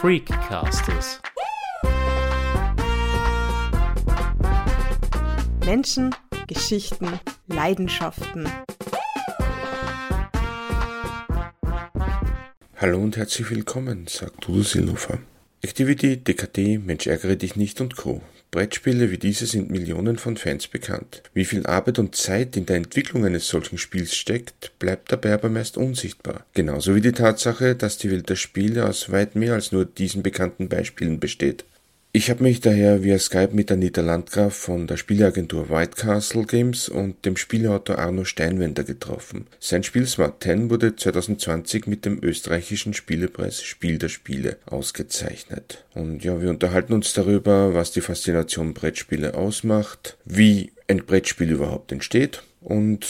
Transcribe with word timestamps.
Freakcasters. 0.00 1.20
Menschen, 5.66 6.14
Geschichten, 6.46 7.20
Leidenschaften. 7.48 8.48
Hallo 12.78 12.98
und 12.98 13.18
herzlich 13.18 13.50
willkommen, 13.50 14.06
sagt 14.06 14.48
Udo 14.48 14.62
Silhofer. 14.62 15.18
Activity, 15.60 16.16
DKT, 16.16 16.82
Mensch 16.82 17.06
ärgere 17.06 17.36
dich 17.36 17.56
nicht 17.56 17.82
und 17.82 17.94
Co. 17.96 18.22
Brettspiele 18.50 19.10
wie 19.10 19.18
diese 19.18 19.46
sind 19.46 19.70
Millionen 19.70 20.18
von 20.18 20.36
Fans 20.36 20.66
bekannt. 20.66 21.22
Wie 21.34 21.44
viel 21.44 21.66
Arbeit 21.66 21.98
und 22.00 22.16
Zeit 22.16 22.56
in 22.56 22.66
der 22.66 22.76
Entwicklung 22.76 23.24
eines 23.24 23.46
solchen 23.46 23.78
Spiels 23.78 24.16
steckt, 24.16 24.72
bleibt 24.78 25.12
dabei 25.12 25.34
aber 25.34 25.48
meist 25.48 25.76
unsichtbar. 25.76 26.44
Genauso 26.54 26.94
wie 26.94 27.00
die 27.00 27.12
Tatsache, 27.12 27.76
dass 27.76 27.98
die 27.98 28.10
Welt 28.10 28.28
der 28.28 28.36
Spiele 28.36 28.86
aus 28.86 29.12
weit 29.12 29.36
mehr 29.36 29.54
als 29.54 29.70
nur 29.70 29.84
diesen 29.84 30.22
bekannten 30.22 30.68
Beispielen 30.68 31.20
besteht. 31.20 31.64
Ich 32.12 32.28
habe 32.28 32.42
mich 32.42 32.60
daher 32.60 33.04
via 33.04 33.20
Skype 33.20 33.50
mit 33.52 33.70
Anita 33.70 34.00
Landgraf 34.00 34.52
von 34.52 34.88
der 34.88 34.96
Spieleagentur 34.96 35.70
White 35.70 35.94
Castle 35.94 36.44
Games 36.44 36.88
und 36.88 37.24
dem 37.24 37.36
Spieleautor 37.36 38.00
Arno 38.00 38.24
Steinwender 38.24 38.82
getroffen. 38.82 39.46
Sein 39.60 39.84
Spiel 39.84 40.08
Smart 40.08 40.42
10 40.42 40.70
wurde 40.70 40.96
2020 40.96 41.86
mit 41.86 42.04
dem 42.04 42.18
österreichischen 42.20 42.94
Spielepreis 42.94 43.62
Spiel 43.62 43.98
der 43.98 44.08
Spiele 44.08 44.56
ausgezeichnet. 44.66 45.84
Und 45.94 46.24
ja, 46.24 46.42
wir 46.42 46.50
unterhalten 46.50 46.94
uns 46.94 47.12
darüber, 47.12 47.74
was 47.74 47.92
die 47.92 48.00
Faszination 48.00 48.74
Brettspiele 48.74 49.34
ausmacht, 49.34 50.16
wie 50.24 50.72
ein 50.88 51.04
Brettspiel 51.06 51.52
überhaupt 51.52 51.92
entsteht 51.92 52.42
und 52.60 53.06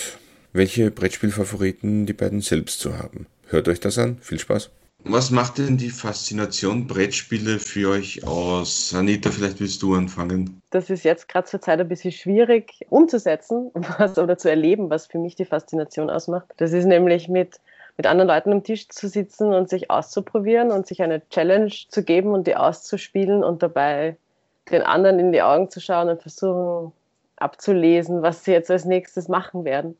welche 0.53 0.91
Brettspielfavoriten 0.91 2.05
die 2.05 2.13
beiden 2.13 2.43
selbst 2.43 2.81
zu 2.81 2.99
haben. 2.99 3.25
Hört 3.47 3.67
euch 3.69 3.81
das 3.81 3.97
an. 3.97 4.19
Viel 4.21 4.39
Spaß. 4.39 4.69
Was 5.05 5.31
macht 5.31 5.59
denn 5.59 5.79
die 5.79 5.91
Faszination 5.91 6.87
Brettspiele 6.87 7.59
für 7.59 7.91
euch 7.91 8.27
aus? 8.27 8.95
Anita, 8.95 9.31
vielleicht 9.31 9.59
willst 9.59 9.83
du 9.83 9.95
anfangen. 9.95 10.61
Das 10.71 10.91
ist 10.91 11.05
jetzt 11.05 11.29
gerade 11.29 11.47
zur 11.47 11.61
Zeit 11.61 11.81
ein 11.81 11.89
bisschen 11.89 12.13
schwierig 12.13 12.87
umzusetzen 12.91 13.71
was, 13.99 14.19
oder 14.19 14.37
zu 14.37 14.51
erleben, 14.51 14.91
was 14.91 15.07
für 15.07 15.19
mich 15.19 15.35
die 15.37 15.47
Faszination 15.47 16.11
ausmacht. 16.11 16.47
Das 16.59 16.73
ist 16.73 16.85
nämlich 16.85 17.29
mit, 17.29 17.61
mit 17.97 18.07
anderen 18.07 18.29
Leuten 18.29 18.53
am 18.53 18.63
Tisch 18.63 18.89
zu 18.89 19.09
sitzen 19.09 19.55
und 19.55 19.71
sich 19.71 19.91
auszuprobieren 19.91 20.71
und 20.71 20.87
sich 20.87 21.03
eine 21.03 21.27
Challenge 21.31 21.73
zu 21.89 22.05
geben 22.05 22.33
und 22.33 22.47
die 22.47 22.57
auszuspielen 22.57 23.43
und 23.43 23.63
dabei 23.63 24.17
den 24.71 24.83
anderen 24.83 25.19
in 25.19 25.33
die 25.33 25.43
Augen 25.43 25.71
zu 25.71 25.81
schauen 25.81 26.11
und 26.11 26.23
versuchen 26.23 26.93
abzulesen, 27.37 28.23
was 28.23 28.45
sie 28.45 28.53
jetzt 28.53 28.71
als 28.71 28.85
nächstes 28.85 29.29
machen 29.29 29.65
werden 29.65 29.97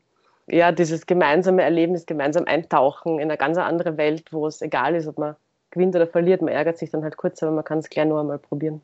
ja, 0.47 0.71
dieses 0.71 1.05
gemeinsame 1.05 1.61
Erlebnis, 1.61 2.05
gemeinsam 2.05 2.45
eintauchen 2.45 3.19
in 3.19 3.29
eine 3.29 3.37
ganz 3.37 3.57
andere 3.57 3.97
Welt, 3.97 4.31
wo 4.31 4.47
es 4.47 4.61
egal 4.61 4.95
ist, 4.95 5.07
ob 5.07 5.17
man 5.17 5.35
gewinnt 5.71 5.95
oder 5.95 6.07
verliert. 6.07 6.41
Man 6.41 6.53
ärgert 6.53 6.77
sich 6.77 6.89
dann 6.89 7.03
halt 7.03 7.17
kurz, 7.17 7.41
aber 7.41 7.51
man 7.51 7.63
kann 7.63 7.79
es 7.79 7.89
gleich 7.89 8.05
nur 8.05 8.19
einmal 8.19 8.37
probieren. 8.37 8.81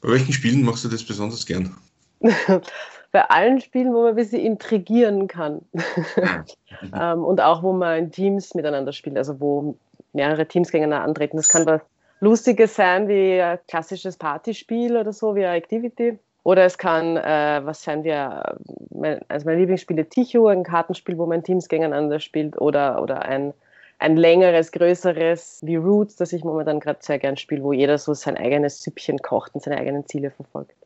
Bei 0.00 0.10
welchen 0.10 0.32
Spielen 0.32 0.62
machst 0.62 0.84
du 0.84 0.88
das 0.88 1.04
besonders 1.04 1.46
gern? 1.46 1.74
Bei 3.12 3.30
allen 3.30 3.60
Spielen, 3.60 3.94
wo 3.94 4.02
man 4.02 4.10
ein 4.10 4.16
bisschen 4.16 4.40
intrigieren 4.40 5.26
kann. 5.26 5.62
ähm, 6.94 7.24
und 7.24 7.40
auch, 7.40 7.62
wo 7.62 7.72
man 7.72 7.98
in 7.98 8.12
Teams 8.12 8.54
miteinander 8.54 8.92
spielt, 8.92 9.16
also 9.16 9.40
wo 9.40 9.76
mehrere 10.12 10.46
Teams 10.46 10.70
gegeneinander 10.70 11.06
antreten. 11.06 11.36
Das 11.36 11.48
kann 11.48 11.66
was 11.66 11.80
Lustiges 12.20 12.74
sein, 12.74 13.08
wie 13.08 13.40
ein 13.40 13.58
klassisches 13.68 14.16
Partyspiel 14.16 14.96
oder 14.96 15.12
so, 15.12 15.34
wie 15.34 15.44
eine 15.44 15.56
Activity. 15.56 16.18
Oder 16.46 16.64
es 16.64 16.78
kann, 16.78 17.16
äh, 17.16 17.60
was 17.64 17.82
sein 17.82 18.04
wir, 18.04 18.56
mein, 18.94 19.18
also 19.26 19.46
mein 19.46 19.58
Lieblingsspiel 19.58 19.98
ist 19.98 20.10
Ticho, 20.10 20.46
ein 20.46 20.62
Kartenspiel, 20.62 21.18
wo 21.18 21.26
man 21.26 21.42
Teams 21.42 21.66
gegeneinander 21.66 22.20
spielt, 22.20 22.56
oder, 22.60 23.02
oder 23.02 23.22
ein, 23.22 23.52
ein 23.98 24.16
längeres, 24.16 24.70
größeres 24.70 25.58
wie 25.62 25.74
Roots, 25.74 26.14
das 26.14 26.32
ich 26.32 26.44
momentan 26.44 26.78
gerade 26.78 27.00
sehr 27.02 27.18
gern 27.18 27.36
spiele, 27.36 27.64
wo 27.64 27.72
jeder 27.72 27.98
so 27.98 28.14
sein 28.14 28.36
eigenes 28.36 28.80
Süppchen 28.80 29.18
kocht 29.18 29.56
und 29.56 29.64
seine 29.64 29.78
eigenen 29.78 30.06
Ziele 30.06 30.30
verfolgt. 30.30 30.76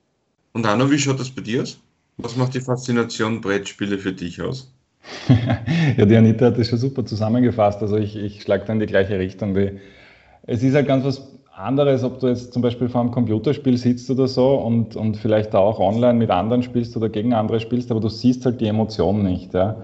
Und 0.54 0.64
Anna, 0.64 0.90
wie 0.90 0.98
schaut 0.98 1.20
das 1.20 1.28
bei 1.30 1.42
dir 1.42 1.60
aus? 1.60 1.78
Was 2.16 2.36
macht 2.36 2.54
die 2.54 2.62
Faszination 2.62 3.42
Brettspiele 3.42 3.98
für 3.98 4.14
dich 4.14 4.40
aus? 4.40 4.72
ja, 5.98 6.06
die 6.06 6.16
Anita 6.16 6.46
hat 6.46 6.58
das 6.58 6.68
schon 6.68 6.78
super 6.78 7.04
zusammengefasst. 7.04 7.82
Also 7.82 7.98
ich, 7.98 8.16
ich 8.16 8.40
schlage 8.40 8.64
da 8.64 8.72
in 8.72 8.80
die 8.80 8.86
gleiche 8.86 9.18
Richtung. 9.18 9.54
Wie, 9.54 9.78
es 10.46 10.62
ist 10.62 10.74
halt 10.74 10.88
ganz 10.88 11.04
was 11.04 11.22
anderes, 11.60 12.04
ob 12.04 12.20
du 12.20 12.28
jetzt 12.28 12.52
zum 12.52 12.62
Beispiel 12.62 12.88
vor 12.88 13.00
einem 13.00 13.10
Computerspiel 13.10 13.76
sitzt 13.76 14.10
oder 14.10 14.26
so 14.26 14.54
und, 14.54 14.96
und 14.96 15.16
vielleicht 15.16 15.54
auch 15.54 15.78
online 15.78 16.14
mit 16.14 16.30
anderen 16.30 16.62
spielst 16.62 16.96
oder 16.96 17.08
gegen 17.08 17.34
andere 17.34 17.60
spielst, 17.60 17.90
aber 17.90 18.00
du 18.00 18.08
siehst 18.08 18.44
halt 18.44 18.60
die 18.60 18.66
Emotionen 18.66 19.22
nicht. 19.24 19.54
Ja? 19.54 19.76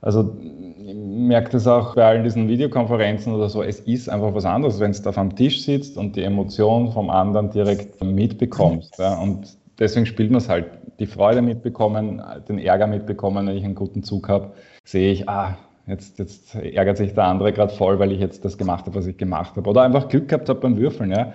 Also 0.00 0.36
ich 0.40 0.94
merke 0.94 1.50
das 1.50 1.66
auch 1.66 1.94
bei 1.94 2.04
allen 2.04 2.24
diesen 2.24 2.48
Videokonferenzen 2.48 3.32
oder 3.32 3.48
so, 3.48 3.62
es 3.62 3.80
ist 3.80 4.08
einfach 4.08 4.34
was 4.34 4.44
anderes, 4.44 4.80
wenn 4.80 4.92
du 4.92 5.08
auf 5.08 5.18
einem 5.18 5.36
Tisch 5.36 5.62
sitzt 5.62 5.96
und 5.96 6.16
die 6.16 6.22
Emotion 6.22 6.92
vom 6.92 7.10
anderen 7.10 7.50
direkt 7.50 8.02
mitbekommst. 8.02 8.98
Ja? 8.98 9.18
Und 9.18 9.56
deswegen 9.78 10.06
spielt 10.06 10.30
man 10.30 10.38
es 10.38 10.48
halt. 10.48 10.66
Die 10.98 11.06
Freude 11.06 11.42
mitbekommen, 11.42 12.22
den 12.48 12.58
Ärger 12.58 12.86
mitbekommen, 12.86 13.46
wenn 13.46 13.56
ich 13.56 13.64
einen 13.64 13.74
guten 13.74 14.02
Zug 14.02 14.28
habe, 14.28 14.52
sehe 14.84 15.10
ich, 15.10 15.28
ah, 15.28 15.56
Jetzt, 15.86 16.18
jetzt 16.18 16.54
ärgert 16.54 16.96
sich 16.96 17.14
der 17.14 17.24
andere 17.24 17.52
gerade 17.52 17.72
voll, 17.72 17.98
weil 17.98 18.12
ich 18.12 18.20
jetzt 18.20 18.44
das 18.44 18.56
gemacht 18.56 18.86
habe, 18.86 18.94
was 18.94 19.06
ich 19.06 19.16
gemacht 19.16 19.56
habe. 19.56 19.68
Oder 19.68 19.82
einfach 19.82 20.08
Glück 20.08 20.28
gehabt 20.28 20.48
habe 20.48 20.60
beim 20.60 20.76
Würfeln. 20.76 21.10
Ja. 21.10 21.32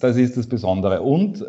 Das 0.00 0.16
ist 0.16 0.36
das 0.36 0.46
Besondere. 0.46 1.02
Und 1.02 1.40
äh, 1.42 1.44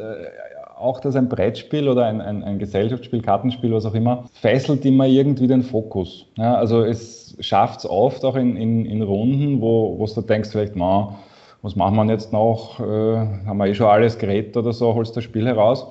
auch, 0.77 0.99
dass 0.99 1.15
ein 1.15 1.29
Brettspiel 1.29 1.89
oder 1.89 2.05
ein, 2.05 2.21
ein, 2.21 2.43
ein, 2.43 2.59
Gesellschaftsspiel, 2.59 3.21
Kartenspiel, 3.21 3.73
was 3.73 3.85
auch 3.85 3.95
immer, 3.95 4.25
fesselt 4.33 4.85
immer 4.85 5.07
irgendwie 5.07 5.47
den 5.47 5.63
Fokus. 5.63 6.27
Ja, 6.37 6.55
also 6.55 6.83
es 6.83 7.35
schafft 7.39 7.79
es 7.79 7.89
oft 7.89 8.23
auch 8.23 8.35
in, 8.35 8.55
in, 8.55 8.85
in 8.85 9.01
Runden, 9.01 9.61
wo, 9.61 10.05
du 10.05 10.21
denkst, 10.21 10.49
vielleicht, 10.51 10.75
na, 10.75 11.15
was 11.63 11.75
machen 11.75 11.95
wir 11.95 12.05
jetzt 12.05 12.31
noch? 12.31 12.79
Äh, 12.79 12.83
haben 12.85 13.57
wir 13.57 13.65
eh 13.65 13.73
schon 13.73 13.87
alles 13.87 14.17
geredet 14.17 14.55
oder 14.55 14.71
so, 14.71 14.93
holst 14.93 15.17
das 15.17 15.23
Spiel 15.23 15.47
heraus. 15.47 15.87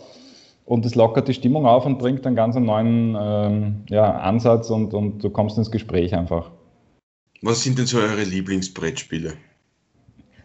Und 0.66 0.84
es 0.84 0.96
lockert 0.96 1.28
die 1.28 1.34
Stimmung 1.34 1.64
auf 1.64 1.86
und 1.86 1.98
bringt 1.98 2.26
einen 2.26 2.34
ganz 2.34 2.56
neuen 2.56 3.16
ähm, 3.18 3.84
ja, 3.88 4.18
Ansatz 4.18 4.68
und, 4.68 4.92
und 4.94 5.22
du 5.22 5.30
kommst 5.30 5.56
ins 5.56 5.70
Gespräch 5.70 6.14
einfach. 6.14 6.50
Was 7.40 7.62
sind 7.62 7.78
denn 7.78 7.86
so 7.86 7.98
eure 7.98 8.24
Lieblingsbrettspiele? 8.24 9.34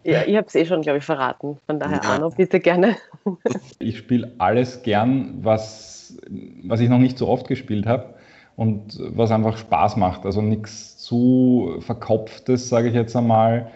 Ja, 0.04 0.24
ich 0.26 0.36
habe 0.36 0.48
es 0.48 0.56
eh 0.56 0.66
schon, 0.66 0.84
glaube 0.84 1.00
ich, 1.00 1.04
verraten. 1.04 1.58
Von 1.66 1.80
daher, 1.80 2.02
ja. 2.04 2.10
Arno, 2.10 2.30
bitte 2.30 2.60
gerne. 2.60 2.96
Ich 3.80 3.98
spiele 3.98 4.32
alles 4.38 4.84
gern, 4.84 5.40
was, 5.42 6.18
was 6.64 6.80
ich 6.80 6.90
noch 6.90 7.00
nicht 7.00 7.18
so 7.18 7.28
oft 7.28 7.48
gespielt 7.48 7.88
habe 7.88 8.14
und 8.56 9.00
was 9.00 9.32
einfach 9.32 9.58
Spaß 9.58 9.98
macht. 9.98 10.26
Also 10.26 10.42
nichts 10.44 10.98
zu 11.00 11.78
verkopftes, 11.80 12.70
sage 12.70 12.90
ich 12.90 12.94
jetzt 12.94 13.16
einmal. 13.16 13.72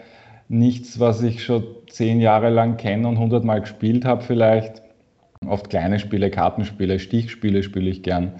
Nichts, 0.48 1.00
was 1.00 1.22
ich 1.22 1.42
schon 1.42 1.64
zehn 1.90 2.20
Jahre 2.20 2.50
lang 2.50 2.76
kenne 2.76 3.08
und 3.08 3.18
hundertmal 3.18 3.60
gespielt 3.60 4.04
habe 4.04 4.22
vielleicht 4.22 4.85
Oft 5.48 5.70
kleine 5.70 5.98
Spiele, 5.98 6.30
Kartenspiele, 6.30 6.98
Stichspiele 6.98 7.62
spiele 7.62 7.90
ich 7.90 8.02
gern. 8.02 8.32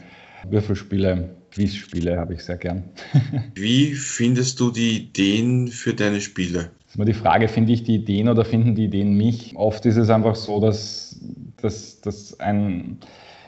Würfelspiele, 0.48 1.30
Quizspiele 1.50 2.18
habe 2.18 2.34
ich 2.34 2.44
sehr 2.44 2.56
gern. 2.56 2.84
Wie 3.54 3.94
findest 3.94 4.60
du 4.60 4.70
die 4.70 4.98
Ideen 4.98 5.68
für 5.68 5.94
deine 5.94 6.20
Spiele? 6.20 6.70
Das 6.82 6.90
ist 6.90 6.96
immer 6.96 7.04
die 7.04 7.14
Frage, 7.14 7.48
finde 7.48 7.72
ich 7.72 7.82
die 7.82 7.96
Ideen 7.96 8.28
oder 8.28 8.44
finden 8.44 8.74
die 8.74 8.84
Ideen 8.84 9.16
mich? 9.16 9.56
Oft 9.56 9.86
ist 9.86 9.96
es 9.96 10.10
einfach 10.10 10.34
so, 10.34 10.60
dass, 10.60 11.20
dass, 11.60 12.00
dass 12.00 12.38
ein, 12.40 12.98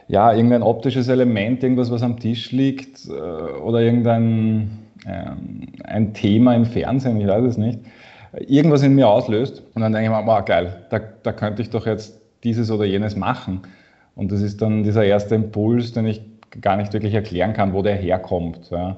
ja, 0.09 0.33
irgendein 0.33 0.63
optisches 0.63 1.09
Element, 1.09 1.63
irgendwas, 1.63 1.91
was 1.91 2.03
am 2.03 2.19
Tisch 2.19 2.51
liegt 2.53 3.07
äh, 3.07 3.13
oder 3.13 3.81
irgendein 3.81 4.71
äh, 5.07 5.31
ein 5.85 6.15
Thema 6.15 6.55
im 6.55 6.65
Fernsehen, 6.65 7.21
ich 7.21 7.27
weiß 7.27 7.45
es 7.45 7.57
nicht, 7.57 7.81
irgendwas 8.47 8.83
in 8.83 8.95
mir 8.95 9.09
auslöst 9.09 9.63
und 9.75 9.83
dann 9.83 9.93
denke 9.93 10.11
ich 10.11 10.17
mir, 10.17 10.27
wow, 10.27 10.45
geil, 10.45 10.87
da, 10.91 10.99
da 10.99 11.33
könnte 11.33 11.63
ich 11.63 11.71
doch 11.71 11.87
jetzt 11.87 12.21
dieses 12.45 12.71
oder 12.71 12.85
jenes 12.85 13.17
machen. 13.17 13.63
Und 14.15 14.33
das 14.33 14.41
ist 14.41 14.61
dann 14.61 14.83
dieser 14.83 15.05
erste 15.05 15.35
Impuls, 15.35 15.93
den 15.93 16.07
ich 16.07 16.21
gar 16.61 16.77
nicht 16.77 16.93
wirklich 16.93 17.15
erklären 17.15 17.53
kann, 17.53 17.73
wo 17.73 17.83
der 17.83 17.97
herkommt. 17.97 18.71
Ja. 18.71 18.97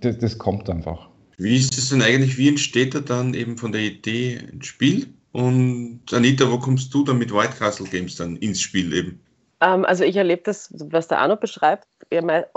Das, 0.00 0.18
das 0.18 0.38
kommt 0.38 0.68
einfach. 0.68 1.08
Wie 1.38 1.56
ist 1.56 1.76
es 1.76 1.88
denn 1.88 2.02
eigentlich, 2.02 2.38
wie 2.38 2.48
entsteht 2.48 2.94
er 2.94 3.00
dann 3.00 3.34
eben 3.34 3.56
von 3.56 3.72
der 3.72 3.80
Idee 3.80 4.38
ins 4.52 4.66
Spiel? 4.66 5.08
Und 5.32 6.00
Anita, 6.12 6.50
wo 6.50 6.58
kommst 6.58 6.92
du 6.92 7.04
dann 7.04 7.18
mit 7.18 7.32
White 7.32 7.56
Castle 7.58 7.86
Games 7.86 8.16
dann 8.16 8.36
ins 8.36 8.60
Spiel 8.60 8.92
eben? 8.92 9.20
Ähm, 9.60 9.84
also 9.84 10.04
ich 10.04 10.16
erlebe 10.16 10.42
das, 10.44 10.72
was 10.90 11.08
der 11.08 11.20
Arno 11.20 11.36
beschreibt, 11.36 11.86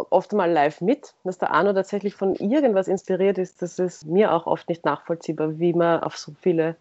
oft 0.09 0.33
mal 0.33 0.51
live 0.51 0.81
mit, 0.81 1.13
dass 1.23 1.37
der 1.37 1.51
Arno 1.51 1.71
tatsächlich 1.71 2.15
von 2.15 2.35
irgendwas 2.35 2.87
inspiriert 2.89 3.37
ist. 3.37 3.61
Das 3.61 3.79
ist 3.79 4.05
mir 4.05 4.33
auch 4.33 4.47
oft 4.47 4.67
nicht 4.67 4.83
nachvollziehbar, 4.83 5.57
wie 5.59 5.71
man 5.73 6.01
auf 6.01 6.17
so 6.17 6.33
viele 6.41 6.75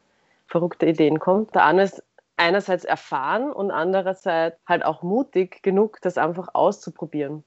verrückte 0.49 0.87
Ideen 0.87 1.21
kommt. 1.21 1.55
Der 1.55 1.65
Arno 1.65 1.83
ist 1.83 2.03
einerseits 2.37 2.85
erfahren 2.85 3.53
und 3.53 3.71
andererseits 3.71 4.59
halt 4.67 4.85
auch 4.85 5.03
mutig 5.03 5.63
genug, 5.63 5.99
das 6.03 6.19
einfach 6.19 6.49
auszuprobieren. 6.53 7.45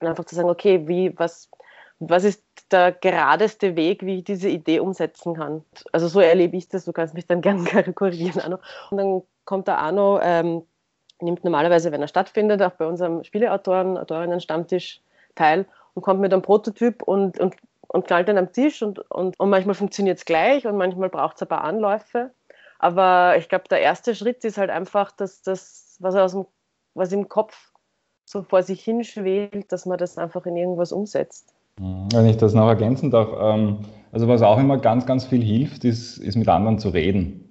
Und 0.00 0.06
einfach 0.06 0.24
zu 0.24 0.34
sagen, 0.34 0.50
okay, 0.50 0.86
wie, 0.88 1.18
was, 1.18 1.50
was 1.98 2.24
ist 2.24 2.44
der 2.70 2.92
geradeste 2.92 3.76
Weg, 3.76 4.04
wie 4.04 4.18
ich 4.18 4.24
diese 4.24 4.48
Idee 4.48 4.80
umsetzen 4.80 5.34
kann. 5.34 5.64
Also 5.92 6.08
so 6.08 6.20
erlebe 6.20 6.56
ich 6.56 6.68
das, 6.68 6.84
du 6.84 6.92
kannst 6.92 7.14
mich 7.14 7.26
dann 7.26 7.40
gerne 7.42 7.92
korrigieren, 7.94 8.40
Arno. 8.40 8.58
Und 8.90 8.98
dann 8.98 9.22
kommt 9.44 9.68
der 9.68 9.78
Arno, 9.78 10.20
ähm, 10.22 10.62
nimmt 11.20 11.44
normalerweise, 11.44 11.92
wenn 11.92 12.02
er 12.02 12.08
stattfindet, 12.08 12.60
auch 12.60 12.72
bei 12.72 12.86
unserem 12.86 13.24
Spieleautoren, 13.24 13.96
Autorinnen-Stammtisch 13.96 15.00
teil 15.34 15.66
und 15.94 16.02
kommt 16.02 16.20
mit 16.20 16.32
einem 16.32 16.42
Prototyp 16.42 17.02
und, 17.02 17.38
und, 17.38 17.56
und 17.88 18.06
knallt 18.06 18.28
dann 18.28 18.38
am 18.38 18.52
Tisch 18.52 18.82
und, 18.82 18.98
und, 19.10 19.38
und 19.38 19.48
manchmal 19.48 19.74
funktioniert 19.74 20.18
es 20.18 20.24
gleich 20.24 20.66
und 20.66 20.76
manchmal 20.76 21.08
braucht 21.08 21.36
es 21.36 21.42
ein 21.42 21.48
paar 21.48 21.64
Anläufe. 21.64 22.32
Aber 22.78 23.36
ich 23.38 23.48
glaube, 23.48 23.64
der 23.70 23.80
erste 23.80 24.14
Schritt 24.14 24.44
ist 24.44 24.58
halt 24.58 24.70
einfach, 24.70 25.12
dass 25.12 25.42
das, 25.42 25.96
was, 26.00 26.14
aus 26.14 26.32
dem, 26.32 26.46
was 26.94 27.12
im 27.12 27.28
Kopf 27.28 27.72
so 28.24 28.42
vor 28.42 28.62
sich 28.62 28.82
hinschwelt, 28.82 29.70
dass 29.72 29.86
man 29.86 29.98
das 29.98 30.18
einfach 30.18 30.46
in 30.46 30.56
irgendwas 30.56 30.92
umsetzt. 30.92 31.54
Wenn 31.78 32.26
ich 32.26 32.38
das 32.38 32.54
noch 32.54 32.68
ergänzen 32.68 33.10
darf, 33.10 33.28
ähm, 33.38 33.80
also 34.10 34.28
was 34.28 34.42
auch 34.42 34.58
immer 34.58 34.78
ganz, 34.78 35.04
ganz 35.04 35.26
viel 35.26 35.42
hilft, 35.42 35.84
ist, 35.84 36.16
ist 36.18 36.36
mit 36.36 36.48
anderen 36.48 36.78
zu 36.78 36.88
reden. 36.88 37.42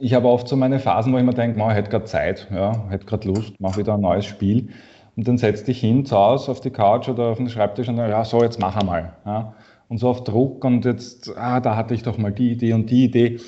Ich 0.00 0.12
habe 0.12 0.28
oft 0.28 0.48
so 0.48 0.56
meine 0.56 0.80
Phasen, 0.80 1.12
wo 1.12 1.18
ich 1.18 1.24
mir 1.24 1.34
denke, 1.34 1.58
ich 1.58 1.66
hätte 1.66 1.90
gerade 1.90 2.04
Zeit, 2.04 2.48
ja, 2.52 2.88
hätte 2.90 3.06
gerade 3.06 3.28
Lust, 3.28 3.60
mache 3.60 3.78
wieder 3.78 3.94
ein 3.94 4.00
neues 4.00 4.26
Spiel. 4.26 4.70
Und 5.16 5.28
dann 5.28 5.38
setz 5.38 5.62
dich 5.62 5.78
hin 5.78 6.04
zu 6.04 6.16
Hause 6.16 6.50
auf 6.50 6.60
die 6.60 6.70
Couch 6.70 7.08
oder 7.08 7.26
auf 7.26 7.36
den 7.36 7.48
Schreibtisch 7.48 7.88
und 7.88 7.96
dann, 7.96 8.10
ja, 8.10 8.24
so, 8.24 8.42
jetzt 8.42 8.58
mach 8.58 8.76
einmal. 8.76 9.12
Ja. 9.24 9.54
Und 9.88 9.98
so 9.98 10.08
auf 10.08 10.24
Druck 10.24 10.64
und 10.64 10.84
jetzt, 10.84 11.36
ah, 11.36 11.60
da 11.60 11.76
hatte 11.76 11.94
ich 11.94 12.02
doch 12.02 12.18
mal 12.18 12.32
die 12.32 12.50
Idee 12.50 12.72
und 12.72 12.90
die 12.90 13.04
Idee. 13.04 13.38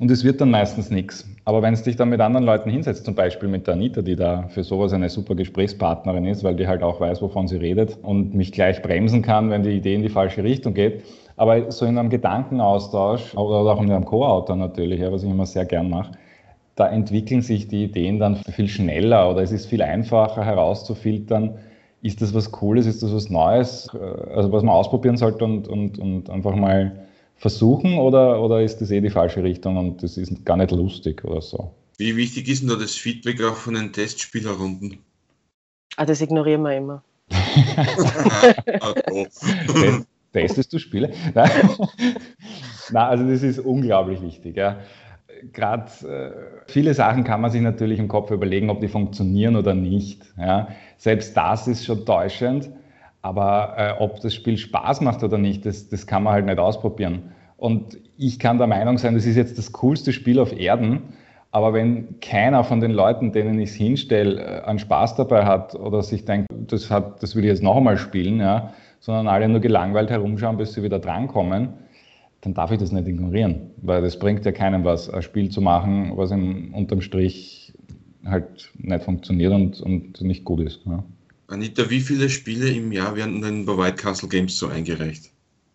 Und 0.00 0.10
es 0.10 0.24
wird 0.24 0.40
dann 0.40 0.50
meistens 0.50 0.90
nichts. 0.90 1.28
Aber 1.44 1.60
wenn 1.60 1.74
es 1.74 1.82
dich 1.82 1.94
dann 1.94 2.08
mit 2.08 2.22
anderen 2.22 2.46
Leuten 2.46 2.70
hinsetzt, 2.70 3.04
zum 3.04 3.14
Beispiel 3.14 3.50
mit 3.50 3.66
der 3.66 3.74
Anita, 3.74 4.00
die 4.00 4.16
da 4.16 4.48
für 4.48 4.64
sowas 4.64 4.94
eine 4.94 5.10
super 5.10 5.34
Gesprächspartnerin 5.34 6.24
ist, 6.24 6.42
weil 6.42 6.56
die 6.56 6.66
halt 6.66 6.82
auch 6.82 7.00
weiß, 7.00 7.20
wovon 7.20 7.46
sie 7.48 7.58
redet 7.58 7.98
und 8.00 8.34
mich 8.34 8.50
gleich 8.50 8.80
bremsen 8.80 9.20
kann, 9.20 9.50
wenn 9.50 9.62
die 9.62 9.72
Idee 9.72 9.94
in 9.94 10.02
die 10.02 10.08
falsche 10.08 10.42
Richtung 10.42 10.72
geht. 10.72 11.04
Aber 11.36 11.70
so 11.70 11.84
in 11.84 11.98
einem 11.98 12.08
Gedankenaustausch 12.08 13.34
oder 13.34 13.56
auch 13.56 13.82
in 13.82 13.92
einem 13.92 14.06
Co-Autor 14.06 14.56
natürlich, 14.56 15.02
was 15.02 15.22
ich 15.22 15.30
immer 15.30 15.44
sehr 15.44 15.66
gern 15.66 15.90
mache, 15.90 16.12
da 16.76 16.88
entwickeln 16.88 17.42
sich 17.42 17.68
die 17.68 17.84
Ideen 17.84 18.18
dann 18.18 18.36
viel 18.36 18.68
schneller 18.68 19.30
oder 19.30 19.42
es 19.42 19.52
ist 19.52 19.66
viel 19.66 19.82
einfacher 19.82 20.42
herauszufiltern, 20.42 21.56
ist 22.00 22.22
das 22.22 22.32
was 22.32 22.50
Cooles, 22.50 22.86
ist 22.86 23.02
das 23.02 23.14
was 23.14 23.28
Neues, 23.28 23.90
äh, 23.92 24.34
also 24.34 24.50
was 24.50 24.62
man 24.62 24.74
ausprobieren 24.74 25.18
sollte 25.18 25.44
und, 25.44 25.68
und, 25.68 25.98
und 25.98 26.30
einfach 26.30 26.56
mal 26.56 26.92
versuchen 27.40 27.98
oder, 27.98 28.40
oder 28.42 28.62
ist 28.62 28.82
das 28.82 28.90
eh 28.90 29.00
die 29.00 29.08
falsche 29.08 29.42
Richtung 29.42 29.78
und 29.78 30.02
das 30.02 30.18
ist 30.18 30.44
gar 30.44 30.58
nicht 30.58 30.72
lustig 30.72 31.24
oder 31.24 31.40
so? 31.40 31.74
Wie 31.96 32.14
wichtig 32.16 32.48
ist 32.48 32.60
denn 32.60 32.68
da 32.68 32.76
das 32.76 32.94
Feedback 32.94 33.42
auch 33.42 33.56
von 33.56 33.74
den 33.74 33.92
Testspielerrunden? 33.92 34.98
Ah, 35.96 36.04
das 36.04 36.20
ignorieren 36.20 36.62
wir 36.62 36.76
immer. 36.76 37.02
Testest 40.32 40.72
du 40.72 40.78
Spiele? 40.78 41.12
Nein. 41.34 41.50
Nein, 42.90 43.06
also 43.06 43.26
das 43.26 43.42
ist 43.42 43.58
unglaublich 43.58 44.20
wichtig. 44.20 44.56
Ja. 44.56 44.80
Gerade 45.52 45.90
äh, 46.06 46.70
viele 46.70 46.92
Sachen 46.92 47.24
kann 47.24 47.40
man 47.40 47.50
sich 47.50 47.62
natürlich 47.62 47.98
im 47.98 48.08
Kopf 48.08 48.30
überlegen, 48.30 48.68
ob 48.68 48.80
die 48.80 48.88
funktionieren 48.88 49.56
oder 49.56 49.74
nicht. 49.74 50.22
Ja. 50.38 50.68
Selbst 50.98 51.34
das 51.36 51.68
ist 51.68 51.86
schon 51.86 52.04
täuschend. 52.04 52.70
Aber 53.22 53.74
äh, 53.76 54.02
ob 54.02 54.20
das 54.20 54.34
Spiel 54.34 54.56
Spaß 54.56 55.02
macht 55.02 55.22
oder 55.22 55.38
nicht, 55.38 55.66
das, 55.66 55.88
das 55.88 56.06
kann 56.06 56.22
man 56.22 56.32
halt 56.32 56.46
nicht 56.46 56.58
ausprobieren. 56.58 57.32
Und 57.56 57.98
ich 58.16 58.38
kann 58.38 58.58
der 58.58 58.66
Meinung 58.66 58.96
sein, 58.96 59.14
das 59.14 59.26
ist 59.26 59.36
jetzt 59.36 59.58
das 59.58 59.72
coolste 59.72 60.12
Spiel 60.12 60.38
auf 60.38 60.58
Erden. 60.58 61.14
Aber 61.52 61.74
wenn 61.74 62.20
keiner 62.20 62.62
von 62.64 62.80
den 62.80 62.92
Leuten, 62.92 63.32
denen 63.32 63.58
ich 63.58 63.70
es 63.70 63.76
hinstelle, 63.76 64.40
äh, 64.40 64.62
einen 64.62 64.78
Spaß 64.78 65.16
dabei 65.16 65.44
hat 65.44 65.74
oder 65.74 66.02
sich 66.02 66.24
denkt, 66.24 66.46
das, 66.50 66.90
hat, 66.90 67.22
das 67.22 67.34
will 67.34 67.44
ich 67.44 67.50
jetzt 67.50 67.62
noch 67.62 67.76
einmal 67.76 67.98
spielen, 67.98 68.38
ja, 68.40 68.72
sondern 69.00 69.28
alle 69.28 69.48
nur 69.48 69.60
gelangweilt 69.60 70.10
herumschauen, 70.10 70.56
bis 70.56 70.72
sie 70.72 70.82
wieder 70.82 70.98
drankommen, 70.98 71.70
dann 72.42 72.54
darf 72.54 72.70
ich 72.70 72.78
das 72.78 72.92
nicht 72.92 73.08
ignorieren. 73.08 73.72
Weil 73.82 74.00
das 74.00 74.18
bringt 74.18 74.44
ja 74.44 74.52
keinem 74.52 74.84
was, 74.84 75.10
ein 75.10 75.22
Spiel 75.22 75.50
zu 75.50 75.60
machen, 75.60 76.12
was 76.16 76.30
im, 76.30 76.72
unterm 76.72 77.00
Strich 77.00 77.74
halt 78.24 78.70
nicht 78.78 79.04
funktioniert 79.04 79.52
und, 79.52 79.80
und 79.80 80.20
nicht 80.22 80.44
gut 80.44 80.60
ist. 80.60 80.80
Ja. 80.86 81.02
Anita, 81.50 81.90
wie 81.90 82.00
viele 82.00 82.28
Spiele 82.28 82.70
im 82.70 82.92
Jahr 82.92 83.16
werden 83.16 83.42
denn 83.42 83.66
bei 83.66 83.76
White 83.76 83.96
Castle 83.96 84.28
Games 84.28 84.56
so 84.56 84.68
eingereicht? 84.68 85.32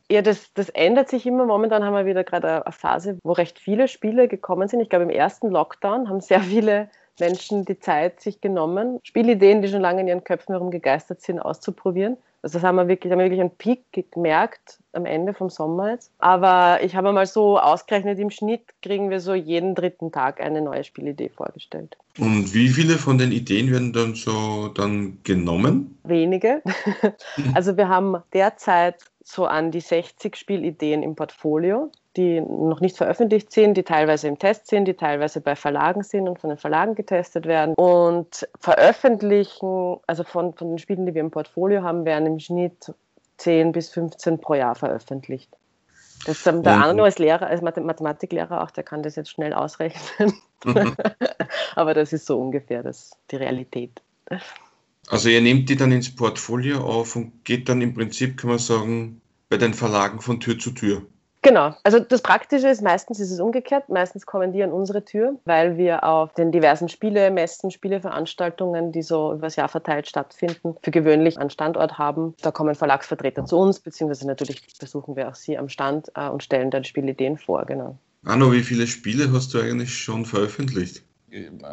Ja, 0.09 0.21
das, 0.21 0.53
das 0.53 0.69
ändert 0.69 1.09
sich 1.09 1.25
immer. 1.25 1.45
Momentan 1.45 1.83
haben 1.83 1.95
wir 1.95 2.05
wieder 2.05 2.23
gerade 2.23 2.65
eine 2.65 2.71
Phase, 2.71 3.17
wo 3.23 3.33
recht 3.33 3.59
viele 3.59 3.87
Spiele 3.87 4.27
gekommen 4.27 4.67
sind. 4.67 4.79
Ich 4.79 4.89
glaube, 4.89 5.03
im 5.03 5.09
ersten 5.09 5.49
Lockdown 5.49 6.07
haben 6.07 6.21
sehr 6.21 6.41
viele 6.41 6.89
Menschen 7.19 7.65
die 7.65 7.79
Zeit 7.79 8.21
sich 8.21 8.41
genommen, 8.41 8.99
Spielideen, 9.03 9.61
die 9.61 9.67
schon 9.67 9.81
lange 9.81 10.01
in 10.01 10.07
ihren 10.07 10.23
Köpfen 10.23 10.53
herumgegeistert 10.53 11.21
sind, 11.21 11.39
auszuprobieren. 11.39 12.17
Also 12.45 12.59
das 12.59 12.63
haben 12.63 12.75
wir 12.75 12.87
wirklich, 12.87 13.11
haben 13.11 13.17
wir 13.17 13.25
wirklich 13.25 13.41
einen 13.41 13.57
Peak 13.57 14.11
gemerkt 14.11 14.77
am 14.93 15.07
Ende 15.07 15.33
vom 15.33 15.49
Sommer 15.49 15.93
jetzt. 15.93 16.11
Aber 16.19 16.77
ich 16.83 16.95
habe 16.95 17.11
mal 17.11 17.25
so 17.25 17.57
ausgerechnet, 17.57 18.19
im 18.19 18.29
Schnitt 18.29 18.61
kriegen 18.83 19.09
wir 19.09 19.19
so 19.19 19.33
jeden 19.33 19.73
dritten 19.73 20.11
Tag 20.11 20.39
eine 20.39 20.61
neue 20.61 20.83
Spielidee 20.83 21.29
vorgestellt. 21.29 21.97
Und 22.19 22.53
wie 22.53 22.69
viele 22.69 22.99
von 22.99 23.17
den 23.17 23.31
Ideen 23.31 23.71
werden 23.71 23.93
dann 23.93 24.13
so 24.13 24.67
dann 24.67 25.17
genommen? 25.23 25.97
Wenige. 26.03 26.61
Also 27.55 27.77
wir 27.77 27.89
haben 27.89 28.17
derzeit 28.31 28.97
so 29.23 29.47
an 29.47 29.71
die 29.71 29.81
60 29.81 30.35
Spielideen 30.35 31.01
im 31.01 31.15
Portfolio 31.15 31.91
die 32.17 32.41
noch 32.41 32.81
nicht 32.81 32.97
veröffentlicht 32.97 33.51
sind, 33.51 33.75
die 33.75 33.83
teilweise 33.83 34.27
im 34.27 34.39
Test 34.39 34.67
sind, 34.67 34.85
die 34.85 34.93
teilweise 34.93 35.41
bei 35.41 35.55
Verlagen 35.55 36.03
sind 36.03 36.27
und 36.27 36.39
von 36.39 36.49
den 36.49 36.57
Verlagen 36.57 36.95
getestet 36.95 37.45
werden. 37.45 37.75
Und 37.75 38.47
veröffentlichen, 38.59 39.97
also 40.07 40.23
von, 40.23 40.53
von 40.53 40.69
den 40.69 40.77
Spielen, 40.77 41.05
die 41.05 41.13
wir 41.13 41.21
im 41.21 41.31
Portfolio 41.31 41.83
haben, 41.83 42.05
werden 42.05 42.25
im 42.25 42.39
Schnitt 42.39 42.93
10 43.37 43.71
bis 43.71 43.89
15 43.89 44.39
pro 44.39 44.55
Jahr 44.55 44.75
veröffentlicht. 44.75 45.51
Das, 46.25 46.45
ähm, 46.47 46.63
der 46.63 46.77
Arno 46.77 47.03
als 47.03 47.19
Lehrer, 47.19 47.47
als 47.47 47.61
Mathematiklehrer 47.61 48.63
auch, 48.63 48.71
der 48.71 48.83
kann 48.83 49.03
das 49.03 49.15
jetzt 49.15 49.29
schnell 49.29 49.53
ausrechnen. 49.53 50.33
Aber 51.75 51.93
das 51.93 52.13
ist 52.13 52.25
so 52.25 52.39
ungefähr 52.39 52.81
das, 52.81 53.11
die 53.29 53.35
Realität. 53.35 54.01
Also 55.07 55.29
ihr 55.29 55.41
nehmt 55.41 55.69
die 55.69 55.75
dann 55.75 55.91
ins 55.91 56.15
Portfolio 56.15 56.79
auf 56.79 57.15
und 57.15 57.45
geht 57.45 57.69
dann 57.69 57.81
im 57.81 57.93
Prinzip, 57.93 58.37
kann 58.37 58.49
man 58.49 58.59
sagen, 58.59 59.21
bei 59.49 59.57
den 59.57 59.73
Verlagen 59.73 60.21
von 60.21 60.39
Tür 60.39 60.57
zu 60.57 60.71
Tür. 60.71 61.03
Genau. 61.45 61.75
Also 61.83 61.99
das 61.99 62.23
Praktische 62.23 62.69
ist, 62.69 62.81
meistens 62.81 63.19
ist 63.19 63.29
es 63.29 63.39
umgekehrt. 63.39 63.87
Meistens 63.87 64.25
kommen 64.25 64.51
die 64.51 64.63
an 64.63 64.71
unsere 64.71 65.05
Tür, 65.05 65.37
weil 65.45 65.77
wir 65.77 66.03
auf 66.03 66.33
den 66.33 66.51
diversen 66.51 66.89
Spiele, 66.89 67.29
Messen, 67.29 67.69
Spieleveranstaltungen, 67.69 68.91
die 68.91 69.03
so 69.03 69.31
übers 69.31 69.55
Jahr 69.55 69.69
verteilt 69.69 70.07
stattfinden, 70.07 70.75
für 70.81 70.89
gewöhnlich 70.89 71.37
einen 71.37 71.51
Standort 71.51 71.99
haben. 71.99 72.33
Da 72.41 72.49
kommen 72.49 72.73
Verlagsvertreter 72.73 73.45
zu 73.45 73.59
uns, 73.59 73.79
beziehungsweise 73.79 74.25
natürlich 74.25 74.65
besuchen 74.79 75.15
wir 75.15 75.29
auch 75.29 75.35
sie 75.35 75.55
am 75.55 75.69
Stand 75.69 76.11
äh, 76.15 76.29
und 76.29 76.41
stellen 76.41 76.71
dann 76.71 76.83
Spielideen 76.83 77.37
vor. 77.37 77.63
Genau. 77.65 77.95
Anno, 78.23 78.51
wie 78.51 78.63
viele 78.63 78.87
Spiele 78.87 79.31
hast 79.31 79.53
du 79.53 79.59
eigentlich 79.59 79.95
schon 79.95 80.25
veröffentlicht? 80.25 81.03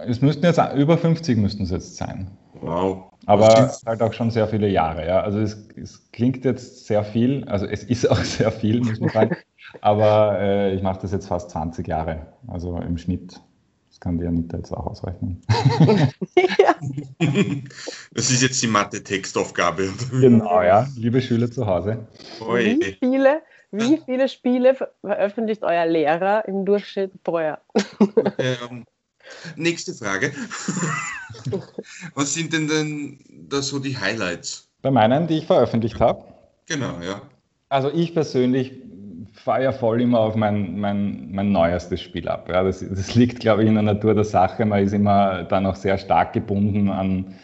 Es 0.06 0.20
müssten 0.20 0.44
jetzt 0.44 0.60
über 0.76 0.98
50 0.98 1.38
müssten 1.38 1.62
es 1.62 1.70
jetzt 1.70 1.96
sein. 1.96 2.30
Wow. 2.60 3.12
Aber 3.26 3.72
halt 3.86 4.02
auch 4.02 4.12
schon 4.12 4.30
sehr 4.30 4.48
viele 4.48 4.68
Jahre. 4.68 5.06
Ja. 5.06 5.22
Also 5.22 5.38
es, 5.38 5.68
es, 5.76 6.10
klingt 6.12 6.44
jetzt 6.44 6.86
sehr 6.86 7.04
viel, 7.04 7.44
also 7.44 7.66
es 7.66 7.84
ist 7.84 8.10
auch 8.10 8.18
sehr 8.24 8.52
viel, 8.52 8.80
muss 8.80 9.00
man 9.00 9.10
sagen. 9.10 9.36
Aber 9.80 10.38
äh, 10.38 10.74
ich 10.74 10.82
mache 10.82 11.00
das 11.02 11.12
jetzt 11.12 11.26
fast 11.26 11.50
20 11.50 11.86
Jahre, 11.86 12.26
also 12.46 12.76
im 12.78 12.98
Schnitt. 12.98 13.40
Das 13.88 14.00
kann 14.00 14.18
die 14.18 14.26
Anita 14.26 14.56
jetzt 14.56 14.72
auch 14.72 14.86
ausrechnen. 14.86 15.42
ja. 16.36 16.74
Das 18.14 18.30
ist 18.30 18.42
jetzt 18.42 18.62
die 18.62 18.66
Mathe-Textaufgabe. 18.66 19.90
Genau, 20.10 20.62
ja. 20.62 20.86
Liebe 20.96 21.20
Schüler 21.20 21.50
zu 21.50 21.66
Hause. 21.66 22.06
Wie 22.40 22.96
viele, 23.00 23.42
wie 23.70 24.00
viele 24.04 24.28
Spiele 24.28 24.76
veröffentlicht 25.00 25.62
euer 25.62 25.86
Lehrer 25.86 26.46
im 26.46 26.64
Durchschnitt 26.64 27.22
pro 27.22 27.40
Jahr? 27.40 27.60
Ähm, 28.38 28.84
nächste 29.56 29.94
Frage. 29.94 30.32
Was 32.14 32.34
sind 32.34 32.52
denn, 32.52 32.68
denn 32.68 33.18
da 33.48 33.62
so 33.62 33.78
die 33.78 33.96
Highlights? 33.96 34.68
Bei 34.82 34.90
meinen, 34.90 35.26
die 35.26 35.38
ich 35.38 35.46
veröffentlicht 35.46 36.00
habe? 36.00 36.24
Genau, 36.66 37.00
ja. 37.00 37.22
Also 37.68 37.90
ich 37.90 38.14
persönlich 38.14 38.72
fahre 39.32 39.64
ja 39.64 39.72
voll 39.72 40.00
immer 40.00 40.20
auf 40.20 40.36
mein, 40.36 40.78
mein, 40.78 41.28
mein 41.32 41.52
neuestes 41.52 42.00
Spiel 42.00 42.28
ab. 42.28 42.48
Ja, 42.48 42.62
das, 42.62 42.80
das 42.80 43.14
liegt, 43.14 43.40
glaube 43.40 43.62
ich, 43.62 43.68
in 43.68 43.74
der 43.74 43.82
Natur 43.82 44.14
der 44.14 44.24
Sache. 44.24 44.64
Man 44.64 44.82
ist 44.82 44.92
immer 44.92 45.44
dann 45.44 45.66
auch 45.66 45.74
sehr 45.74 45.98
stark 45.98 46.32
gebunden 46.32 46.88
an, 46.88 47.34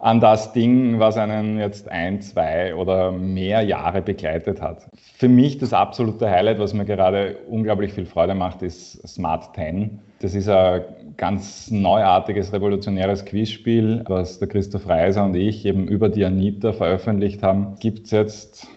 an 0.00 0.20
das 0.20 0.52
Ding, 0.52 0.98
was 0.98 1.16
einen 1.16 1.58
jetzt 1.58 1.88
ein, 1.88 2.20
zwei 2.20 2.74
oder 2.74 3.12
mehr 3.12 3.62
Jahre 3.62 4.02
begleitet 4.02 4.60
hat. 4.60 4.88
Für 5.14 5.28
mich 5.28 5.58
das 5.58 5.72
absolute 5.72 6.28
Highlight, 6.30 6.58
was 6.58 6.74
mir 6.74 6.84
gerade 6.84 7.36
unglaublich 7.48 7.92
viel 7.92 8.06
Freude 8.06 8.34
macht, 8.34 8.62
ist 8.62 9.06
Smart 9.06 9.54
10. 9.54 10.00
Das 10.20 10.34
ist 10.34 10.48
ein 10.48 10.82
ganz 11.16 11.70
neuartiges, 11.70 12.52
revolutionäres 12.52 13.24
Quizspiel, 13.24 14.02
was 14.06 14.38
der 14.38 14.48
Christoph 14.48 14.88
Reiser 14.88 15.24
und 15.24 15.34
ich 15.34 15.64
eben 15.64 15.86
über 15.86 16.08
die 16.08 16.24
Anita 16.24 16.72
veröffentlicht 16.72 17.42
haben. 17.42 17.76
Gibt 17.78 18.06
es 18.06 18.10
jetzt 18.10 18.68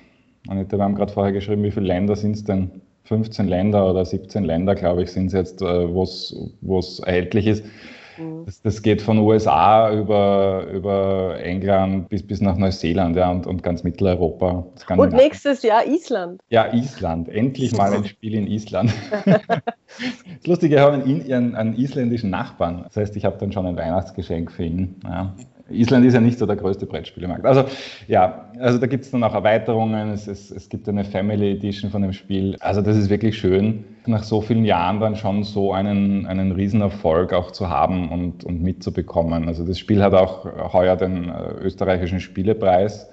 Anita, 0.47 0.77
wir 0.77 0.83
haben 0.83 0.95
gerade 0.95 1.12
vorher 1.12 1.33
geschrieben, 1.33 1.63
wie 1.63 1.71
viele 1.71 1.88
Länder 1.88 2.15
sind 2.15 2.35
es 2.35 2.43
denn? 2.43 2.81
15 3.05 3.47
Länder 3.47 3.89
oder 3.89 4.05
17 4.05 4.43
Länder, 4.43 4.75
glaube 4.75 5.03
ich, 5.03 5.12
sind 5.12 5.27
es 5.27 5.33
jetzt, 5.33 5.62
äh, 5.62 5.93
wo 5.93 6.03
es 6.03 7.00
erhältlich 7.00 7.47
ist. 7.47 7.65
Mhm. 8.17 8.45
Das, 8.45 8.62
das, 8.62 8.81
geht 8.81 9.01
von 9.01 9.17
USA 9.17 9.91
über, 9.91 10.67
über 10.71 11.39
England 11.41 12.09
bis, 12.09 12.25
bis 12.25 12.41
nach 12.41 12.57
Neuseeland 12.57 13.15
ja, 13.15 13.31
und, 13.31 13.47
und 13.47 13.63
ganz 13.63 13.83
Mitteleuropa. 13.83 14.65
Und 14.95 15.13
nächstes 15.13 15.63
Jahr 15.63 15.85
Island. 15.85 16.41
Ja, 16.50 16.71
Island. 16.73 17.29
Endlich 17.29 17.75
mal 17.75 17.93
ein 17.93 18.05
Spiel 18.05 18.35
in 18.35 18.47
Island. 18.47 18.93
das 19.25 20.45
Lustige, 20.45 20.75
ich 20.75 20.81
habe 20.81 20.93
einen, 20.93 21.31
einen, 21.31 21.55
einen, 21.55 21.75
isländischen 21.75 22.29
Nachbarn. 22.29 22.83
Das 22.83 22.97
heißt, 22.97 23.15
ich 23.15 23.25
habe 23.25 23.38
dann 23.38 23.51
schon 23.51 23.65
ein 23.65 23.75
Weihnachtsgeschenk 23.75 24.51
für 24.51 24.65
ihn. 24.65 24.95
Ja. 25.03 25.33
Island 25.70 26.05
ist 26.05 26.13
ja 26.13 26.20
nicht 26.20 26.38
so 26.38 26.46
der 26.46 26.58
größte 26.58 26.86
Brettspielemarkt. 26.86 27.46
Also 27.46 27.65
ja, 28.08 28.51
also 28.60 28.77
da 28.77 28.88
gibt 28.88 29.05
es 29.05 29.12
dann 29.12 29.24
auch 29.24 29.34
Erweiterungen, 29.34 30.10
es, 30.10 30.27
es, 30.27 30.51
es 30.51 30.67
gibt 30.67 30.89
eine 30.89 31.05
Family 31.05 31.51
Edition 31.51 31.89
von 31.89 32.01
dem 32.01 32.13
Spiel. 32.13 32.58
Also 32.60 32.82
das 32.82 32.98
ist 32.98 33.10
wirklich 33.10 33.38
schön, 33.38 33.86
nach 34.05 34.24
so 34.24 34.41
vielen 34.41 34.65
Jahren 34.65 35.00
dann 35.00 35.15
schon 35.15 35.43
so 35.43 35.72
einen, 35.72 36.25
einen 36.25 36.51
Riesenerfolg 36.51 37.32
auch 37.34 37.51
zu 37.51 37.70
haben 37.70 38.12
und, 38.12 38.43
und 38.43 38.62
mitzubekommen. 38.62 39.48
Also 39.48 39.65
das 39.65 39.79
Spiel 39.79 40.03
hat 40.03 40.13
auch 40.13 40.46
heuer 40.74 40.98
den 40.98 41.29
äh, 41.29 41.51
österreichischen 41.62 42.20
Spielepreis, 42.20 43.10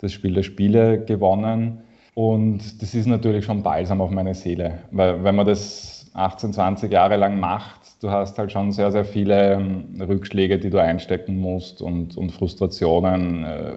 das 0.00 0.12
Spiel 0.12 0.34
der 0.34 0.42
Spiele 0.42 1.04
gewonnen. 1.04 1.78
Und 2.14 2.82
das 2.82 2.94
ist 2.94 3.06
natürlich 3.06 3.44
schon 3.44 3.62
balsam 3.62 4.00
auf 4.00 4.10
meine 4.10 4.34
Seele, 4.34 4.80
weil 4.90 5.22
wenn 5.24 5.34
man 5.34 5.46
das 5.46 5.91
18, 6.14 6.52
20 6.52 6.92
Jahre 6.92 7.16
lang 7.16 7.40
macht, 7.40 7.80
du 8.02 8.10
hast 8.10 8.38
halt 8.38 8.52
schon 8.52 8.72
sehr, 8.72 8.92
sehr 8.92 9.04
viele 9.04 9.54
ähm, 9.54 10.00
Rückschläge, 10.00 10.58
die 10.58 10.70
du 10.70 10.78
einstecken 10.78 11.38
musst 11.38 11.80
und, 11.80 12.16
und 12.16 12.32
Frustrationen, 12.32 13.44
äh, 13.44 13.72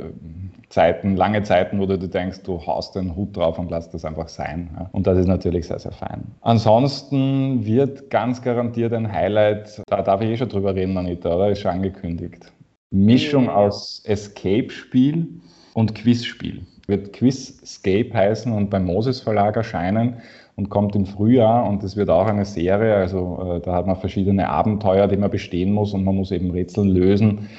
Zeiten, 0.70 1.16
lange 1.16 1.44
Zeiten, 1.44 1.80
wo 1.80 1.86
du 1.86 1.98
denkst, 1.98 2.42
du 2.44 2.66
haust 2.66 2.96
den 2.96 3.16
Hut 3.16 3.38
drauf 3.38 3.60
und 3.60 3.72
lass 3.72 3.90
das 3.90 4.04
einfach 4.04 4.28
sein. 4.28 4.70
Ja. 4.78 4.90
Und 4.92 5.08
das 5.08 5.18
ist 5.18 5.28
natürlich 5.28 5.68
sehr, 5.68 5.80
sehr 5.80 5.92
fein. 5.92 6.24
Ansonsten 6.42 7.66
wird 7.66 8.10
ganz 8.10 8.42
garantiert 8.42 8.92
ein 8.92 9.10
Highlight, 9.10 9.82
da 9.88 10.02
darf 10.02 10.22
ich 10.22 10.32
eh 10.32 10.38
schon 10.38 10.50
drüber 10.50 10.76
reden, 10.76 10.98
Anita, 10.98 11.36
oder? 11.36 11.52
Ist 11.52 11.62
schon 11.62 11.72
angekündigt. 11.72 12.52
Mischung 12.92 13.50
aus 13.50 14.02
Escape-Spiel 14.06 15.28
und 15.74 15.96
Quizspiel. 15.96 16.66
Wird 16.88 17.14
Quizscape 17.14 18.14
heißen 18.14 18.52
und 18.52 18.70
beim 18.70 18.86
Moses 18.86 19.22
Verlag 19.22 19.56
erscheinen 19.56 20.18
und 20.56 20.70
kommt 20.70 20.96
im 20.96 21.06
Frühjahr 21.06 21.68
und 21.68 21.84
es 21.84 21.96
wird 21.96 22.10
auch 22.10 22.28
eine 22.28 22.46
Serie, 22.46 22.96
also 22.96 23.58
äh, 23.58 23.62
da 23.62 23.74
hat 23.74 23.88
man 23.88 23.98
verschiedene 23.98 24.50
Abenteuer, 24.50 25.08
die 25.08 25.18
man 25.18 25.32
bestehen 25.32 25.74
muss 25.74 25.94
und 25.94 26.04
man 26.04 26.16
muss 26.16 26.32
eben 26.32 26.52
Rätsel 26.52 26.88
lösen 26.88 27.50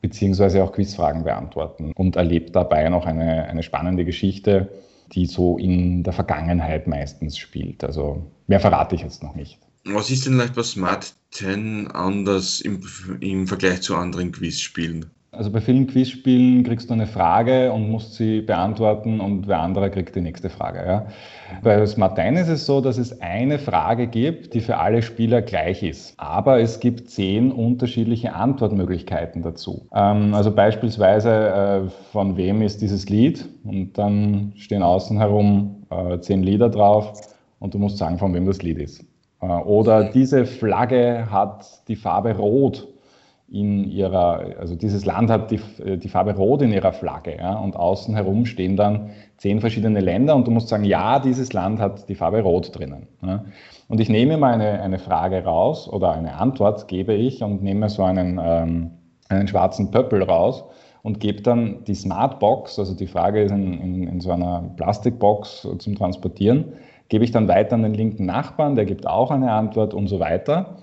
beziehungsweise 0.00 0.62
auch 0.62 0.72
Quizfragen 0.72 1.24
beantworten 1.24 1.92
und 1.96 2.16
erlebt 2.16 2.54
dabei 2.54 2.88
noch 2.88 3.06
eine, 3.06 3.44
eine 3.44 3.62
spannende 3.62 4.04
Geschichte, 4.04 4.68
die 5.12 5.26
so 5.26 5.58
in 5.58 6.02
der 6.02 6.12
Vergangenheit 6.12 6.86
meistens 6.86 7.38
spielt. 7.38 7.82
Also 7.82 8.22
mehr 8.46 8.60
verrate 8.60 8.94
ich 8.94 9.02
jetzt 9.02 9.22
noch 9.22 9.34
nicht. 9.34 9.58
Was 9.84 10.10
ist 10.10 10.26
denn 10.26 10.34
vielleicht 10.34 10.54
bei 10.54 10.62
Smart 10.62 11.14
10 11.30 11.88
anders 11.88 12.60
im, 12.60 12.82
im 13.20 13.46
Vergleich 13.46 13.82
zu 13.82 13.96
anderen 13.96 14.32
Quizspielen? 14.32 15.06
Also 15.36 15.50
bei 15.50 15.60
vielen 15.60 15.86
Quizspielen 15.86 16.64
kriegst 16.64 16.88
du 16.88 16.94
eine 16.94 17.06
Frage 17.06 17.70
und 17.70 17.90
musst 17.90 18.14
sie 18.14 18.40
beantworten 18.40 19.20
und 19.20 19.46
wer 19.46 19.60
andere 19.60 19.90
kriegt 19.90 20.16
die 20.16 20.22
nächste 20.22 20.48
Frage. 20.48 20.82
Ja. 20.86 21.06
Bei 21.62 21.84
Smartine 21.86 22.40
ist 22.40 22.48
es 22.48 22.64
so, 22.64 22.80
dass 22.80 22.96
es 22.96 23.20
eine 23.20 23.58
Frage 23.58 24.06
gibt, 24.06 24.54
die 24.54 24.60
für 24.60 24.78
alle 24.78 25.02
Spieler 25.02 25.42
gleich 25.42 25.82
ist. 25.82 26.14
Aber 26.16 26.60
es 26.60 26.80
gibt 26.80 27.10
zehn 27.10 27.52
unterschiedliche 27.52 28.32
Antwortmöglichkeiten 28.34 29.42
dazu. 29.42 29.86
Ähm, 29.94 30.32
also 30.32 30.50
beispielsweise, 30.50 31.30
äh, 31.30 31.90
von 32.12 32.36
wem 32.38 32.62
ist 32.62 32.80
dieses 32.80 33.08
Lied? 33.08 33.46
Und 33.64 33.98
dann 33.98 34.52
stehen 34.56 34.82
außen 34.82 35.18
herum 35.18 35.82
äh, 35.90 36.18
zehn 36.20 36.42
Lieder 36.42 36.70
drauf 36.70 37.12
und 37.58 37.74
du 37.74 37.78
musst 37.78 37.98
sagen, 37.98 38.18
von 38.18 38.32
wem 38.32 38.46
das 38.46 38.62
Lied 38.62 38.78
ist. 38.78 39.04
Äh, 39.42 39.46
oder 39.46 40.04
diese 40.04 40.46
Flagge 40.46 41.26
hat 41.30 41.66
die 41.88 41.96
Farbe 41.96 42.34
Rot 42.36 42.88
in 43.48 43.84
ihrer, 43.84 44.58
also 44.58 44.74
dieses 44.74 45.04
Land 45.04 45.30
hat 45.30 45.52
die, 45.52 45.60
die 45.98 46.08
Farbe 46.08 46.34
Rot 46.34 46.62
in 46.62 46.72
ihrer 46.72 46.92
Flagge 46.92 47.36
ja, 47.38 47.54
und 47.54 47.76
außen 47.76 48.14
herum 48.14 48.44
stehen 48.44 48.76
dann 48.76 49.10
zehn 49.36 49.60
verschiedene 49.60 50.00
Länder 50.00 50.34
und 50.34 50.46
du 50.48 50.50
musst 50.50 50.68
sagen, 50.68 50.84
ja, 50.84 51.20
dieses 51.20 51.52
Land 51.52 51.78
hat 51.78 52.08
die 52.08 52.16
Farbe 52.16 52.40
Rot 52.40 52.76
drinnen. 52.76 53.06
Ja. 53.22 53.44
Und 53.88 54.00
ich 54.00 54.08
nehme 54.08 54.36
mal 54.36 54.54
eine, 54.54 54.80
eine 54.80 54.98
Frage 54.98 55.44
raus 55.44 55.88
oder 55.88 56.12
eine 56.12 56.34
Antwort 56.34 56.88
gebe 56.88 57.14
ich 57.14 57.42
und 57.42 57.62
nehme 57.62 57.88
so 57.88 58.02
einen, 58.02 58.40
ähm, 58.42 58.90
einen 59.28 59.46
schwarzen 59.46 59.92
Pöppel 59.92 60.24
raus 60.24 60.64
und 61.02 61.20
gebe 61.20 61.40
dann 61.40 61.84
die 61.84 61.94
Smartbox, 61.94 62.80
also 62.80 62.94
die 62.94 63.06
Frage 63.06 63.42
ist 63.42 63.52
in, 63.52 63.74
in, 63.80 64.08
in 64.08 64.20
so 64.20 64.32
einer 64.32 64.72
Plastikbox 64.76 65.68
zum 65.78 65.94
Transportieren, 65.94 66.72
gebe 67.08 67.24
ich 67.24 67.30
dann 67.30 67.46
weiter 67.46 67.76
an 67.76 67.82
den 67.82 67.94
linken 67.94 68.26
Nachbarn, 68.26 68.74
der 68.74 68.86
gibt 68.86 69.06
auch 69.06 69.30
eine 69.30 69.52
Antwort 69.52 69.94
und 69.94 70.08
so 70.08 70.18
weiter. 70.18 70.78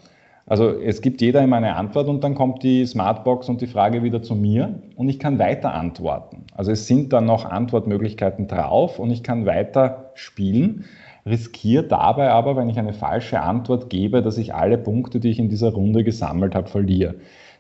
Also 0.46 0.70
es 0.70 1.02
gibt 1.02 1.22
jeder 1.22 1.42
immer 1.42 1.56
eine 1.56 1.76
Antwort 1.76 2.10
und 2.10 2.24
dann 2.24 2.36
kommt 2.36 2.64
die 2.64 2.86
Smartbox 2.86 3.48
und 3.48 3.62
die 3.62 3.68
Frage 3.68 4.04
wieder 4.04 4.22
zu 4.22 4.36
mir 4.36 4.82
und 4.96 5.08
ich 5.08 5.18
kann 5.18 5.40
weiter 5.40 5.74
antworten. 5.74 6.44
Also 6.54 6.72
es 6.72 6.86
sind 6.86 7.14
dann 7.14 7.26
noch 7.26 7.46
Antwortmöglichkeiten 7.46 8.48
drauf 8.48 9.00
und 9.00 9.10
ich 9.10 9.24
kann 9.24 9.46
weiter 9.46 10.12
spielen, 10.16 10.84
riskiere 11.26 11.84
dabei 11.84 12.30
aber, 12.32 12.58
wenn 12.58 12.70
ich 12.70 12.78
eine 12.78 12.94
falsche 12.94 13.40
Antwort 13.40 13.90
gebe, 13.90 14.22
dass 14.22 14.38
ich 14.38 14.54
alle 14.54 14.78
Punkte, 14.78 15.22
die 15.22 15.30
ich 15.30 15.40
in 15.40 15.48
dieser 15.48 15.72
Runde 15.72 16.04
gesammelt 16.04 16.56
habe, 16.56 16.68
verliere. 16.68 17.16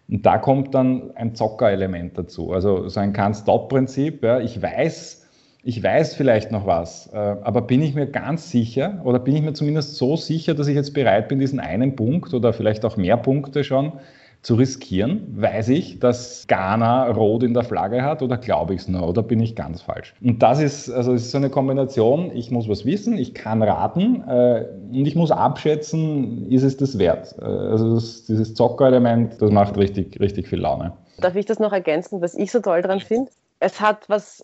Und 0.09 0.25
da 0.25 0.37
kommt 0.37 0.75
dann 0.75 1.11
ein 1.15 1.33
Zockerelement 1.33 2.17
dazu. 2.17 2.51
Also 2.51 2.89
so 2.89 2.99
ein 2.99 3.13
Can't-Stop-Prinzip. 3.13 4.21
Ja, 4.21 4.41
ich 4.41 4.61
weiß, 4.61 5.22
ich 5.63 5.81
weiß 5.81 6.15
vielleicht 6.15 6.51
noch 6.51 6.67
was, 6.67 7.09
äh, 7.13 7.17
aber 7.17 7.61
bin 7.61 7.81
ich 7.81 7.95
mir 7.95 8.05
ganz 8.05 8.51
sicher 8.51 9.01
oder 9.05 9.17
bin 9.17 9.35
ich 9.35 9.41
mir 9.41 9.53
zumindest 9.53 9.95
so 9.95 10.17
sicher, 10.17 10.53
dass 10.53 10.67
ich 10.67 10.75
jetzt 10.75 10.93
bereit 10.93 11.29
bin, 11.29 11.39
diesen 11.39 11.61
einen 11.61 11.95
Punkt 11.95 12.33
oder 12.33 12.51
vielleicht 12.51 12.83
auch 12.83 12.97
mehr 12.97 13.15
Punkte 13.15 13.63
schon 13.63 13.93
zu 14.41 14.55
riskieren? 14.55 15.25
Weiß 15.37 15.69
ich, 15.69 15.99
dass 15.99 16.45
Ghana 16.49 17.09
rot 17.11 17.43
in 17.43 17.53
der 17.53 17.63
Flagge 17.63 18.03
hat 18.03 18.21
oder 18.21 18.35
glaube 18.35 18.73
ich 18.73 18.81
es 18.81 18.87
nur 18.89 19.07
oder 19.07 19.23
bin 19.23 19.39
ich 19.39 19.55
ganz 19.55 19.81
falsch? 19.81 20.13
Und 20.21 20.43
das 20.43 20.59
ist, 20.59 20.89
also 20.89 21.13
ist 21.13 21.31
so 21.31 21.37
eine 21.37 21.49
Kombination, 21.49 22.35
ich 22.35 22.51
muss 22.51 22.67
was 22.67 22.83
wissen, 22.83 23.17
ich 23.17 23.33
kann 23.33 23.63
raten 23.63 24.21
äh, 24.27 24.65
und 24.91 25.05
ich 25.05 25.15
muss 25.15 25.31
abschätzen, 25.31 26.51
ist 26.51 26.63
es 26.63 26.75
das 26.75 26.99
wert? 26.99 27.35
Äh, 27.41 27.45
also 27.45 27.95
das, 27.95 28.25
dieses 28.25 28.53
Zockerelement, 28.53 29.41
das 29.41 29.49
macht 29.49 29.77
richtig, 29.77 30.19
richtig 30.19 30.49
viel 30.49 30.59
Laune. 30.59 30.91
Darf 31.19 31.37
ich 31.37 31.45
das 31.45 31.59
noch 31.59 31.71
ergänzen, 31.71 32.21
was 32.21 32.35
ich 32.35 32.51
so 32.51 32.59
toll 32.59 32.81
daran 32.81 32.99
finde? 32.99 33.31
Es 33.61 33.79
hat 33.79 34.09
was 34.09 34.43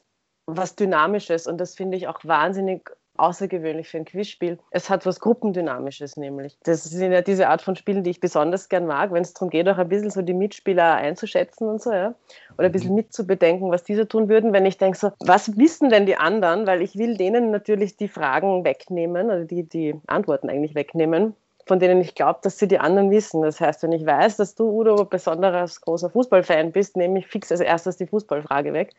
was 0.58 0.76
Dynamisches 0.76 1.48
und 1.48 1.58
das 1.58 1.76
finde 1.76 1.98
ich 1.98 2.08
auch 2.08 2.20
wahnsinnig 2.24 2.92
außergewöhnlich 3.20 3.90
für 3.90 3.98
ein 3.98 4.06
Quizspiel. 4.06 4.58
Es 4.72 4.90
hat 4.90 5.06
was 5.06 5.20
Gruppendynamisches 5.20 6.18
nämlich. 6.18 6.58
Das 6.64 6.84
sind 6.84 7.12
ja 7.12 7.22
diese 7.22 7.50
Art 7.50 7.62
von 7.62 7.76
Spielen, 7.76 8.04
die 8.04 8.10
ich 8.12 8.20
besonders 8.20 8.70
gern 8.70 8.86
mag, 8.86 9.12
wenn 9.12 9.22
es 9.22 9.34
darum 9.34 9.50
geht, 9.50 9.68
auch 9.68 9.78
ein 9.78 9.90
bisschen 9.90 10.10
so 10.10 10.22
die 10.22 10.34
Mitspieler 10.34 10.96
einzuschätzen 10.96 11.68
und 11.68 11.82
so, 11.82 11.92
ja. 11.92 12.16
Oder 12.58 12.68
ein 12.68 12.72
bisschen 12.72 12.92
mhm. 12.92 12.98
mitzubedenken, 12.98 13.72
was 13.72 13.84
diese 13.84 14.08
tun 14.08 14.30
würden, 14.30 14.54
wenn 14.54 14.66
ich 14.66 14.78
denke 14.78 14.98
so, 14.98 15.12
was 15.20 15.58
wissen 15.58 15.90
denn 15.90 16.06
die 16.06 16.16
anderen? 16.16 16.66
Weil 16.66 16.82
ich 16.82 16.98
will 16.98 17.18
denen 17.18 17.52
natürlich 17.52 17.98
die 17.98 18.08
Fragen 18.08 18.64
wegnehmen 18.64 19.28
oder 19.28 19.46
die, 19.46 19.64
die 19.64 19.96
Antworten 20.08 20.50
eigentlich 20.50 20.76
wegnehmen 20.76 21.36
von 21.70 21.78
denen 21.78 22.02
ich 22.02 22.16
glaube, 22.16 22.40
dass 22.42 22.58
sie 22.58 22.68
die 22.68 22.80
anderen 22.80 23.12
wissen. 23.12 23.44
Das 23.44 23.62
heißt, 23.62 23.84
wenn 23.84 23.92
ich 23.92 24.04
weiß, 24.04 24.38
dass 24.38 24.56
du, 24.56 24.64
Udo, 24.72 25.06
besonderes 25.06 25.82
großer 25.82 26.10
Fußballfan 26.10 26.72
bist, 26.72 26.98
nehme 26.98 27.20
ich 27.20 27.28
fix 27.28 27.52
als 27.52 27.62
erstes 27.62 27.96
die 27.96 28.08
Fußballfrage 28.08 28.74
weg. 28.74 28.96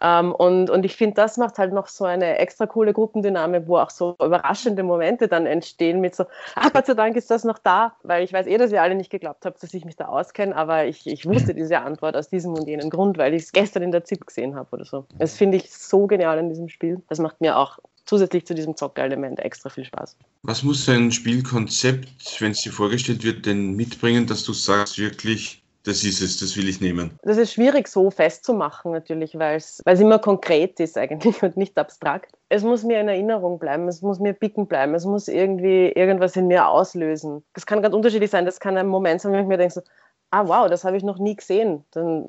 Ähm, 0.00 0.32
und, 0.32 0.70
und 0.70 0.84
ich 0.84 0.96
finde, 0.96 1.14
das 1.14 1.36
macht 1.36 1.58
halt 1.58 1.72
noch 1.72 1.88
so 1.88 2.04
eine 2.04 2.38
extra 2.38 2.66
coole 2.66 2.92
Gruppendynamik, 2.92 3.64
wo 3.66 3.78
auch 3.78 3.90
so 3.90 4.14
überraschende 4.22 4.82
Momente 4.82 5.28
dann 5.28 5.46
entstehen 5.46 6.00
mit 6.00 6.14
so, 6.14 6.24
ach 6.54 6.72
Gott 6.72 6.86
sei 6.86 6.94
Dank 6.94 7.16
ist 7.16 7.30
das 7.30 7.44
noch 7.44 7.58
da, 7.58 7.96
weil 8.02 8.22
ich 8.24 8.32
weiß 8.32 8.46
eh, 8.46 8.58
dass 8.58 8.72
ihr 8.72 8.82
alle 8.82 8.94
nicht 8.94 9.10
geglaubt 9.10 9.44
habt, 9.44 9.62
dass 9.62 9.74
ich 9.74 9.84
mich 9.84 9.96
da 9.96 10.06
auskenne, 10.06 10.54
aber 10.54 10.86
ich, 10.86 11.06
ich 11.06 11.26
wusste 11.26 11.54
diese 11.54 11.80
Antwort 11.80 12.16
aus 12.16 12.28
diesem 12.28 12.54
und 12.54 12.68
jenem 12.68 12.90
Grund, 12.90 13.18
weil 13.18 13.34
ich 13.34 13.44
es 13.44 13.52
gestern 13.52 13.82
in 13.82 13.92
der 13.92 14.04
ZIP 14.04 14.26
gesehen 14.26 14.54
habe 14.54 14.68
oder 14.72 14.84
so. 14.84 15.04
Das 15.18 15.36
finde 15.36 15.56
ich 15.56 15.72
so 15.72 16.06
genial 16.06 16.38
in 16.38 16.48
diesem 16.48 16.68
Spiel. 16.68 17.02
Das 17.08 17.18
macht 17.18 17.40
mir 17.40 17.58
auch 17.58 17.78
zusätzlich 18.04 18.46
zu 18.46 18.54
diesem 18.54 18.76
Zockerelement 18.76 19.38
extra 19.40 19.68
viel 19.68 19.84
Spaß. 19.84 20.16
Was 20.42 20.62
muss 20.62 20.88
ein 20.88 21.12
Spielkonzept, 21.12 22.40
wenn 22.40 22.52
es 22.52 22.62
dir 22.62 22.72
vorgestellt 22.72 23.22
wird, 23.22 23.46
denn 23.46 23.72
mitbringen, 23.72 24.26
dass 24.26 24.44
du 24.44 24.52
sagst, 24.52 24.98
wirklich, 24.98 25.62
das 25.88 26.04
ist 26.04 26.20
es, 26.20 26.38
das 26.38 26.56
will 26.56 26.68
ich 26.68 26.80
nehmen. 26.80 27.18
Das 27.22 27.38
ist 27.38 27.52
schwierig 27.52 27.88
so 27.88 28.10
festzumachen 28.10 28.92
natürlich, 28.92 29.38
weil 29.38 29.56
es 29.56 29.80
immer 29.84 30.18
konkret 30.18 30.78
ist 30.80 30.98
eigentlich 30.98 31.42
und 31.42 31.56
nicht 31.56 31.78
abstrakt. 31.78 32.32
Es 32.48 32.62
muss 32.62 32.84
mir 32.84 33.00
in 33.00 33.08
Erinnerung 33.08 33.58
bleiben, 33.58 33.88
es 33.88 34.02
muss 34.02 34.20
mir 34.20 34.34
picken 34.34 34.66
bleiben, 34.66 34.94
es 34.94 35.04
muss 35.04 35.28
irgendwie 35.28 35.88
irgendwas 35.88 36.36
in 36.36 36.46
mir 36.46 36.68
auslösen. 36.68 37.42
Das 37.54 37.66
kann 37.66 37.82
ganz 37.82 37.94
unterschiedlich 37.94 38.30
sein. 38.30 38.44
Das 38.44 38.60
kann 38.60 38.76
ein 38.76 38.86
Moment 38.86 39.20
sein, 39.20 39.32
wenn 39.32 39.42
ich 39.42 39.48
mir 39.48 39.56
denke, 39.56 39.74
so, 39.74 39.80
ah 40.30 40.46
wow, 40.46 40.68
das 40.68 40.84
habe 40.84 40.96
ich 40.96 41.02
noch 41.02 41.18
nie 41.18 41.36
gesehen. 41.36 41.84
Dann 41.92 42.28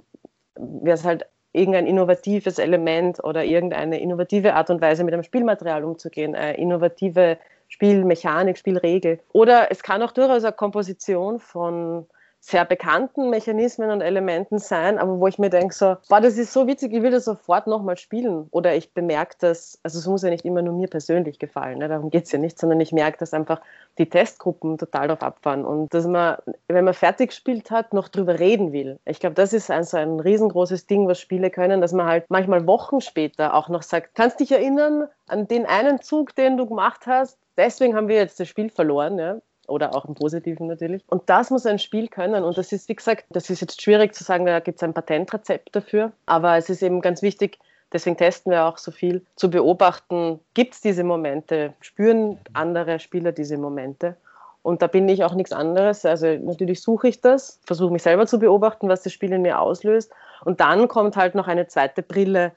wäre 0.56 0.96
es 0.96 1.04
halt 1.04 1.26
irgendein 1.52 1.88
innovatives 1.88 2.60
Element 2.60 3.24
oder 3.24 3.44
irgendeine 3.44 4.00
innovative 4.00 4.54
Art 4.54 4.70
und 4.70 4.82
Weise 4.82 5.04
mit 5.04 5.14
einem 5.14 5.24
Spielmaterial 5.24 5.84
umzugehen, 5.84 6.36
eine 6.36 6.58
innovative 6.58 7.38
Spielmechanik, 7.68 8.58
Spielregel. 8.58 9.20
Oder 9.34 9.72
es 9.72 9.84
kann 9.84 10.02
auch 10.02 10.12
durchaus 10.12 10.44
eine 10.44 10.54
Komposition 10.54 11.40
von 11.40 12.08
sehr 12.42 12.64
bekannten 12.64 13.30
Mechanismen 13.30 13.92
und 13.92 14.02
Elementen 14.02 14.60
sein, 14.60 14.98
aber 14.98 15.20
wo 15.20 15.28
ich 15.28 15.40
mir 15.40 15.50
denke, 15.50 15.74
so, 15.74 15.98
boah, 16.08 16.22
das 16.22 16.38
ist 16.38 16.54
so 16.54 16.68
witzig, 16.68 16.94
ich 16.94 17.02
will 17.02 17.12
das 17.12 17.26
sofort 17.26 17.68
nochmal 17.68 17.98
spielen. 17.98 18.48
Oder 18.52 18.76
ich 18.76 18.94
bemerke 18.94 19.36
das, 19.40 19.78
also 19.84 20.00
es 20.00 20.08
muss 20.08 20.24
ja 20.24 20.30
nicht 20.30 20.46
immer 20.46 20.62
nur 20.62 20.74
mir 20.74 20.88
persönlich 20.88 21.38
gefallen, 21.38 21.80
ne? 21.80 21.90
darum 21.90 22.10
geht 22.10 22.26
es 22.26 22.32
ja 22.32 22.40
nicht, 22.40 22.58
sondern 22.58 22.80
ich 22.80 22.94
merke, 22.94 23.18
dass 23.18 23.34
einfach 23.34 23.62
die 23.98 24.10
Testgruppen 24.10 24.78
total 24.78 25.10
darauf 25.10 25.22
abfahren 25.22 25.66
und 25.66 25.94
dass 25.94 26.08
man, 26.08 26.38
wenn 26.70 26.86
man 26.86 26.94
fertig 26.94 27.30
gespielt 27.30 27.72
hat, 27.72 27.94
noch 27.94 28.08
drüber 28.08 28.40
reden 28.40 28.72
will. 28.72 29.00
Ich 29.06 29.20
glaube, 29.20 29.36
das 29.36 29.52
ist 29.52 29.70
ein, 29.70 29.84
so 29.84 29.98
ein 29.98 30.20
riesengroßes 30.20 30.88
Ding, 30.88 31.08
was 31.08 31.20
Spiele 31.20 31.50
können, 31.50 31.82
dass 31.82 31.92
man 31.92 32.06
halt 32.06 32.26
manchmal 32.30 32.66
Wochen 32.66 33.02
später 33.02 33.54
auch 33.54 33.68
noch 33.68 33.84
sagt, 33.84 34.16
kannst 34.16 34.40
dich 34.40 34.52
erinnern 34.52 35.08
an 35.28 35.48
den 35.48 35.66
einen 35.66 36.02
Zug, 36.02 36.36
den 36.36 36.56
du 36.56 36.66
gemacht 36.66 37.06
hast? 37.06 37.38
Deswegen 37.58 37.96
haben 37.96 38.08
wir 38.08 38.16
jetzt 38.16 38.40
das 38.40 38.48
Spiel 38.48 38.70
verloren. 38.70 39.20
Ja? 39.20 39.42
Oder 39.70 39.96
auch 39.96 40.06
im 40.06 40.16
Positiven 40.16 40.68
natürlich. 40.68 41.04
Und 41.08 41.30
das 41.30 41.50
muss 41.50 41.66
ein 41.66 41.80
Spiel 41.80 42.08
können. 42.08 42.44
Und 42.44 42.58
das 42.58 42.72
ist, 42.72 42.90
wie 42.90 42.96
gesagt, 42.96 43.26
das 43.30 43.50
ist 43.50 43.62
jetzt 43.62 43.82
schwierig 43.82 44.14
zu 44.14 44.24
sagen, 44.24 44.46
da 44.46 44.60
gibt 44.60 44.78
es 44.78 44.84
ein 44.84 44.94
Patentrezept 44.94 45.76
dafür. 45.76 46.12
Aber 46.26 46.58
es 46.58 46.70
ist 46.70 46.82
eben 46.84 47.02
ganz 47.02 47.22
wichtig, 47.22 47.60
deswegen 47.94 48.18
testen 48.18 48.52
wir 48.52 48.66
auch 48.66 48.78
so 48.78 48.92
viel, 48.92 49.26
zu 49.36 49.50
beobachten, 49.50 50.40
gibt 50.54 50.74
es 50.74 50.82
diese 50.82 51.04
Momente, 51.04 51.74
spüren 51.82 52.38
andere 52.54 53.00
Spieler 53.00 53.32
diese 53.32 53.58
Momente. 53.58 54.16
Und 54.62 54.82
da 54.82 54.88
bin 54.88 55.08
ich 55.08 55.24
auch 55.24 55.36
nichts 55.36 55.54
anderes. 55.54 56.06
Also 56.06 56.28
natürlich 56.28 56.82
suche 56.82 57.08
ich 57.08 57.22
das, 57.22 57.60
versuche 57.66 57.94
mich 57.94 58.04
selber 58.04 58.28
zu 58.28 58.40
beobachten, 58.40 58.90
was 58.90 59.04
das 59.04 59.14
Spiel 59.14 59.32
in 59.32 59.42
mir 59.42 59.60
auslöst. 59.60 60.12
Und 60.44 60.60
dann 60.60 60.88
kommt 60.88 61.16
halt 61.16 61.36
noch 61.36 61.48
eine 61.48 61.68
zweite 61.68 62.04
Brille 62.04 62.52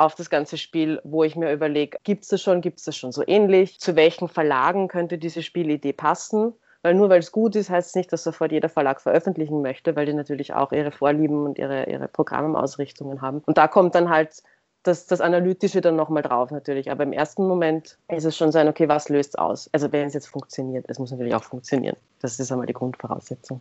auf 0.00 0.14
das 0.14 0.30
ganze 0.30 0.58
Spiel, 0.58 1.00
wo 1.04 1.24
ich 1.24 1.36
mir 1.36 1.52
überlege, 1.52 1.98
gibt 2.02 2.22
es 2.22 2.28
das 2.28 2.42
schon, 2.42 2.60
gibt 2.60 2.78
es 2.78 2.84
das 2.84 2.96
schon 2.96 3.12
so 3.12 3.22
ähnlich? 3.26 3.78
Zu 3.80 3.96
welchen 3.96 4.28
Verlagen 4.28 4.88
könnte 4.88 5.18
diese 5.18 5.42
Spielidee 5.42 5.92
passen? 5.92 6.54
Weil 6.82 6.94
nur 6.94 7.10
weil 7.10 7.18
es 7.18 7.30
gut 7.30 7.56
ist, 7.56 7.68
heißt 7.68 7.90
es 7.90 7.94
nicht, 7.94 8.12
dass 8.12 8.24
sofort 8.24 8.52
jeder 8.52 8.70
Verlag 8.70 9.02
veröffentlichen 9.02 9.60
möchte, 9.60 9.96
weil 9.96 10.06
die 10.06 10.14
natürlich 10.14 10.54
auch 10.54 10.72
ihre 10.72 10.90
Vorlieben 10.90 11.44
und 11.44 11.58
ihre, 11.58 11.90
ihre 11.90 12.08
Programmausrichtungen 12.08 13.20
haben. 13.20 13.42
Und 13.44 13.58
da 13.58 13.68
kommt 13.68 13.94
dann 13.94 14.08
halt 14.08 14.42
das, 14.82 15.06
das 15.06 15.20
Analytische 15.20 15.82
dann 15.82 15.96
nochmal 15.96 16.22
drauf 16.22 16.50
natürlich. 16.50 16.90
Aber 16.90 17.02
im 17.02 17.12
ersten 17.12 17.46
Moment 17.46 17.98
ist 18.08 18.24
es 18.24 18.36
schon 18.36 18.50
sein, 18.50 18.66
okay, 18.66 18.88
was 18.88 19.10
löst 19.10 19.30
es 19.30 19.34
aus? 19.34 19.68
Also 19.72 19.92
wenn 19.92 20.06
es 20.06 20.14
jetzt 20.14 20.28
funktioniert, 20.28 20.86
es 20.88 20.98
muss 20.98 21.10
natürlich 21.10 21.34
auch 21.34 21.44
funktionieren. 21.44 21.96
Das 22.20 22.40
ist 22.40 22.50
einmal 22.50 22.66
die 22.66 22.72
Grundvoraussetzung. 22.72 23.60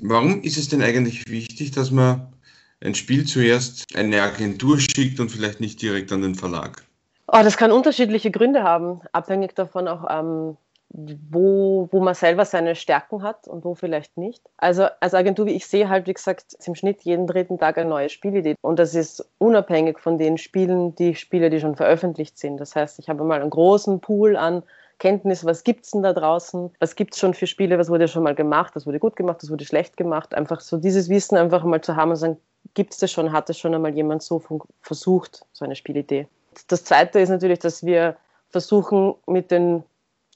Warum 0.00 0.40
ist 0.42 0.56
es 0.56 0.68
denn 0.68 0.82
eigentlich 0.82 1.28
wichtig, 1.28 1.72
dass 1.72 1.90
man 1.90 2.31
ein 2.84 2.94
Spiel 2.94 3.24
zuerst 3.24 3.96
eine 3.96 4.22
Agentur 4.22 4.78
schickt 4.78 5.20
und 5.20 5.30
vielleicht 5.30 5.60
nicht 5.60 5.80
direkt 5.80 6.12
an 6.12 6.22
den 6.22 6.34
Verlag? 6.34 6.84
Oh, 7.28 7.40
das 7.42 7.56
kann 7.56 7.72
unterschiedliche 7.72 8.30
Gründe 8.30 8.62
haben, 8.62 9.00
abhängig 9.12 9.54
davon 9.54 9.88
auch, 9.88 10.04
ähm, 10.10 10.56
wo, 10.92 11.88
wo 11.90 12.00
man 12.00 12.14
selber 12.14 12.44
seine 12.44 12.74
Stärken 12.74 13.22
hat 13.22 13.48
und 13.48 13.64
wo 13.64 13.74
vielleicht 13.74 14.18
nicht. 14.18 14.42
Also 14.58 14.86
als 15.00 15.14
Agentur, 15.14 15.46
wie 15.46 15.52
ich 15.52 15.66
sehe, 15.66 15.88
halt, 15.88 16.06
wie 16.06 16.12
gesagt, 16.12 16.54
im 16.66 16.74
Schnitt 16.74 17.02
jeden 17.02 17.26
dritten 17.26 17.58
Tag 17.58 17.78
eine 17.78 17.88
neue 17.88 18.10
Spielidee. 18.10 18.56
Und 18.60 18.78
das 18.78 18.94
ist 18.94 19.26
unabhängig 19.38 19.98
von 19.98 20.18
den 20.18 20.36
Spielen, 20.36 20.94
die 20.96 21.14
Spiele, 21.14 21.48
die 21.48 21.60
schon 21.60 21.76
veröffentlicht 21.76 22.38
sind. 22.38 22.58
Das 22.58 22.76
heißt, 22.76 22.98
ich 22.98 23.08
habe 23.08 23.24
mal 23.24 23.40
einen 23.40 23.50
großen 23.50 24.00
Pool 24.00 24.36
an 24.36 24.62
Kenntnis, 24.98 25.44
was 25.44 25.64
gibt 25.64 25.86
es 25.86 25.92
denn 25.92 26.02
da 26.02 26.12
draußen, 26.12 26.70
was 26.78 26.94
gibt 26.94 27.14
es 27.14 27.20
schon 27.20 27.34
für 27.34 27.46
Spiele, 27.46 27.78
was 27.78 27.88
wurde 27.88 28.06
schon 28.06 28.22
mal 28.22 28.34
gemacht, 28.34 28.76
was 28.76 28.86
wurde 28.86 29.00
gut 29.00 29.16
gemacht, 29.16 29.38
was 29.42 29.50
wurde 29.50 29.64
schlecht 29.64 29.96
gemacht. 29.96 30.34
Einfach 30.34 30.60
so 30.60 30.76
dieses 30.76 31.08
Wissen 31.08 31.38
einfach 31.38 31.64
mal 31.64 31.80
zu 31.80 31.96
haben 31.96 32.10
und 32.10 32.16
sagen, 32.16 32.36
gibt 32.74 32.92
es 32.92 32.98
das 32.98 33.10
schon, 33.12 33.32
hat 33.32 33.48
das 33.48 33.58
schon 33.58 33.74
einmal 33.74 33.94
jemand 33.94 34.22
so 34.22 34.42
versucht, 34.80 35.44
so 35.52 35.64
eine 35.64 35.76
Spielidee. 35.76 36.26
Das 36.68 36.84
Zweite 36.84 37.20
ist 37.20 37.28
natürlich, 37.28 37.58
dass 37.58 37.84
wir 37.84 38.16
versuchen, 38.50 39.14
mit 39.26 39.50
den 39.50 39.82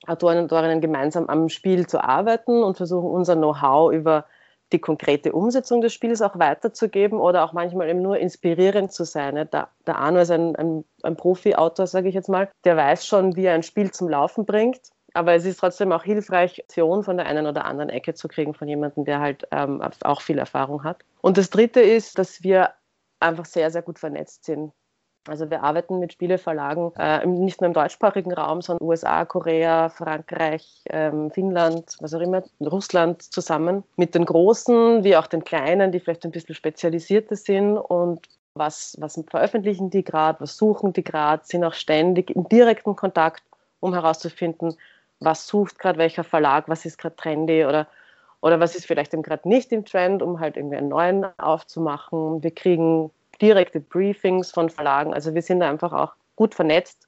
Autoren 0.07 0.39
und 0.39 0.45
Autorinnen 0.53 0.81
gemeinsam 0.81 1.27
am 1.29 1.49
Spiel 1.49 1.87
zu 1.87 2.03
arbeiten 2.03 2.63
und 2.63 2.77
versuchen, 2.77 3.11
unser 3.11 3.37
Know-how 3.37 3.93
über 3.93 4.25
die 4.73 4.79
konkrete 4.81 5.33
Umsetzung 5.33 5.81
des 5.81 5.93
Spiels 5.93 6.23
auch 6.23 6.39
weiterzugeben 6.39 7.21
oder 7.21 7.45
auch 7.45 7.53
manchmal 7.53 7.89
eben 7.89 8.03
nur 8.03 8.19
inspirierend 8.19 8.93
zu 8.93 9.05
sein. 9.05 9.37
Der, 9.37 9.69
der 9.87 9.97
Arno 9.97 10.21
ist 10.21 10.31
ein, 10.31 10.57
ein, 10.57 10.85
ein 11.03 11.17
Profi-Autor, 11.17 11.87
sage 11.87 12.09
ich 12.09 12.15
jetzt 12.15 12.29
mal, 12.29 12.51
der 12.65 12.77
weiß 12.77 13.07
schon, 13.07 13.37
wie 13.37 13.45
er 13.45 13.55
ein 13.55 13.63
Spiel 13.63 13.93
zum 13.93 14.09
Laufen 14.09 14.45
bringt. 14.45 14.81
Aber 15.17 15.35
es 15.35 15.47
ist 15.47 15.61
trotzdem 15.61 15.93
auch 15.93 16.05
hilfreich, 16.05 16.63
Optionen 16.63 17.03
von 17.03 17.17
der 17.17 17.25
einen 17.25 17.47
oder 17.47 17.65
anderen 17.65 17.89
Ecke 17.89 18.13
zu 18.13 18.29
kriegen 18.29 18.53
von 18.53 18.69
jemandem, 18.69 19.07
der 19.07 19.19
halt 19.19 19.49
ähm, 19.51 19.83
auch 20.03 20.21
viel 20.21 20.39
Erfahrung 20.39 20.85
hat. 20.85 20.99
Und 21.23 21.39
das 21.39 21.49
Dritte 21.49 21.81
ist, 21.81 22.19
dass 22.19 22.43
wir 22.43 22.71
einfach 23.19 23.47
sehr, 23.47 23.71
sehr 23.71 23.81
gut 23.81 23.99
vernetzt 23.99 24.45
sind. 24.45 24.73
Also 25.27 25.51
wir 25.51 25.63
arbeiten 25.63 25.99
mit 25.99 26.13
Spieleverlagen 26.13 26.93
äh, 26.99 27.27
nicht 27.27 27.63
nur 27.63 27.69
im 27.69 27.73
deutschsprachigen 27.73 28.33
Raum, 28.33 28.61
sondern 28.61 28.87
USA, 28.87 29.25
Korea, 29.25 29.89
Frankreich, 29.89 30.85
ähm, 30.91 31.31
Finnland, 31.31 31.97
was 32.01 32.13
auch 32.13 32.21
immer, 32.21 32.45
Russland 32.61 33.23
zusammen. 33.23 33.85
Mit 33.97 34.15
den 34.15 34.27
Großen 34.27 35.03
wie 35.03 35.17
auch 35.17 35.27
den 35.27 35.45
Kleinen, 35.45 35.93
die 35.93 36.01
vielleicht 36.01 36.25
ein 36.27 36.31
bisschen 36.31 36.55
spezialisierter 36.55 37.37
sind 37.37 37.79
und 37.79 38.29
was, 38.53 38.97
was 39.01 39.19
veröffentlichen 39.29 39.89
die 39.89 40.05
gerade, 40.05 40.41
was 40.41 40.59
suchen 40.59 40.93
die 40.93 41.05
gerade, 41.05 41.43
sind 41.45 41.65
auch 41.65 41.75
ständig 41.75 42.31
in 42.31 42.45
direkten 42.49 42.97
Kontakt, 42.97 43.43
um 43.81 43.95
herauszufinden, 43.95 44.77
was 45.21 45.47
sucht 45.47 45.79
gerade 45.79 45.99
welcher 45.99 46.25
Verlag, 46.25 46.69
was 46.69 46.85
ist 46.85 46.99
gerade 46.99 47.17
trendy 47.17 47.65
oder, 47.65 47.89
oder 48.41 48.61
was 48.61 48.75
ist 48.75 48.87
vielleicht 48.87 49.13
gerade 49.13 49.49
nicht 49.49 49.73
im 49.73 49.85
Trend, 49.85 50.23
um 50.23 50.41
halt 50.41 50.57
irgendwie 50.57 50.77
einen 50.77 50.89
neuen 50.89 51.27
aufzumachen. 51.39 52.43
Wir 52.43 52.55
kriegen 52.55 53.11
direkte 53.41 53.81
Briefings 53.81 54.51
von 54.51 54.71
Verlagen. 54.71 55.15
Also 55.15 55.35
wir 55.35 55.43
sind 55.43 55.61
da 55.61 55.69
einfach 55.69 55.93
auch 55.93 56.13
gut 56.37 56.55
vernetzt 56.55 57.07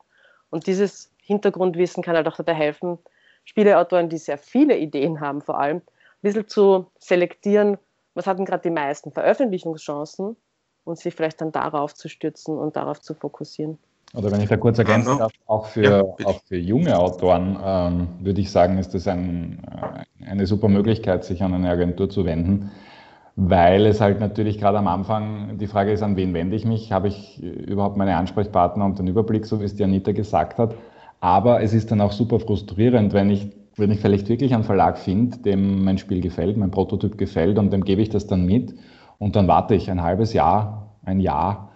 und 0.51 0.67
dieses 0.67 1.11
Hintergrundwissen 1.23 2.03
kann 2.03 2.17
halt 2.17 2.27
auch 2.27 2.37
dabei 2.37 2.55
helfen, 2.55 2.99
Spieleautoren, 3.45 4.09
die 4.09 4.19
sehr 4.19 4.39
viele 4.39 4.77
Ideen 4.77 5.21
haben, 5.21 5.43
vor 5.43 5.59
allem 5.59 5.79
ein 5.79 5.83
bisschen 6.23 6.49
zu 6.49 6.91
selektieren, 6.99 7.79
was 8.15 8.27
hatten 8.27 8.45
gerade 8.45 8.63
die 8.63 8.71
meisten 8.71 9.13
Veröffentlichungschancen 9.13 10.37
und 10.85 10.99
sich 10.99 11.15
vielleicht 11.15 11.41
dann 11.41 11.53
darauf 11.53 11.95
zu 11.95 12.09
stützen 12.09 12.59
und 12.59 12.77
darauf 12.77 13.01
zu 13.01 13.15
fokussieren. 13.15 13.79
Oder 14.15 14.31
wenn 14.33 14.41
ich 14.41 14.49
da 14.49 14.57
kurz 14.57 14.79
ergänzen 14.79 15.19
darf, 15.19 15.33
auch 15.47 15.67
für, 15.67 15.83
ja, 15.85 16.03
auch 16.27 16.41
für 16.47 16.57
junge 16.57 16.99
Autoren 16.99 17.59
ähm, 17.63 18.09
würde 18.21 18.41
ich 18.41 18.51
sagen, 18.51 18.79
ist 18.79 18.95
das 18.95 19.07
ein, 19.07 19.63
äh, 19.71 20.27
eine 20.27 20.47
super 20.47 20.69
Möglichkeit, 20.69 21.25
sich 21.25 21.43
an 21.43 21.55
eine 21.55 21.69
Agentur 21.69 22.09
zu 22.09 22.25
wenden 22.25 22.71
weil 23.41 23.87
es 23.87 24.01
halt 24.01 24.19
natürlich 24.19 24.59
gerade 24.59 24.79
am 24.79 24.89
Anfang 24.89 25.59
die 25.59 25.69
Frage 25.69 25.93
ist, 25.93 26.03
an 26.03 26.17
wen 26.17 26.35
wende 26.35 26.57
ich 26.57 26.65
mich? 26.65 26.91
Habe 26.91 27.07
ich 27.07 27.41
überhaupt 27.41 27.97
meine 27.97 28.17
Ansprechpartner 28.17 28.85
und 28.85 28.99
den 28.99 29.07
Überblick, 29.07 29.47
so 29.47 29.61
wie 29.61 29.65
es 29.65 29.77
die 29.77 29.85
Anita 29.85 30.11
gesagt 30.11 30.59
hat? 30.59 30.75
Aber 31.21 31.63
es 31.63 31.73
ist 31.73 31.93
dann 31.93 32.01
auch 32.01 32.11
super 32.11 32.41
frustrierend, 32.41 33.13
wenn 33.13 33.31
ich, 33.31 33.49
wenn 33.77 33.93
ich 33.93 34.01
vielleicht 34.01 34.29
wirklich 34.29 34.55
einen 34.55 34.65
Verlag 34.65 34.99
finde, 34.99 35.39
dem 35.39 35.85
mein 35.85 35.99
Spiel 35.99 36.21
gefällt, 36.21 36.57
mein 36.57 36.73
Prototyp 36.73 37.17
gefällt 37.17 37.61
und 37.61 37.73
dem 37.73 37.85
gebe 37.85 38.03
ich 38.03 38.09
das 38.09 38.27
dann 38.27 38.45
mit 38.45 38.75
und 39.19 39.37
dann 39.37 39.47
warte 39.47 39.77
ich 39.77 39.89
ein 39.89 40.03
halbes 40.03 40.33
Jahr, 40.33 40.97
ein 41.05 41.21
Jahr 41.21 41.68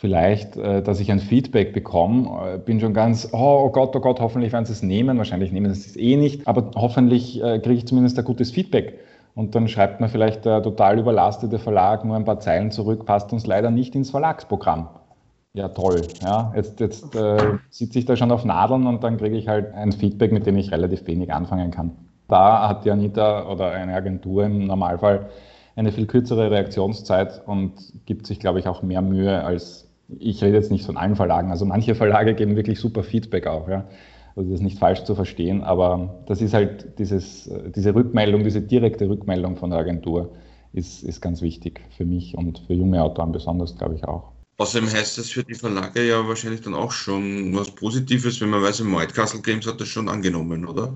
vielleicht, 0.00 0.56
äh, 0.56 0.82
dass 0.82 0.98
ich 0.98 1.12
ein 1.12 1.20
Feedback 1.20 1.74
bekomme. 1.74 2.54
Äh, 2.54 2.58
bin 2.58 2.80
schon 2.80 2.94
ganz, 2.94 3.28
oh, 3.32 3.64
oh 3.64 3.70
Gott, 3.70 3.94
oh 3.94 4.00
Gott, 4.00 4.18
hoffentlich 4.20 4.52
werden 4.52 4.64
sie 4.64 4.72
es 4.72 4.82
nehmen. 4.82 5.18
Wahrscheinlich 5.18 5.52
nehmen 5.52 5.72
sie 5.74 5.90
es 5.90 5.96
eh 5.96 6.16
nicht, 6.16 6.48
aber 6.48 6.70
hoffentlich 6.74 7.42
äh, 7.42 7.58
kriege 7.58 7.76
ich 7.76 7.86
zumindest 7.86 8.18
ein 8.18 8.24
gutes 8.24 8.50
Feedback 8.50 8.98
und 9.34 9.54
dann 9.54 9.68
schreibt 9.68 10.00
man 10.00 10.08
vielleicht 10.08 10.46
der 10.46 10.62
total 10.62 10.98
überlastete 10.98 11.58
Verlag 11.58 12.04
nur 12.04 12.16
ein 12.16 12.24
paar 12.24 12.40
Zeilen 12.40 12.70
zurück, 12.70 13.04
passt 13.04 13.32
uns 13.32 13.46
leider 13.46 13.70
nicht 13.70 13.94
ins 13.94 14.10
Verlagsprogramm. 14.10 14.88
Ja, 15.52 15.68
toll. 15.68 16.14
Ja, 16.22 16.52
jetzt 16.56 16.80
jetzt 16.80 17.14
äh, 17.14 17.58
sitze 17.68 17.98
ich 17.98 18.06
da 18.06 18.16
schon 18.16 18.32
auf 18.32 18.44
Nadeln 18.44 18.86
und 18.86 19.04
dann 19.04 19.18
kriege 19.18 19.36
ich 19.36 19.48
halt 19.48 19.74
ein 19.74 19.92
Feedback, 19.92 20.32
mit 20.32 20.46
dem 20.46 20.56
ich 20.56 20.72
relativ 20.72 21.06
wenig 21.06 21.32
anfangen 21.32 21.70
kann. 21.70 21.92
Da 22.26 22.68
hat 22.68 22.84
die 22.84 22.90
Anita 22.90 23.50
oder 23.50 23.72
eine 23.72 23.94
Agentur 23.94 24.44
im 24.44 24.66
Normalfall 24.66 25.28
eine 25.76 25.92
viel 25.92 26.06
kürzere 26.06 26.50
Reaktionszeit 26.50 27.42
und 27.46 27.72
gibt 28.06 28.26
sich, 28.26 28.38
glaube 28.40 28.60
ich, 28.60 28.68
auch 28.68 28.82
mehr 28.82 29.02
Mühe 29.02 29.42
als 29.42 29.89
ich 30.18 30.42
rede 30.42 30.56
jetzt 30.56 30.70
nicht 30.70 30.84
von 30.84 30.96
allen 30.96 31.16
Verlagen. 31.16 31.50
Also 31.50 31.64
manche 31.64 31.94
Verlage 31.94 32.34
geben 32.34 32.56
wirklich 32.56 32.80
super 32.80 33.02
Feedback 33.02 33.46
auch. 33.46 33.68
Ja. 33.68 33.88
Also 34.36 34.50
das 34.50 34.60
ist 34.60 34.64
nicht 34.64 34.78
falsch 34.78 35.04
zu 35.04 35.14
verstehen, 35.14 35.62
aber 35.62 36.22
das 36.26 36.40
ist 36.40 36.54
halt 36.54 36.98
dieses, 36.98 37.50
diese 37.74 37.94
Rückmeldung, 37.94 38.44
diese 38.44 38.60
direkte 38.60 39.08
Rückmeldung 39.08 39.56
von 39.56 39.70
der 39.70 39.80
Agentur 39.80 40.32
ist, 40.72 41.02
ist 41.02 41.20
ganz 41.20 41.42
wichtig 41.42 41.80
für 41.96 42.04
mich 42.04 42.36
und 42.36 42.60
für 42.66 42.74
junge 42.74 43.02
Autoren 43.02 43.32
besonders, 43.32 43.76
glaube 43.76 43.96
ich 43.96 44.04
auch. 44.04 44.32
Außerdem 44.58 44.90
heißt 44.90 45.18
das 45.18 45.30
für 45.30 45.42
die 45.42 45.54
Verlage 45.54 46.06
ja 46.06 46.26
wahrscheinlich 46.28 46.60
dann 46.60 46.74
auch 46.74 46.92
schon 46.92 47.56
was 47.56 47.70
Positives, 47.70 48.40
wenn 48.40 48.50
man 48.50 48.62
weiß, 48.62 48.84
White 48.84 49.14
Castle 49.14 49.40
Games 49.40 49.66
hat 49.66 49.80
das 49.80 49.88
schon 49.88 50.08
angenommen, 50.08 50.66
oder? 50.66 50.94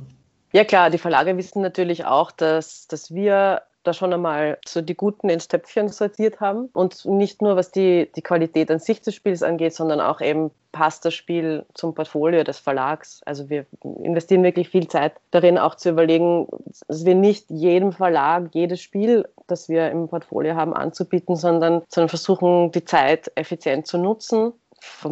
Ja 0.52 0.64
klar, 0.64 0.90
die 0.90 0.98
Verlage 0.98 1.36
wissen 1.36 1.62
natürlich 1.62 2.04
auch, 2.04 2.30
dass, 2.30 2.86
dass 2.86 3.12
wir 3.12 3.62
da 3.84 3.92
schon 3.92 4.12
einmal 4.12 4.58
so 4.66 4.80
die 4.80 4.96
Guten 4.96 5.28
ins 5.28 5.48
Töpfchen 5.48 5.88
sortiert 5.88 6.40
haben. 6.40 6.70
Und 6.72 7.04
nicht 7.04 7.42
nur 7.42 7.56
was 7.56 7.70
die, 7.70 8.10
die 8.16 8.22
Qualität 8.22 8.70
an 8.70 8.78
sich 8.78 9.00
des 9.00 9.14
Spiels 9.14 9.42
angeht, 9.42 9.74
sondern 9.74 10.00
auch 10.00 10.20
eben 10.20 10.50
passt 10.72 11.04
das 11.04 11.14
Spiel 11.14 11.64
zum 11.74 11.94
Portfolio 11.94 12.42
des 12.42 12.58
Verlags. 12.58 13.22
Also 13.24 13.48
wir 13.48 13.64
investieren 14.02 14.42
wirklich 14.42 14.68
viel 14.68 14.88
Zeit 14.88 15.12
darin, 15.30 15.56
auch 15.56 15.76
zu 15.76 15.90
überlegen, 15.90 16.48
dass 16.88 17.04
wir 17.04 17.14
nicht 17.14 17.48
jedem 17.48 17.92
Verlag 17.92 18.48
jedes 18.52 18.80
Spiel, 18.80 19.28
das 19.46 19.68
wir 19.68 19.90
im 19.92 20.08
Portfolio 20.08 20.56
haben, 20.56 20.74
anzubieten, 20.74 21.36
sondern, 21.36 21.82
sondern 21.88 22.08
versuchen, 22.08 22.72
die 22.72 22.84
Zeit 22.84 23.30
effizient 23.36 23.86
zu 23.86 23.98
nutzen 23.98 24.52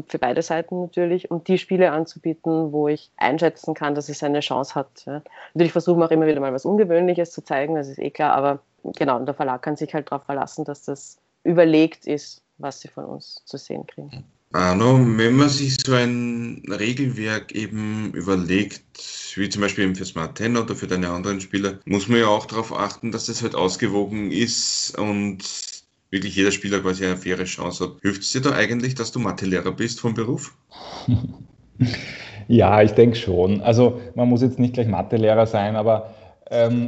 für 0.09 0.19
beide 0.19 0.43
Seiten 0.43 0.81
natürlich, 0.81 1.31
um 1.31 1.43
die 1.45 1.59
Spiele 1.59 1.93
anzubieten, 1.93 2.73
wo 2.73 2.89
ich 2.89 3.11
einschätzen 3.17 3.75
kann, 3.75 3.95
dass 3.95 4.09
es 4.09 4.23
eine 4.23 4.41
Chance 4.41 4.75
hat. 4.75 5.05
Ja. 5.07 5.23
Natürlich 5.55 5.73
versuchen 5.73 6.01
wir 6.01 6.07
auch 6.07 6.11
immer 6.11 6.27
wieder 6.27 6.41
mal 6.41 6.53
was 6.53 6.65
Ungewöhnliches 6.65 7.31
zu 7.31 7.43
zeigen, 7.43 7.75
das 7.75 7.89
ist 7.89 7.99
eh 7.99 8.11
klar, 8.11 8.33
aber 8.35 8.61
genau, 8.97 9.19
der 9.21 9.35
Verlag 9.35 9.63
kann 9.63 9.77
sich 9.77 9.93
halt 9.95 10.11
darauf 10.11 10.25
verlassen, 10.25 10.65
dass 10.65 10.85
das 10.85 11.19
überlegt 11.45 12.07
ist, 12.07 12.43
was 12.59 12.81
sie 12.81 12.89
von 12.89 13.05
uns 13.05 13.43
zu 13.45 13.57
sehen 13.57 13.87
kriegen. 13.87 14.25
Arno, 14.53 14.99
wenn 15.17 15.37
man 15.37 15.49
sich 15.49 15.77
so 15.85 15.95
ein 15.95 16.63
Regelwerk 16.69 17.53
eben 17.53 18.13
überlegt, 18.13 18.83
wie 19.37 19.49
zum 19.49 19.63
Beispiel 19.63 19.85
eben 19.85 19.97
für 19.97 20.05
Smart 20.05 20.37
10 20.37 20.59
oder 20.59 20.77
für 20.77 20.87
deine 20.87 21.09
anderen 21.09 21.41
Spieler, 21.41 21.79
muss 21.87 22.09
man 22.09 22.21
ja 22.21 22.27
auch 22.27 22.45
darauf 22.45 22.73
achten, 22.73 23.13
dass 23.13 23.27
das 23.27 23.43
halt 23.43 23.55
ausgewogen 23.55 24.31
ist 24.31 24.99
und 24.99 25.39
wirklich 26.13 26.37
jeder 26.37 26.53
Spieler 26.53 26.81
quasi 26.81 27.05
eine 27.05 27.17
faire 27.17 27.45
Chance 27.45 27.85
hat. 27.85 27.93
Hilft 28.03 28.23
es 28.23 28.31
dir 28.31 28.43
da 28.43 28.53
eigentlich, 28.53 28.95
dass 28.95 29.11
du 29.11 29.19
Mathelehrer 29.19 29.73
bist 29.73 29.99
vom 29.99 30.15
Beruf? 30.15 30.55
ja, 32.49 32.83
ich 32.83 32.93
denke 32.93 33.17
schon. 33.17 33.63
Also 33.63 34.01
man 34.15 34.29
muss 34.29 34.43
jetzt 34.43 34.59
nicht 34.59 34.75
gleich 34.75 34.87
Mathelehrer 34.87 35.47
sein, 35.47 35.75
aber 35.75 36.15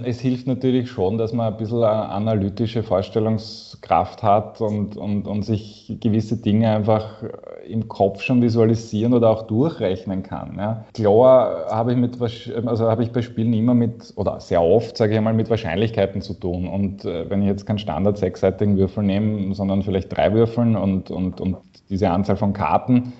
es 0.05 0.21
hilft 0.21 0.47
natürlich 0.47 0.91
schon, 0.91 1.17
dass 1.17 1.33
man 1.33 1.53
ein 1.53 1.57
bisschen 1.57 1.83
eine 1.83 2.11
analytische 2.11 2.83
Vorstellungskraft 2.83 4.23
hat 4.23 4.61
und, 4.61 4.97
und, 4.97 5.27
und 5.27 5.43
sich 5.43 5.97
gewisse 6.01 6.37
Dinge 6.37 6.69
einfach 6.69 7.23
im 7.67 7.89
Kopf 7.89 8.21
schon 8.21 8.43
visualisieren 8.43 9.15
oder 9.15 9.31
auch 9.31 9.47
durchrechnen 9.47 10.23
kann. 10.23 10.57
Ja. 10.59 10.85
Klar 10.93 11.67
habe 11.71 11.93
ich, 11.93 11.99
mit, 11.99 12.19
also 12.67 12.91
habe 12.91 13.05
ich 13.05 13.13
bei 13.13 13.23
Spielen 13.23 13.55
immer 13.55 13.73
mit, 13.73 14.13
oder 14.17 14.39
sehr 14.41 14.63
oft, 14.63 14.99
sage 14.99 15.13
ich 15.13 15.19
einmal, 15.19 15.33
mit 15.33 15.49
Wahrscheinlichkeiten 15.49 16.21
zu 16.21 16.35
tun. 16.35 16.69
Und 16.69 17.07
äh, 17.07 17.31
wenn 17.31 17.41
ich 17.41 17.49
jetzt 17.49 17.65
keinen 17.65 17.79
Standard 17.79 18.19
sechsseitigen 18.19 18.77
Würfel 18.77 19.03
nehme, 19.03 19.55
sondern 19.55 19.83
vielleicht 19.83 20.15
drei 20.15 20.33
Würfeln 20.35 20.77
und, 20.77 21.11
und, 21.11 21.41
und 21.41 21.57
diese 21.89 22.11
Anzahl 22.11 22.37
von 22.37 22.53
Karten, 22.53 23.15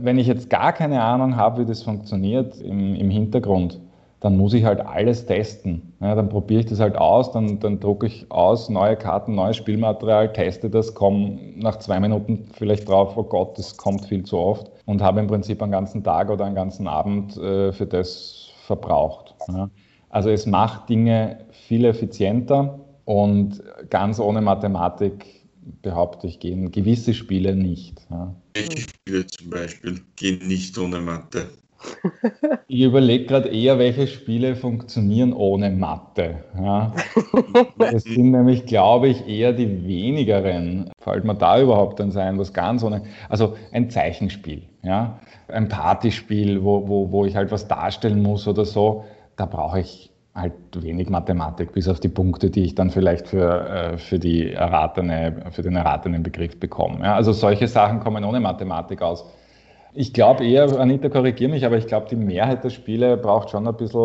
wenn 0.00 0.18
ich 0.18 0.26
jetzt 0.26 0.50
gar 0.50 0.72
keine 0.72 1.02
Ahnung 1.02 1.36
habe, 1.36 1.62
wie 1.62 1.66
das 1.66 1.82
funktioniert 1.82 2.60
im, 2.60 2.96
im 2.96 3.10
Hintergrund, 3.10 3.80
dann 4.24 4.38
muss 4.38 4.54
ich 4.54 4.64
halt 4.64 4.80
alles 4.80 5.26
testen. 5.26 5.92
Ja, 6.00 6.14
dann 6.14 6.30
probiere 6.30 6.60
ich 6.60 6.66
das 6.66 6.80
halt 6.80 6.96
aus, 6.96 7.30
dann, 7.32 7.60
dann 7.60 7.78
drucke 7.78 8.06
ich 8.06 8.24
aus, 8.30 8.70
neue 8.70 8.96
Karten, 8.96 9.34
neues 9.34 9.58
Spielmaterial, 9.58 10.32
teste 10.32 10.70
das, 10.70 10.94
komme 10.94 11.38
nach 11.56 11.78
zwei 11.78 12.00
Minuten 12.00 12.48
vielleicht 12.54 12.88
drauf, 12.88 13.18
oh 13.18 13.22
Gott, 13.22 13.58
das 13.58 13.76
kommt 13.76 14.06
viel 14.06 14.24
zu 14.24 14.38
oft 14.38 14.70
und 14.86 15.02
habe 15.02 15.20
im 15.20 15.26
Prinzip 15.26 15.62
einen 15.62 15.72
ganzen 15.72 16.02
Tag 16.02 16.30
oder 16.30 16.46
einen 16.46 16.54
ganzen 16.54 16.88
Abend 16.88 17.36
äh, 17.36 17.70
für 17.72 17.84
das 17.84 18.48
verbraucht. 18.64 19.34
Ja. 19.48 19.68
Also 20.08 20.30
es 20.30 20.46
macht 20.46 20.88
Dinge 20.88 21.44
viel 21.50 21.84
effizienter 21.84 22.80
und 23.04 23.62
ganz 23.90 24.18
ohne 24.18 24.40
Mathematik 24.40 25.44
behaupte 25.82 26.28
ich, 26.28 26.40
gehen 26.40 26.70
gewisse 26.70 27.12
Spiele 27.12 27.54
nicht. 27.54 28.00
Ja. 28.10 28.34
Welche 28.54 28.88
Spiele 28.88 29.26
zum 29.26 29.50
Beispiel 29.50 30.00
gehen 30.16 30.48
nicht 30.48 30.78
ohne 30.78 31.00
Mathe? 31.00 31.50
Ich 32.68 32.80
überlege 32.80 33.26
gerade 33.26 33.48
eher, 33.48 33.78
welche 33.78 34.06
Spiele 34.06 34.56
funktionieren 34.56 35.32
ohne 35.32 35.70
Mathe. 35.70 36.44
Ja. 36.60 36.92
Das 37.78 38.04
sind 38.04 38.30
nämlich, 38.30 38.66
glaube 38.66 39.08
ich, 39.08 39.28
eher 39.28 39.52
die 39.52 39.86
wenigeren. 39.86 40.90
Fällt 40.98 41.24
mir 41.24 41.34
da 41.34 41.60
überhaupt 41.60 42.00
dann 42.00 42.10
sein, 42.10 42.38
was 42.38 42.52
ganz 42.52 42.82
ohne. 42.82 43.02
Also 43.28 43.56
ein 43.72 43.90
Zeichenspiel, 43.90 44.62
ja. 44.82 45.18
ein 45.48 45.68
Partyspiel, 45.68 46.64
wo, 46.64 46.88
wo, 46.88 47.10
wo 47.10 47.24
ich 47.24 47.36
halt 47.36 47.50
was 47.52 47.68
darstellen 47.68 48.22
muss 48.22 48.48
oder 48.48 48.64
so. 48.64 49.04
Da 49.36 49.46
brauche 49.46 49.80
ich 49.80 50.10
halt 50.34 50.52
wenig 50.76 51.08
Mathematik, 51.10 51.72
bis 51.72 51.88
auf 51.88 52.00
die 52.00 52.08
Punkte, 52.08 52.50
die 52.50 52.64
ich 52.64 52.74
dann 52.74 52.90
vielleicht 52.90 53.28
für, 53.28 53.68
äh, 53.68 53.98
für, 53.98 54.18
die 54.18 54.52
erratene, 54.52 55.44
für 55.50 55.62
den 55.62 55.76
erratenen 55.76 56.22
Begriff 56.22 56.58
bekomme. 56.58 57.04
Ja, 57.04 57.14
also 57.14 57.32
solche 57.32 57.68
Sachen 57.68 58.00
kommen 58.00 58.24
ohne 58.24 58.40
Mathematik 58.40 59.00
aus. 59.00 59.24
Ich 59.96 60.12
glaube 60.12 60.44
eher, 60.44 60.64
Anita, 60.78 61.08
korrigiere 61.08 61.50
mich, 61.50 61.64
aber 61.64 61.76
ich 61.76 61.86
glaube, 61.86 62.08
die 62.08 62.16
Mehrheit 62.16 62.64
der 62.64 62.70
Spiele 62.70 63.16
braucht 63.16 63.50
schon 63.50 63.68
ein 63.68 63.76
bisschen 63.76 64.00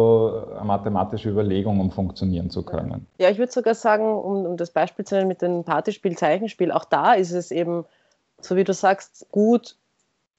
eine 0.56 0.64
mathematische 0.64 1.30
Überlegung, 1.30 1.80
um 1.80 1.90
funktionieren 1.90 2.52
zu 2.52 2.62
können. 2.62 3.08
Ja, 3.18 3.30
ich 3.30 3.40
würde 3.40 3.52
sogar 3.52 3.74
sagen, 3.74 4.06
um, 4.06 4.46
um 4.46 4.58
das 4.58 4.70
Beispiel 4.70 5.04
zu 5.04 5.16
nennen 5.16 5.28
mit 5.28 5.42
dem 5.42 5.64
Partyspiel, 5.64 6.16
Zeichenspiel, 6.16 6.72
auch 6.72 6.86
da 6.86 7.14
ist 7.14 7.32
es 7.32 7.50
eben, 7.50 7.86
so 8.40 8.56
wie 8.56 8.64
du 8.64 8.74
sagst, 8.74 9.26
gut. 9.32 9.76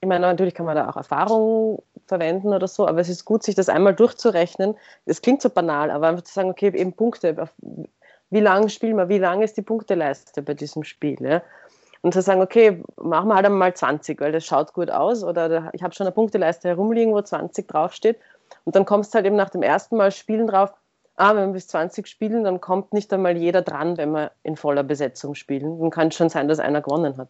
Ich 0.01 0.09
meine, 0.09 0.21
natürlich 0.21 0.55
kann 0.55 0.67
man 0.67 0.77
da 0.77 0.89
auch 0.89 0.97
Erfahrung 0.97 1.83
verwenden 2.07 2.55
oder 2.55 2.69
so, 2.69 2.87
aber 2.87 3.01
es 3.01 3.09
ist 3.09 3.25
gut, 3.25 3.43
sich 3.43 3.57
das 3.57 3.69
einmal 3.69 3.95
durchzurechnen. 3.95 4.77
Es 5.05 5.21
klingt 5.21 5.43
so 5.43 5.51
banal, 5.51 5.91
aber 5.91 6.09
einfach 6.09 6.25
zu 6.25 6.33
sagen, 6.33 6.51
okay, 6.51 6.73
eben 6.75 6.93
Punkte, 6.93 7.49
wie 8.31 8.41
lange 8.41 8.69
spielen 8.69 8.97
wir, 8.97 9.09
wie 9.09 9.19
lang 9.19 9.43
ist 9.43 9.57
die 9.57 9.63
Punkteleiste 9.63 10.43
bei 10.43 10.55
diesem 10.55 10.85
Spiel? 10.85 11.21
Ja? 11.21 11.43
Und 12.03 12.15
zu 12.15 12.23
sagen, 12.23 12.41
okay, 12.41 12.83
machen 12.97 13.29
wir 13.29 13.35
halt 13.35 13.47
einmal 13.47 13.75
20, 13.75 14.21
weil 14.21 14.33
das 14.33 14.45
schaut 14.47 14.73
gut 14.73 14.91
aus 14.91 15.23
oder 15.23 15.71
ich 15.75 15.83
habe 15.83 15.95
schon 15.95 16.07
eine 16.07 16.15
Punkteleiste 16.15 16.69
herumliegen, 16.69 17.13
wo 17.13 17.21
20 17.21 17.69
draufsteht. 17.69 18.19
Und 18.65 18.75
dann 18.75 18.87
kommst 18.87 19.13
du 19.13 19.17
halt 19.17 19.27
eben 19.27 19.37
nach 19.37 19.51
dem 19.51 19.63
ersten 19.63 19.97
Mal 19.97 20.11
Spielen 20.11 20.47
drauf, 20.47 20.73
ah, 21.17 21.37
wenn 21.37 21.49
wir 21.49 21.55
bis 21.55 21.69
20 21.69 22.07
spielen, 22.07 22.45
dann 22.45 22.61
kommt 22.61 22.93
nicht 22.93 23.13
einmal 23.13 23.37
jeder 23.37 23.63
dran, 23.63 23.99
wenn 23.99 24.13
wir 24.13 24.31
in 24.43 24.57
voller 24.57 24.83
Besetzung 24.83 25.35
spielen. 25.35 25.79
Dann 25.79 25.91
kann 25.91 26.09
es 26.09 26.15
schon 26.15 26.31
sein, 26.31 26.49
dass 26.49 26.59
einer 26.59 26.81
gewonnen 26.81 27.17
hat. 27.19 27.29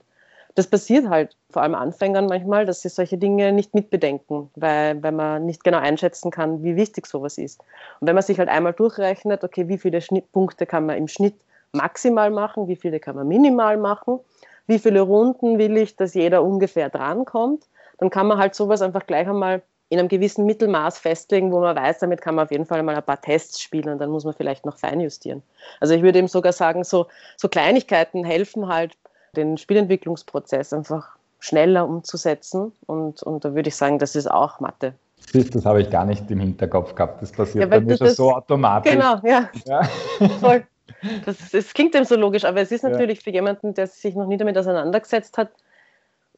Das 0.55 0.67
passiert 0.67 1.09
halt 1.09 1.37
vor 1.51 1.63
allem 1.63 1.75
Anfängern 1.75 2.27
manchmal, 2.27 2.67
dass 2.67 2.83
sie 2.83 2.89
solche 2.89 3.19
Dinge 3.19 3.53
nicht 3.53 3.75
mitbedenken, 3.75 4.51
weil, 4.57 5.01
weil 5.03 5.13
man 5.13 5.47
nicht 5.47 5.63
genau 5.63 5.79
einschätzen 5.79 6.31
kann, 6.31 6.63
wie 6.63 6.77
wichtig 6.77 7.07
sowas 7.07 7.39
ist. 7.39 7.61
Und 8.01 8.09
wenn 8.09 8.15
man 8.15 8.23
sich 8.23 8.39
halt 8.39 8.49
einmal 8.49 8.73
durchrechnet, 8.73 9.45
okay, 9.45 9.69
wie 9.69 9.79
viele 9.79 10.01
Schnittpunkte 10.01 10.67
kann 10.67 10.87
man 10.87 10.97
im 10.97 11.09
Schnitt 11.09 11.37
maximal 11.73 12.31
machen, 12.31 12.67
wie 12.67 12.77
viele 12.77 12.99
kann 12.99 13.15
man 13.15 13.29
minimal 13.29 13.77
machen, 13.77 14.19
wie 14.71 14.79
viele 14.79 15.03
Runden 15.03 15.59
will 15.59 15.77
ich, 15.77 15.97
dass 15.97 16.15
jeder 16.15 16.43
ungefähr 16.43 16.89
drankommt, 16.89 17.65
dann 17.99 18.09
kann 18.09 18.27
man 18.27 18.39
halt 18.39 18.55
sowas 18.55 18.81
einfach 18.81 19.07
gleich 19.07 19.29
einmal 19.29 19.63
in 19.91 19.99
einem 19.99 20.09
gewissen 20.09 20.47
Mittelmaß 20.47 20.99
festlegen, 20.99 21.51
wo 21.51 21.61
man 21.61 21.75
weiß, 21.75 21.99
damit 21.99 22.23
kann 22.23 22.37
man 22.37 22.45
auf 22.45 22.53
jeden 22.53 22.65
Fall 22.65 22.83
mal 22.85 22.95
ein 22.95 23.03
paar 23.03 23.21
Tests 23.21 23.61
spielen 23.61 23.89
und 23.89 23.99
dann 23.99 24.09
muss 24.11 24.25
man 24.25 24.33
vielleicht 24.33 24.65
noch 24.65 24.79
feinjustieren. 24.79 25.43
Also 25.81 25.95
ich 25.95 26.03
würde 26.03 26.21
eben 26.21 26.29
sogar 26.29 26.53
sagen, 26.53 26.85
so, 26.85 27.09
so 27.37 27.49
Kleinigkeiten 27.49 28.25
helfen 28.25 28.69
halt, 28.69 28.97
den 29.37 29.59
Spielentwicklungsprozess 29.59 30.73
einfach 30.73 31.17
schneller 31.41 31.89
umzusetzen 31.89 32.73
und, 32.87 33.23
und 33.25 33.45
da 33.45 33.55
würde 33.55 33.69
ich 33.69 33.77
sagen, 33.77 33.99
das 33.99 34.15
ist 34.15 34.31
auch 34.31 34.61
Mathe. 34.61 34.95
Das 35.33 35.65
habe 35.65 35.83
ich 35.83 35.91
gar 35.91 36.05
nicht 36.05 36.31
im 36.31 36.41
Hinterkopf 36.41 36.95
gehabt. 36.95 37.23
Das 37.23 37.33
passiert 37.33 37.65
ja, 37.65 37.67
bei 37.69 37.81
mir 37.81 37.97
das, 37.97 38.17
so 38.17 38.33
automatisch. 38.33 38.93
Genau, 38.93 39.21
ja. 39.25 39.49
ja. 39.67 39.83
Voll. 40.41 40.65
Das, 41.25 41.51
das 41.51 41.73
klingt 41.75 41.95
dem 41.95 42.05
so 42.05 42.17
logisch, 42.17 42.45
aber 42.45 42.61
es 42.61 42.73
ist 42.73 42.83
natürlich 42.83 43.19
ja. 43.19 43.25
für 43.25 43.31
jemanden, 43.31 43.75
der 43.75 43.87
sich 43.87 44.15
noch 44.15 44.27
nie 44.27 44.37
damit 44.37 44.57
auseinandergesetzt 44.57 45.39
hat, 45.39 45.51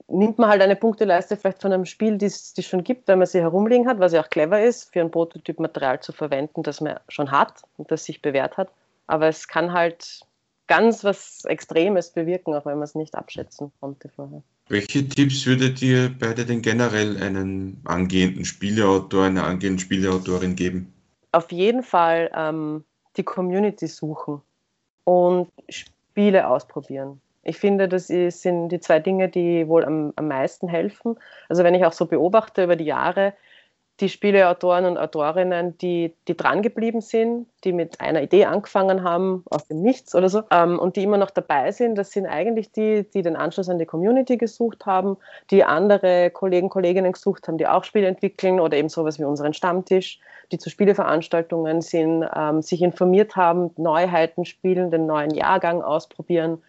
nimmt 0.09 0.39
man 0.39 0.51
halt 0.51 0.63
eine 0.63 0.77
Punkteleiste 0.77 1.37
vielleicht 1.37 1.63
von 1.63 1.73
einem 1.73 1.87
Spiel, 1.87 2.19
die 2.19 2.27
es 2.27 2.55
schon 2.61 2.85
gibt, 2.85 3.09
weil 3.09 3.17
man 3.17 3.27
sie 3.27 3.41
herumliegen 3.41 3.89
hat, 3.89 3.99
was 3.99 4.13
ja 4.13 4.23
auch 4.23 4.29
clever 4.29 4.63
ist, 4.63 4.93
für 4.93 5.01
ein 5.01 5.11
Prototypmaterial 5.11 6.01
zu 6.01 6.13
verwenden, 6.13 6.63
das 6.63 6.81
man 6.81 6.99
schon 7.09 7.31
hat 7.31 7.63
und 7.77 7.91
das 7.91 8.05
sich 8.05 8.23
bewährt 8.23 8.57
hat. 8.57 8.71
Aber 9.07 9.29
es 9.29 9.49
kann 9.49 9.73
halt 9.73 10.21
ganz 10.67 11.05
was 11.05 11.45
Extremes 11.45 12.11
bewirken, 12.11 12.55
auch 12.55 12.65
wenn 12.65 12.75
man 12.75 12.85
es 12.85 12.95
nicht 12.95 13.15
abschätzen 13.15 13.73
konnte 13.81 14.09
vorher. 14.09 14.43
Welche 14.69 15.07
Tipps 15.07 15.45
würdet 15.45 15.83
ihr 15.83 16.15
beide 16.19 16.47
denn 16.47 16.63
generell 16.63 17.23
einen 17.23 17.81
angehenden 17.85 18.45
Spieleautor, 18.45 19.25
einer 19.25 19.45
angehenden 19.45 19.81
Spieleautorin 19.81 20.57
geben? 20.57 20.93
Auf 21.33 21.51
jeden 21.51 21.83
Fall 21.83 22.31
ähm, 22.35 22.85
die 23.17 23.23
Community 23.23 23.87
suchen 23.87 24.41
und 25.05 25.49
Spiele 25.69 26.49
ausprobieren. 26.49 27.21
Ich 27.45 27.59
finde, 27.59 27.89
das 27.89 28.07
sind 28.07 28.69
die 28.69 28.81
zwei 28.81 29.01
Dinge, 29.01 29.29
die 29.29 29.67
wohl 29.67 29.85
am, 29.85 30.13
am 30.15 30.29
meisten 30.29 30.69
helfen. 30.69 31.19
Also 31.49 31.65
wenn 31.65 31.75
ich 31.75 31.85
auch 31.85 31.93
so 31.93 32.07
beobachte 32.07 32.63
über 32.63 32.77
die 32.77 32.85
Jahre, 32.85 33.35
die 34.01 34.09
Spieleautoren 34.09 34.87
und 34.87 34.99
Autorinnen, 34.99 35.77
die, 35.79 36.15
die 36.27 36.37
dran 36.37 36.63
geblieben 36.63 37.01
sind, 37.01 37.47
die 37.63 37.73
mit 37.73 38.01
einer 38.01 38.23
Idee 38.23 38.47
angefangen 38.47 39.05
haben, 39.05 39.45
aus 39.51 39.69
dem 39.69 39.83
Nichts 39.83 40.15
oder 40.15 40.29
so, 40.29 40.43
ähm, 40.51 40.79
und 40.79 40.97
die 40.97 41.03
immer 41.03 41.19
noch 41.19 41.31
dabei 41.31 41.71
sind, 41.73 41.97
das 41.97 42.11
sind 42.11 42.27
eigentlich 42.27 42.73
die, 42.73 43.05
die 43.15 43.23
den 43.23 43.37
Anschluss 43.37 43.69
an 43.69 43.79
die 43.79 43.87
Community 43.87 44.39
gesucht 44.39 44.87
haben, 44.87 45.19
die 45.51 45.63
andere 45.63 46.31
Kollegen, 46.31 46.69
Kolleginnen 46.69 47.13
gesucht 47.13 47.47
haben, 47.47 47.59
die 47.59 47.67
auch 47.67 47.85
Spiele 47.85 48.09
entwickeln 48.09 48.61
oder 48.61 48.77
eben 48.77 48.89
sowas 48.89 49.19
wie 49.19 49.25
unseren 49.25 49.53
Stammtisch, 49.53 50.19
die 50.51 50.59
zu 50.59 50.71
Spieleveranstaltungen 50.71 51.83
sind, 51.83 52.27
ähm, 52.35 52.63
sich 52.63 52.83
informiert 52.83 53.37
haben, 53.37 53.71
Neuheiten 53.77 54.45
spielen, 54.45 54.91
den 54.91 55.07
neuen 55.07 55.31
Jahrgang 55.31 55.83
ausprobieren. 55.83 56.63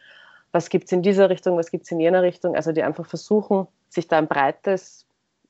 Was 0.51 0.69
gibt 0.69 0.86
es 0.86 0.91
in 0.91 1.01
dieser 1.01 1.29
Richtung, 1.29 1.57
was 1.57 1.71
gibt 1.71 1.86
es 1.86 1.91
in 1.91 1.99
jener 1.99 2.21
Richtung? 2.21 2.55
Also 2.55 2.73
die 2.73 2.83
einfach 2.83 3.07
versuchen, 3.07 3.67
sich 3.89 4.07
da 4.07 4.17
ein 4.17 4.27
breites 4.27 5.05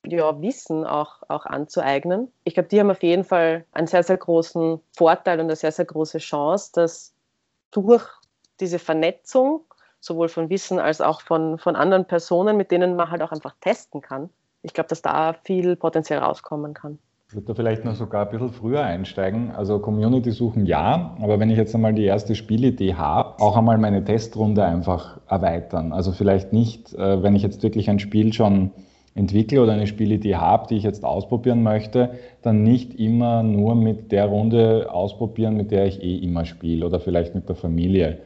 ja, 0.06 0.40
Wissen 0.40 0.84
auch, 0.84 1.22
auch 1.28 1.46
anzueignen. 1.46 2.30
Ich 2.44 2.54
glaube, 2.54 2.68
die 2.68 2.80
haben 2.80 2.90
auf 2.90 3.02
jeden 3.02 3.24
Fall 3.24 3.64
einen 3.72 3.86
sehr, 3.86 4.02
sehr 4.02 4.16
großen 4.16 4.80
Vorteil 4.96 5.38
und 5.40 5.46
eine 5.46 5.56
sehr, 5.56 5.72
sehr 5.72 5.84
große 5.84 6.18
Chance, 6.18 6.72
dass 6.74 7.14
durch 7.70 8.04
diese 8.60 8.78
Vernetzung, 8.78 9.62
sowohl 10.00 10.28
von 10.28 10.50
Wissen 10.50 10.78
als 10.78 11.00
auch 11.00 11.20
von, 11.20 11.58
von 11.58 11.76
anderen 11.76 12.04
Personen, 12.04 12.56
mit 12.56 12.70
denen 12.70 12.96
man 12.96 13.10
halt 13.10 13.22
auch 13.22 13.32
einfach 13.32 13.54
testen 13.60 14.00
kann, 14.00 14.30
ich 14.62 14.72
glaube, 14.72 14.88
dass 14.88 15.02
da 15.02 15.34
viel 15.44 15.76
Potenzial 15.76 16.20
rauskommen 16.20 16.74
kann. 16.74 16.98
Ich 17.28 17.34
würde 17.34 17.46
da 17.46 17.54
vielleicht 17.54 17.84
noch 17.84 17.94
sogar 17.94 18.26
ein 18.26 18.30
bisschen 18.30 18.52
früher 18.52 18.82
einsteigen. 18.82 19.50
Also 19.50 19.78
Community 19.78 20.30
suchen 20.30 20.66
ja, 20.66 21.16
aber 21.20 21.40
wenn 21.40 21.50
ich 21.50 21.58
jetzt 21.58 21.74
einmal 21.74 21.92
die 21.92 22.04
erste 22.04 22.34
Spielidee 22.34 22.94
habe, 22.94 23.42
auch 23.42 23.56
einmal 23.56 23.78
meine 23.78 24.04
Testrunde 24.04 24.64
einfach 24.64 25.20
erweitern. 25.28 25.92
Also 25.92 26.12
vielleicht 26.12 26.52
nicht, 26.52 26.94
äh, 26.94 27.22
wenn 27.22 27.34
ich 27.34 27.42
jetzt 27.42 27.62
wirklich 27.62 27.90
ein 27.90 27.98
Spiel 27.98 28.32
schon 28.32 28.70
entwickle 29.14 29.62
oder 29.62 29.72
eine 29.72 29.86
Spielidee 29.86 30.36
habe, 30.36 30.66
die 30.68 30.76
ich 30.76 30.82
jetzt 30.82 31.04
ausprobieren 31.04 31.62
möchte, 31.62 32.10
dann 32.42 32.62
nicht 32.62 32.98
immer 32.98 33.42
nur 33.42 33.74
mit 33.74 34.10
der 34.10 34.26
Runde 34.26 34.88
ausprobieren, 34.90 35.56
mit 35.56 35.70
der 35.70 35.86
ich 35.86 36.02
eh 36.02 36.16
immer 36.16 36.44
spiele 36.44 36.84
oder 36.84 36.98
vielleicht 36.98 37.34
mit 37.34 37.48
der 37.48 37.54
Familie, 37.54 38.18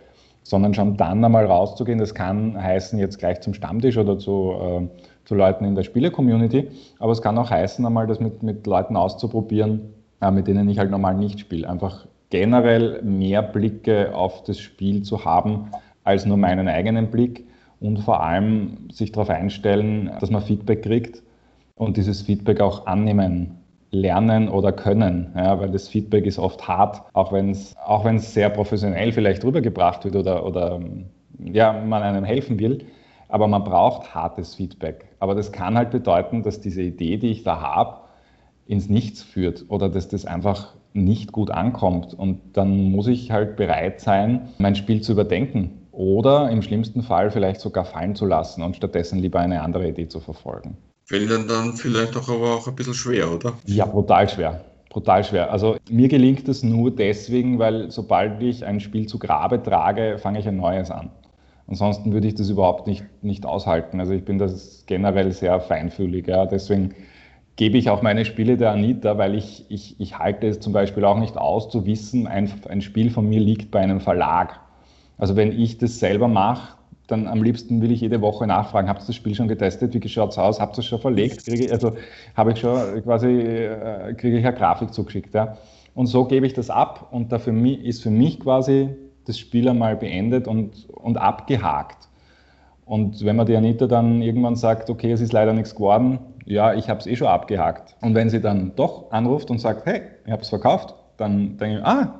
sondern 0.42 0.72
schon 0.72 0.96
dann 0.96 1.22
einmal 1.24 1.44
rauszugehen. 1.44 1.98
Das 1.98 2.14
kann 2.14 2.61
heißen, 2.61 2.98
jetzt 2.98 3.18
gleich 3.18 3.40
zum 3.40 3.53
Stammtisch 3.53 3.98
oder 3.98 4.18
zu, 4.18 4.55
äh, 4.61 4.88
zu 5.27 5.35
Leuten 5.35 5.66
in 5.66 5.74
der 5.74 5.83
Spiele-Community, 5.83 6.68
aber 6.98 7.12
es 7.12 7.20
kann 7.20 7.37
auch 7.37 7.51
heißen, 7.51 7.85
einmal 7.85 8.07
das 8.07 8.18
mit, 8.18 8.42
mit 8.42 8.66
Leuten 8.66 8.96
auszuprobieren, 8.96 9.92
äh, 10.22 10.31
mit 10.31 10.46
denen 10.46 10.68
ich 10.70 10.79
halt 10.79 10.90
normal 10.90 11.14
nicht 11.14 11.38
spiele. 11.38 11.68
Einfach 11.68 12.07
generell 12.31 13.03
mehr 13.03 13.42
Blicke 13.42 14.14
auf 14.14 14.42
das 14.44 14.59
Spiel 14.59 15.03
zu 15.03 15.24
haben 15.27 15.70
als 16.05 16.24
nur 16.24 16.38
meinen 16.38 16.68
eigenen 16.68 17.11
Blick 17.11 17.44
und 17.80 17.98
vor 18.00 18.22
allem 18.22 18.88
sich 18.90 19.12
darauf 19.12 19.30
einstellen, 19.30 20.10
dass 20.20 20.30
man 20.30 20.42
Feedback 20.42 20.82
kriegt 20.82 21.22
und 21.76 21.96
dieses 21.96 22.22
Feedback 22.22 22.60
auch 22.60 22.86
annehmen 22.86 23.58
lernen 23.90 24.48
oder 24.48 24.72
können, 24.72 25.32
ja, 25.34 25.58
weil 25.60 25.70
das 25.70 25.88
Feedback 25.88 26.26
ist 26.26 26.38
oft 26.38 26.66
hart, 26.68 27.02
auch 27.14 27.32
wenn 27.32 27.50
es 27.50 27.74
auch 27.78 28.06
sehr 28.18 28.50
professionell 28.50 29.12
vielleicht 29.12 29.44
rübergebracht 29.44 30.04
wird 30.04 30.16
oder, 30.16 30.44
oder 30.44 30.80
ja, 31.38 31.72
man 31.72 32.02
einem 32.02 32.24
helfen 32.24 32.58
will. 32.58 32.84
Aber 33.30 33.46
man 33.46 33.62
braucht 33.62 34.14
hartes 34.14 34.54
Feedback. 34.54 35.06
Aber 35.20 35.34
das 35.34 35.52
kann 35.52 35.76
halt 35.76 35.90
bedeuten, 35.90 36.42
dass 36.42 36.60
diese 36.60 36.80
Idee, 36.82 37.18
die 37.18 37.30
ich 37.30 37.42
da 37.42 37.60
habe, 37.60 37.98
ins 38.66 38.88
Nichts 38.88 39.22
führt 39.22 39.66
oder 39.68 39.90
dass 39.90 40.08
das 40.08 40.24
einfach 40.24 40.74
nicht 40.94 41.32
gut 41.32 41.50
ankommt. 41.50 42.14
Und 42.14 42.40
dann 42.54 42.90
muss 42.90 43.06
ich 43.06 43.30
halt 43.30 43.56
bereit 43.56 44.00
sein, 44.00 44.48
mein 44.58 44.76
Spiel 44.76 45.02
zu 45.02 45.12
überdenken 45.12 45.77
oder 45.98 46.48
im 46.48 46.62
schlimmsten 46.62 47.02
Fall 47.02 47.32
vielleicht 47.32 47.61
sogar 47.61 47.84
fallen 47.84 48.14
zu 48.14 48.24
lassen 48.24 48.62
und 48.62 48.76
stattdessen 48.76 49.18
lieber 49.18 49.40
eine 49.40 49.62
andere 49.62 49.88
Idee 49.88 50.06
zu 50.06 50.20
verfolgen. 50.20 50.76
Fällt 51.04 51.28
dann, 51.28 51.48
dann 51.48 51.72
vielleicht 51.72 52.16
auch 52.16 52.28
aber 52.28 52.54
auch 52.54 52.68
ein 52.68 52.76
bisschen 52.76 52.94
schwer, 52.94 53.32
oder? 53.32 53.54
Ja, 53.66 53.84
brutal 53.84 54.28
schwer. 54.28 54.64
Brutal 54.90 55.24
schwer. 55.24 55.50
Also 55.50 55.76
mir 55.90 56.06
gelingt 56.06 56.48
es 56.48 56.62
nur 56.62 56.92
deswegen, 56.92 57.58
weil 57.58 57.90
sobald 57.90 58.40
ich 58.40 58.64
ein 58.64 58.78
Spiel 58.78 59.06
zu 59.06 59.18
Grabe 59.18 59.61
trage, 59.61 60.18
fange 60.18 60.38
ich 60.38 60.46
ein 60.46 60.56
neues 60.56 60.92
an. 60.92 61.11
Ansonsten 61.66 62.12
würde 62.12 62.28
ich 62.28 62.37
das 62.37 62.48
überhaupt 62.48 62.87
nicht, 62.87 63.04
nicht 63.22 63.44
aushalten. 63.44 63.98
Also 63.98 64.12
ich 64.12 64.24
bin 64.24 64.38
das 64.38 64.84
generell 64.87 65.32
sehr 65.32 65.61
feinfühlig. 65.61 66.28
Ja. 66.28 66.46
Deswegen 66.46 66.94
gebe 67.56 67.76
ich 67.76 67.90
auch 67.90 68.02
meine 68.02 68.24
Spiele 68.24 68.56
der 68.56 68.70
Anita, 68.70 69.18
weil 69.18 69.34
ich, 69.34 69.66
ich, 69.68 69.98
ich 69.98 70.16
halte 70.16 70.46
es 70.46 70.61
zum 70.61 70.72
Beispiel 70.72 71.04
auch 71.04 71.18
nicht 71.18 71.37
aus 71.37 71.68
zu 71.68 71.87
wissen, 71.87 72.28
ein, 72.28 72.48
ein 72.68 72.82
Spiel 72.82 73.11
von 73.11 73.28
mir 73.28 73.40
liegt 73.40 73.72
bei 73.72 73.80
einem 73.80 74.00
Verlag. 74.00 74.61
Also 75.18 75.37
wenn 75.37 75.52
ich 75.52 75.78
das 75.78 75.98
selber 75.98 76.28
mache, 76.28 76.78
dann 77.09 77.26
am 77.26 77.42
liebsten 77.42 77.81
will 77.81 77.90
ich 77.90 78.00
jede 78.00 78.20
Woche 78.20 78.46
nachfragen, 78.46 78.88
habt 78.88 79.02
ihr 79.02 79.07
das 79.07 79.16
Spiel 79.16 79.35
schon 79.35 79.48
getestet, 79.48 79.94
wie 79.94 80.09
schaut 80.09 80.31
es 80.31 80.38
aus, 80.38 80.61
habt 80.61 80.76
ihr 80.76 80.81
es 80.81 80.87
schon 80.87 81.00
verlegt, 81.00 81.44
kriege 81.44 81.64
ich, 81.64 81.72
also 81.72 81.92
habe 82.37 82.52
ich 82.52 82.61
schon 82.61 83.02
quasi, 83.02 83.28
äh, 83.28 84.14
kriege 84.14 84.38
ich 84.38 84.46
eine 84.46 84.57
Grafik 84.57 84.92
zugeschickt. 84.92 85.35
Ja. 85.35 85.57
Und 85.94 86.07
so 86.07 86.26
gebe 86.26 86.46
ich 86.46 86.52
das 86.52 86.70
ab 86.70 87.09
und 87.11 87.33
da 87.33 87.37
ist 87.37 88.02
für 88.02 88.11
mich 88.11 88.40
quasi 88.40 88.90
das 89.24 89.38
Spiel 89.38 89.68
einmal 89.68 89.96
beendet 89.96 90.46
und, 90.46 90.88
und 90.90 91.16
abgehakt. 91.16 92.09
Und 92.85 93.24
wenn 93.24 93.37
man 93.37 93.46
die 93.46 93.57
Anita 93.57 93.87
dann 93.87 94.22
irgendwann 94.22 94.57
sagt, 94.57 94.88
okay, 94.88 95.12
es 95.12 95.20
ist 95.20 95.33
leider 95.33 95.52
nichts 95.52 95.74
geworden, 95.74 96.18
ja, 96.46 96.72
ich 96.72 96.88
habe 96.88 97.00
es 97.00 97.07
eh 97.07 97.16
schon 97.16 97.28
abgehakt. 97.28 97.94
Und 98.00 98.14
wenn 98.14 98.31
sie 98.31 98.40
dann 98.40 98.74
doch 98.76 99.11
anruft 99.11 99.50
und 99.50 99.59
sagt, 99.59 99.85
hey, 99.87 100.02
ich 100.24 100.33
habe 100.33 100.42
es 100.42 100.48
verkauft, 100.48 100.94
dann 101.18 101.59
denke 101.59 101.78
ich, 101.78 101.85
ah, 101.85 102.14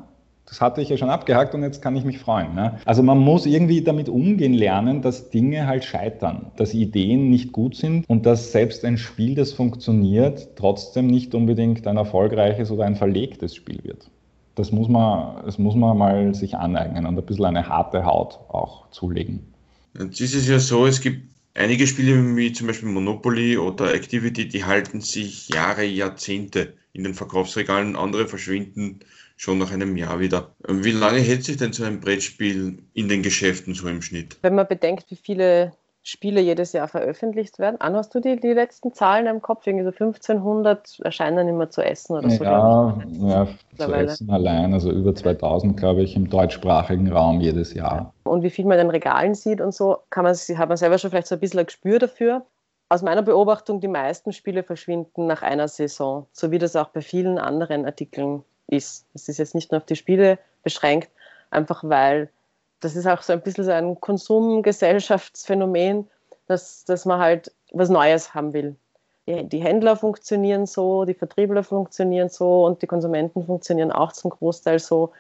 das 0.48 0.62
hatte 0.62 0.80
ich 0.80 0.88
ja 0.88 0.96
schon 0.96 1.11
abgehakt 1.11 1.54
und 1.54 1.62
jetzt 1.62 1.82
kann 1.82 1.94
ich 1.94 2.04
mich 2.04 2.18
freuen. 2.18 2.54
Ne? 2.54 2.78
Also 2.87 3.02
man 3.02 3.18
muss 3.18 3.44
irgendwie 3.44 3.82
damit 3.82 4.08
umgehen 4.08 4.54
lernen, 4.54 5.02
dass 5.02 5.28
Dinge 5.28 5.66
halt 5.66 5.84
scheitern, 5.84 6.50
dass 6.56 6.72
Ideen 6.72 7.28
nicht 7.28 7.52
gut 7.52 7.76
sind 7.76 8.08
und 8.08 8.24
dass 8.24 8.52
selbst 8.52 8.84
ein 8.84 8.96
Spiel, 8.96 9.34
das 9.34 9.52
funktioniert, 9.52 10.56
trotzdem 10.56 11.06
nicht 11.06 11.34
unbedingt 11.34 11.87
ein 11.87 11.98
erfolgreiches 11.98 12.70
oder 12.70 12.84
ein 12.84 12.96
verlegtes 12.96 13.54
Spiel 13.54 13.80
wird. 13.84 14.11
Das 14.54 14.72
muss 14.72 14.88
man, 14.88 15.44
das 15.44 15.58
muss 15.58 15.74
man 15.74 15.96
mal 15.96 16.34
sich 16.34 16.56
aneignen 16.56 17.06
und 17.06 17.18
ein 17.18 17.26
bisschen 17.26 17.44
eine 17.44 17.68
harte 17.68 18.04
Haut 18.04 18.40
auch 18.48 18.90
zulegen. 18.90 19.40
Jetzt 19.98 20.20
ist 20.20 20.34
es 20.34 20.48
ja 20.48 20.58
so, 20.58 20.87
es 20.87 21.00
gibt 21.00 21.28
einige 21.54 21.87
Spiele 21.87 22.37
wie 22.37 22.52
zum 22.52 22.68
Beispiel 22.68 22.88
Monopoly 22.88 23.58
oder 23.58 23.94
Activity, 23.94 24.48
die 24.48 24.64
halten 24.64 25.00
sich 25.00 25.48
Jahre, 25.50 25.84
Jahrzehnte 25.84 26.72
in 26.92 27.04
den 27.04 27.14
Verkaufsregalen, 27.14 27.96
andere 27.96 28.26
verschwinden 28.26 29.00
schon 29.38 29.59
nach 29.59 29.72
einem 29.72 29.96
Jahr 29.96 30.20
wieder. 30.20 30.55
Wie 30.68 30.90
lange 30.90 31.20
hält 31.20 31.44
sich 31.44 31.57
denn 31.57 31.72
so 31.72 31.85
ein 31.85 32.01
Brettspiel 32.01 32.83
in 32.92 33.09
den 33.09 33.22
Geschäften 33.22 33.72
so 33.72 33.88
im 33.88 34.03
Schnitt? 34.03 34.37
Wenn 34.42 34.55
man 34.55 34.68
bedenkt, 34.68 35.11
wie 35.11 35.16
viele 35.16 35.72
Spiele 36.09 36.40
jedes 36.40 36.72
Jahr 36.72 36.88
veröffentlicht 36.88 37.59
werden. 37.59 37.77
Anna, 37.81 37.98
hast 37.98 38.14
du 38.14 38.20
die, 38.20 38.40
die 38.40 38.55
letzten 38.55 38.94
Zahlen 38.94 39.27
im 39.27 39.42
Kopf? 39.42 39.66
Irgendwie 39.66 39.85
so 39.85 39.90
1500 39.90 41.01
erscheinen 41.01 41.48
immer 41.48 41.68
zu 41.68 41.83
essen 41.83 42.16
oder 42.16 42.31
so? 42.31 42.44
Ja, 42.44 42.98
ja 43.20 43.48
zu 43.77 43.92
essen 43.92 44.31
allein, 44.31 44.72
also 44.72 44.90
über 44.90 45.14
2000, 45.14 45.77
glaube 45.77 46.03
ich, 46.03 46.16
im 46.16 46.31
deutschsprachigen 46.31 47.12
Raum 47.12 47.40
jedes 47.40 47.74
Jahr. 47.74 48.14
Und 48.24 48.42
wie 48.42 48.48
viel 48.48 48.64
man 48.64 48.79
in 48.79 48.87
den 48.87 48.90
Regalen 48.90 49.35
sieht 49.35 49.61
und 49.61 49.74
so, 49.74 49.98
kann 50.09 50.24
man, 50.24 50.35
hat 50.35 50.68
man 50.68 50.79
selber 50.79 50.96
schon 50.96 51.11
vielleicht 51.11 51.27
so 51.27 51.35
ein 51.35 51.40
bisschen 51.40 51.61
ein 51.61 51.66
Gespür 51.66 51.98
dafür. 51.98 52.46
Aus 52.88 53.03
meiner 53.03 53.20
Beobachtung, 53.20 53.83
die 53.83 53.88
meisten 53.88 54.33
Spiele 54.33 54.62
verschwinden 54.62 55.27
nach 55.27 55.42
einer 55.42 55.68
Saison, 55.68 56.27
so 56.33 56.51
wie 56.51 56.59
das 56.59 56.74
auch 56.74 56.88
bei 56.88 57.03
vielen 57.03 57.38
anderen 57.38 57.85
Artikeln 57.85 58.44
ist. 58.68 59.07
Es 59.14 59.28
ist 59.28 59.38
jetzt 59.38 59.54
nicht 59.54 59.72
nur 59.72 59.81
auf 59.81 59.87
die 59.87 59.96
Spiele 59.96 60.38
beschränkt, 60.62 61.11
einfach 61.50 61.83
weil 61.85 62.31
das 62.81 62.94
ist 62.94 63.07
auch 63.07 63.22
so 63.22 63.33
ein 63.33 63.40
bisschen 63.40 63.64
so 63.64 63.72
ein 63.72 64.00
Konsumgesellschaftsphänomen, 64.00 66.09
dass, 66.46 66.85
dass 66.85 67.04
man 67.04 67.18
halt 67.18 67.52
was 67.72 67.88
Neues 67.88 68.35
haben 68.35 68.52
will. 68.52 68.76
Die 69.26 69.62
Händler 69.62 69.96
funktionieren 69.96 70.64
so, 70.64 71.04
die 71.04 71.12
Vertriebler 71.12 71.62
funktionieren 71.62 72.31
so 72.31 72.64
und 72.64 72.81
die 72.81 72.87
Konsumenten 72.87 73.44
funktionieren 73.44 73.92
auch 73.92 74.12
zum 74.12 74.31
Großteil 74.31 74.78
so. 74.78 75.12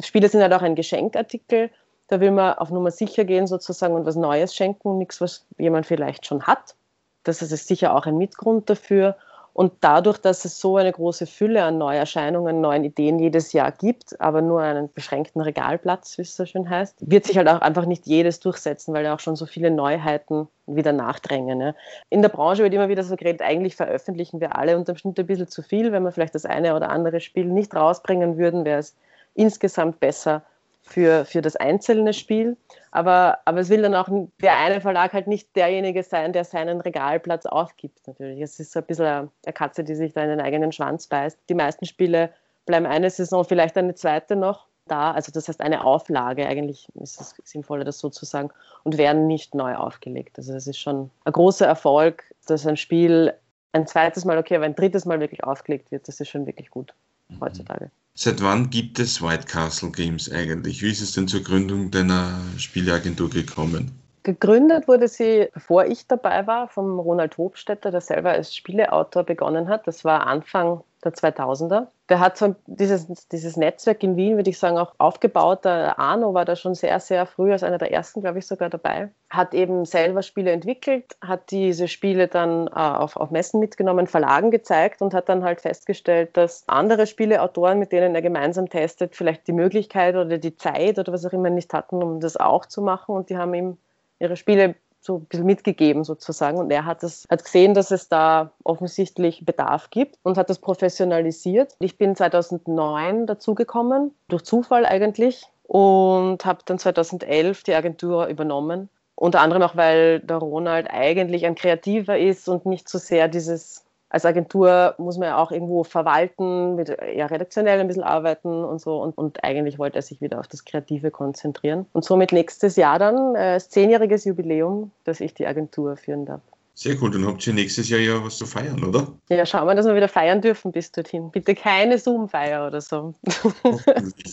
Spiele 0.00 0.28
sind 0.28 0.42
halt 0.42 0.52
auch 0.52 0.60
ein 0.60 0.74
Geschenkartikel. 0.74 1.70
Da 2.08 2.20
will 2.20 2.30
man 2.30 2.54
auf 2.54 2.70
Nummer 2.70 2.90
sicher 2.90 3.24
gehen 3.24 3.46
sozusagen 3.46 3.94
und 3.94 4.04
was 4.04 4.16
Neues 4.16 4.54
schenken, 4.54 4.98
nichts, 4.98 5.22
was 5.22 5.46
jemand 5.56 5.86
vielleicht 5.86 6.26
schon 6.26 6.42
hat. 6.42 6.74
Das 7.22 7.40
ist 7.40 7.66
sicher 7.66 7.96
auch 7.96 8.04
ein 8.04 8.18
Mitgrund 8.18 8.68
dafür. 8.68 9.16
Und 9.54 9.72
dadurch, 9.82 10.18
dass 10.18 10.44
es 10.44 10.60
so 10.60 10.76
eine 10.76 10.90
große 10.90 11.26
Fülle 11.26 11.62
an 11.62 11.78
Neuerscheinungen, 11.78 12.60
neuen 12.60 12.82
Ideen 12.82 13.20
jedes 13.20 13.52
Jahr 13.52 13.70
gibt, 13.70 14.20
aber 14.20 14.42
nur 14.42 14.60
einen 14.60 14.92
beschränkten 14.92 15.40
Regalplatz, 15.40 16.18
wie 16.18 16.22
es 16.22 16.34
so 16.34 16.44
schön 16.44 16.68
heißt, 16.68 16.96
wird 17.08 17.24
sich 17.24 17.38
halt 17.38 17.48
auch 17.48 17.60
einfach 17.60 17.86
nicht 17.86 18.04
jedes 18.04 18.40
durchsetzen, 18.40 18.92
weil 18.92 19.04
ja 19.04 19.14
auch 19.14 19.20
schon 19.20 19.36
so 19.36 19.46
viele 19.46 19.70
Neuheiten 19.70 20.48
wieder 20.66 20.92
nachdrängen. 20.92 21.60
Ja. 21.60 21.74
In 22.10 22.20
der 22.20 22.30
Branche 22.30 22.64
wird 22.64 22.74
immer 22.74 22.88
wieder 22.88 23.04
so 23.04 23.14
geredet, 23.14 23.42
eigentlich 23.42 23.76
veröffentlichen 23.76 24.40
wir 24.40 24.56
alle 24.56 24.76
unterm 24.76 24.96
Schnitt 24.96 25.20
ein 25.20 25.26
bisschen 25.26 25.46
zu 25.46 25.62
viel. 25.62 25.92
Wenn 25.92 26.02
wir 26.02 26.10
vielleicht 26.10 26.34
das 26.34 26.46
eine 26.46 26.74
oder 26.74 26.90
andere 26.90 27.20
Spiel 27.20 27.44
nicht 27.44 27.76
rausbringen 27.76 28.36
würden, 28.36 28.64
wäre 28.64 28.80
es 28.80 28.96
insgesamt 29.34 30.00
besser 30.00 30.42
für, 30.84 31.24
für 31.24 31.42
das 31.42 31.56
einzelne 31.56 32.12
Spiel. 32.12 32.56
Aber, 32.92 33.38
aber 33.44 33.60
es 33.60 33.70
will 33.70 33.82
dann 33.82 33.94
auch 33.94 34.08
der 34.40 34.58
eine 34.58 34.80
Verlag 34.80 35.12
halt 35.12 35.26
nicht 35.26 35.56
derjenige 35.56 36.02
sein, 36.02 36.32
der 36.32 36.44
seinen 36.44 36.80
Regalplatz 36.80 37.46
aufgibt, 37.46 38.06
natürlich. 38.06 38.40
Es 38.40 38.60
ist 38.60 38.72
so 38.72 38.80
ein 38.80 38.86
bisschen 38.86 39.06
eine 39.06 39.52
Katze, 39.52 39.82
die 39.82 39.94
sich 39.94 40.12
da 40.12 40.22
in 40.22 40.28
den 40.28 40.40
eigenen 40.40 40.70
Schwanz 40.70 41.06
beißt. 41.06 41.38
Die 41.48 41.54
meisten 41.54 41.86
Spiele 41.86 42.30
bleiben 42.66 42.86
eine 42.86 43.10
Saison, 43.10 43.44
vielleicht 43.44 43.76
eine 43.76 43.94
zweite 43.94 44.36
noch 44.36 44.66
da. 44.86 45.12
Also 45.12 45.32
das 45.32 45.48
heißt 45.48 45.60
eine 45.60 45.84
Auflage, 45.84 46.46
eigentlich 46.46 46.88
ist 46.94 47.20
es 47.20 47.34
sinnvoller, 47.44 47.84
das 47.84 47.98
so 47.98 48.10
zu 48.10 48.24
sagen, 48.24 48.50
und 48.84 48.98
werden 48.98 49.26
nicht 49.26 49.54
neu 49.54 49.74
aufgelegt. 49.74 50.38
Also 50.38 50.54
es 50.54 50.66
ist 50.66 50.78
schon 50.78 51.10
ein 51.24 51.32
großer 51.32 51.66
Erfolg, 51.66 52.24
dass 52.46 52.66
ein 52.66 52.76
Spiel 52.76 53.34
ein 53.72 53.86
zweites 53.86 54.24
Mal, 54.24 54.38
okay, 54.38 54.56
aber 54.56 54.66
ein 54.66 54.76
drittes 54.76 55.04
Mal 55.06 55.18
wirklich 55.18 55.42
aufgelegt 55.42 55.90
wird. 55.90 56.06
Das 56.06 56.20
ist 56.20 56.28
schon 56.28 56.46
wirklich 56.46 56.70
gut 56.70 56.94
heutzutage. 57.40 57.90
Seit 58.16 58.40
wann 58.42 58.70
gibt 58.70 59.00
es 59.00 59.20
White 59.20 59.46
Castle 59.46 59.90
Games 59.90 60.30
eigentlich? 60.30 60.82
Wie 60.82 60.90
ist 60.90 61.00
es 61.00 61.12
denn 61.12 61.26
zur 61.26 61.42
Gründung 61.42 61.90
deiner 61.90 62.40
Spieleagentur 62.58 63.28
gekommen? 63.28 63.90
Gegründet 64.22 64.86
wurde 64.86 65.08
sie, 65.08 65.48
bevor 65.52 65.84
ich 65.84 66.06
dabei 66.06 66.46
war, 66.46 66.68
vom 66.68 67.00
Ronald 67.00 67.36
Hofstetter, 67.36 67.90
der 67.90 68.00
selber 68.00 68.30
als 68.30 68.54
Spieleautor 68.54 69.24
begonnen 69.24 69.68
hat. 69.68 69.86
Das 69.88 70.04
war 70.04 70.28
Anfang 70.28 70.84
der 71.04 71.12
2000er. 71.12 71.86
Der 72.08 72.20
hat 72.20 72.36
so 72.36 72.54
dieses, 72.66 73.06
dieses 73.28 73.56
Netzwerk 73.56 74.02
in 74.02 74.16
Wien, 74.16 74.36
würde 74.36 74.50
ich 74.50 74.58
sagen, 74.58 74.78
auch 74.78 74.94
aufgebaut. 74.98 75.64
Der 75.64 75.98
Arno 75.98 76.34
war 76.34 76.44
da 76.44 76.56
schon 76.56 76.74
sehr, 76.74 77.00
sehr 77.00 77.26
früh, 77.26 77.52
als 77.52 77.62
einer 77.62 77.78
der 77.78 77.92
ersten, 77.92 78.20
glaube 78.20 78.38
ich, 78.38 78.46
sogar 78.46 78.70
dabei. 78.70 79.10
Hat 79.30 79.54
eben 79.54 79.84
selber 79.84 80.22
Spiele 80.22 80.52
entwickelt, 80.52 81.16
hat 81.20 81.50
diese 81.50 81.88
Spiele 81.88 82.28
dann 82.28 82.66
äh, 82.68 82.70
auf, 82.72 83.16
auf 83.16 83.30
Messen 83.30 83.60
mitgenommen, 83.60 84.06
Verlagen 84.06 84.50
gezeigt 84.50 85.02
und 85.02 85.14
hat 85.14 85.28
dann 85.28 85.44
halt 85.44 85.60
festgestellt, 85.60 86.36
dass 86.36 86.64
andere 86.68 87.06
Spieleautoren, 87.06 87.78
mit 87.78 87.92
denen 87.92 88.14
er 88.14 88.22
gemeinsam 88.22 88.68
testet, 88.68 89.16
vielleicht 89.16 89.46
die 89.46 89.52
Möglichkeit 89.52 90.14
oder 90.14 90.38
die 90.38 90.56
Zeit 90.56 90.98
oder 90.98 91.12
was 91.12 91.24
auch 91.24 91.32
immer 91.32 91.50
nicht 91.50 91.72
hatten, 91.72 92.02
um 92.02 92.20
das 92.20 92.36
auch 92.36 92.66
zu 92.66 92.82
machen. 92.82 93.14
Und 93.14 93.30
die 93.30 93.36
haben 93.36 93.54
ihm 93.54 93.78
ihre 94.18 94.36
Spiele 94.36 94.74
so 95.04 95.16
ein 95.18 95.24
bisschen 95.26 95.46
mitgegeben 95.46 96.02
sozusagen. 96.04 96.58
Und 96.58 96.70
er 96.70 96.86
hat, 96.86 97.02
das, 97.02 97.26
hat 97.30 97.44
gesehen, 97.44 97.74
dass 97.74 97.90
es 97.90 98.08
da 98.08 98.52
offensichtlich 98.64 99.44
Bedarf 99.44 99.90
gibt 99.90 100.18
und 100.22 100.38
hat 100.38 100.48
das 100.48 100.58
professionalisiert. 100.58 101.76
Ich 101.78 101.98
bin 101.98 102.16
2009 102.16 103.26
dazugekommen, 103.26 104.14
durch 104.28 104.42
Zufall 104.42 104.86
eigentlich, 104.86 105.46
und 105.66 106.44
habe 106.44 106.60
dann 106.64 106.78
2011 106.78 107.62
die 107.62 107.74
Agentur 107.74 108.26
übernommen. 108.26 108.88
Unter 109.14 109.40
anderem 109.40 109.62
auch, 109.62 109.76
weil 109.76 110.20
der 110.20 110.38
Ronald 110.38 110.88
eigentlich 110.90 111.46
ein 111.46 111.54
Kreativer 111.54 112.18
ist 112.18 112.48
und 112.48 112.66
nicht 112.66 112.88
so 112.88 112.98
sehr 112.98 113.28
dieses 113.28 113.83
als 114.14 114.24
Agentur 114.24 114.94
muss 114.96 115.18
man 115.18 115.26
ja 115.26 115.38
auch 115.38 115.50
irgendwo 115.50 115.82
verwalten, 115.82 116.76
mit 116.76 116.88
ja, 116.88 117.26
redaktionell 117.26 117.80
ein 117.80 117.88
bisschen 117.88 118.04
arbeiten 118.04 118.62
und 118.62 118.80
so. 118.80 119.02
Und, 119.02 119.18
und, 119.18 119.42
eigentlich 119.42 119.76
wollte 119.80 119.96
er 119.96 120.02
sich 120.02 120.20
wieder 120.20 120.38
auf 120.38 120.46
das 120.46 120.64
Kreative 120.64 121.10
konzentrieren. 121.10 121.86
Und 121.92 122.04
somit 122.04 122.30
nächstes 122.30 122.76
Jahr 122.76 123.00
dann 123.00 123.34
äh, 123.34 123.54
das 123.54 123.70
zehnjähriges 123.70 124.24
Jubiläum, 124.24 124.92
dass 125.02 125.20
ich 125.20 125.34
die 125.34 125.48
Agentur 125.48 125.96
führen 125.96 126.26
darf. 126.26 126.42
Sehr 126.74 126.94
cool, 127.02 127.10
dann 127.10 127.26
habt 127.26 127.44
ihr 127.44 127.54
nächstes 127.54 127.88
Jahr 127.88 127.98
ja 127.98 128.24
was 128.24 128.38
zu 128.38 128.46
feiern, 128.46 128.84
oder? 128.84 129.08
Ja, 129.30 129.44
schauen 129.46 129.66
wir, 129.66 129.74
dass 129.74 129.86
wir 129.86 129.96
wieder 129.96 130.08
feiern 130.08 130.40
dürfen 130.40 130.70
bis 130.70 130.92
dorthin. 130.92 131.32
Bitte 131.32 131.56
keine 131.56 131.98
Zoom-Feier 131.98 132.68
oder 132.68 132.80
so. 132.80 133.14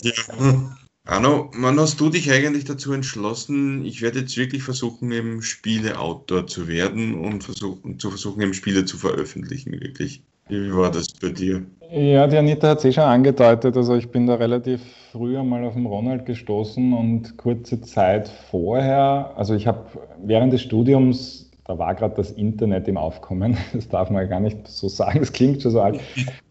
ja. 0.03 0.77
Arno, 1.05 1.49
wann 1.57 1.79
hast 1.79 1.99
du 1.99 2.09
dich 2.09 2.31
eigentlich 2.31 2.65
dazu 2.65 2.93
entschlossen, 2.93 3.83
ich 3.85 4.01
werde 4.01 4.19
jetzt 4.19 4.37
wirklich 4.37 4.61
versuchen, 4.63 5.11
eben 5.11 5.41
Spieleautor 5.41 6.45
zu 6.45 6.67
werden 6.67 7.15
und 7.15 7.43
versuchen, 7.43 7.97
zu 7.97 8.09
versuchen, 8.09 8.41
eben 8.41 8.53
Spiele 8.53 8.85
zu 8.85 8.97
veröffentlichen, 8.97 9.71
wirklich? 9.73 10.21
Wie 10.47 10.71
war 10.73 10.91
das 10.91 11.07
bei 11.13 11.29
dir? 11.29 11.65
Ja, 11.91 12.27
die 12.27 12.37
Anita 12.37 12.69
hat 12.69 12.79
es 12.79 12.85
eh 12.85 12.91
schon 12.93 13.03
angedeutet. 13.03 13.75
Also 13.75 13.95
ich 13.95 14.09
bin 14.09 14.27
da 14.27 14.35
relativ 14.35 14.81
früh 15.11 15.37
einmal 15.37 15.65
auf 15.65 15.73
den 15.73 15.85
Ronald 15.85 16.25
gestoßen 16.25 16.93
und 16.93 17.35
kurze 17.37 17.81
Zeit 17.81 18.29
vorher, 18.49 19.33
also 19.35 19.55
ich 19.55 19.67
habe 19.67 19.89
während 20.23 20.53
des 20.53 20.61
Studiums 20.61 21.40
da 21.71 21.77
war 21.77 21.95
gerade 21.95 22.15
das 22.15 22.31
Internet 22.31 22.87
im 22.87 22.97
Aufkommen. 22.97 23.57
Das 23.73 23.87
darf 23.87 24.09
man 24.09 24.27
gar 24.27 24.39
nicht 24.41 24.67
so 24.67 24.89
sagen, 24.89 25.19
das 25.19 25.31
klingt 25.31 25.61
schon 25.61 25.71
so 25.71 25.81
alt. 25.81 25.99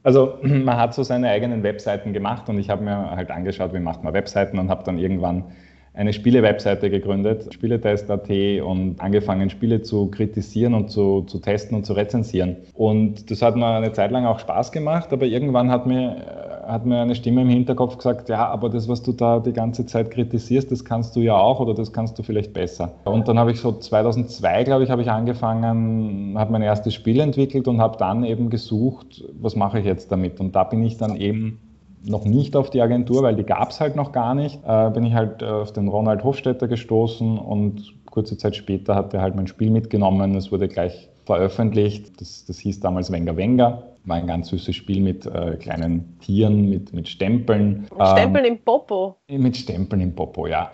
Also 0.02 0.38
man 0.42 0.76
hat 0.78 0.94
so 0.94 1.02
seine 1.02 1.28
eigenen 1.28 1.62
Webseiten 1.62 2.12
gemacht 2.12 2.48
und 2.48 2.59
ich 2.59 2.70
habe 2.70 2.83
mir 2.83 3.11
halt 3.11 3.30
angeschaut, 3.30 3.74
wie 3.74 3.80
macht 3.80 4.02
man 4.02 4.14
Webseiten 4.14 4.59
und 4.59 4.70
habe 4.70 4.83
dann 4.85 4.98
irgendwann 4.98 5.44
eine 5.92 6.12
Spiele-Webseite 6.12 6.88
gegründet, 6.88 7.52
Spieletest.at 7.52 8.30
und 8.62 9.00
angefangen, 9.00 9.50
Spiele 9.50 9.83
zu 9.83 10.06
kritisieren 10.06 10.72
und 10.72 10.90
zu, 10.90 11.22
zu 11.22 11.40
testen 11.40 11.76
und 11.76 11.85
zu 11.85 11.92
rezensieren. 11.94 12.56
Und 12.74 13.30
das 13.30 13.42
hat 13.42 13.56
mir 13.56 13.66
eine 13.66 13.92
Zeit 13.92 14.12
lang 14.12 14.24
auch 14.24 14.38
Spaß 14.38 14.72
gemacht, 14.72 15.12
aber 15.12 15.26
irgendwann 15.26 15.70
hat 15.70 15.87
mir 15.87 16.39
hat 16.70 16.87
mir 16.87 17.00
eine 17.00 17.14
Stimme 17.14 17.42
im 17.42 17.48
Hinterkopf 17.48 17.96
gesagt, 17.96 18.28
ja, 18.28 18.46
aber 18.48 18.68
das, 18.68 18.88
was 18.88 19.02
du 19.02 19.12
da 19.12 19.40
die 19.40 19.52
ganze 19.52 19.87
Zeit 19.87 20.11
kritisierst, 20.11 20.70
das 20.70 20.85
kannst 20.85 21.16
du 21.16 21.20
ja 21.20 21.37
auch 21.37 21.61
oder 21.61 21.74
das 21.74 21.92
kannst 21.92 22.18
du 22.18 22.22
vielleicht 22.22 22.52
besser. 22.52 22.92
Und 23.04 23.28
dann 23.28 23.38
habe 23.38 23.50
ich 23.50 23.61
so 23.61 23.72
2002, 23.72 24.64
glaube 24.64 24.85
ich, 24.85 24.90
habe 24.90 25.02
ich 25.02 25.11
angefangen, 25.11 26.35
habe 26.38 26.52
mein 26.52 26.62
erstes 26.62 26.94
Spiel 26.94 27.20
entwickelt 27.20 27.68
und 27.68 27.80
habe 27.80 27.98
dann 27.98 28.24
eben 28.24 28.50
gesucht, 28.50 29.24
was 29.40 29.56
mache 29.56 29.80
ich 29.80 29.85
jetzt 29.85 30.12
damit. 30.12 30.40
Und 30.40 30.54
da 30.54 30.64
bin 30.64 30.83
ich 30.83 30.96
dann 30.96 31.16
eben 31.16 31.61
noch 32.02 32.24
nicht 32.24 32.56
auf 32.56 32.70
die 32.70 32.80
Agentur, 32.80 33.22
weil 33.22 33.37
die 33.37 33.44
gab 33.44 33.70
es 33.70 33.80
halt 33.80 33.96
noch 33.96 34.12
gar 34.12 34.35
nicht. 34.35 34.61
Äh, 34.66 34.90
bin 34.90 35.04
ich 35.04 35.14
halt 35.14 35.42
auf 35.42 35.72
den 35.72 35.88
Ronald 35.88 36.24
Hofstetter 36.24 36.68
gestoßen 36.68 37.38
und 37.38 37.94
kurze 38.11 38.37
Zeit 38.37 38.56
später 38.56 38.94
hat 38.94 39.12
er 39.14 39.20
halt 39.20 39.37
mein 39.37 39.46
Spiel 39.46 39.70
mitgenommen. 39.70 40.35
Es 40.35 40.50
wurde 40.50 40.68
gleich 40.68 41.09
veröffentlicht. 41.26 42.20
Das, 42.20 42.44
das 42.46 42.59
hieß 42.59 42.80
damals 42.80 43.12
Wenger 43.12 43.37
Wenger 43.37 43.89
war 44.04 44.16
ein 44.16 44.26
ganz 44.26 44.48
süßes 44.48 44.74
Spiel 44.74 45.00
mit 45.00 45.26
äh, 45.26 45.56
kleinen 45.56 46.18
Tieren, 46.20 46.68
mit, 46.68 46.92
mit 46.92 47.08
Stempeln. 47.08 47.86
Mit 47.96 48.08
Stempeln 48.08 48.44
ähm, 48.44 48.52
im 48.54 48.58
Popo? 48.64 49.16
Mit 49.28 49.56
Stempeln 49.56 50.00
im 50.00 50.14
Popo, 50.14 50.46
ja. 50.46 50.70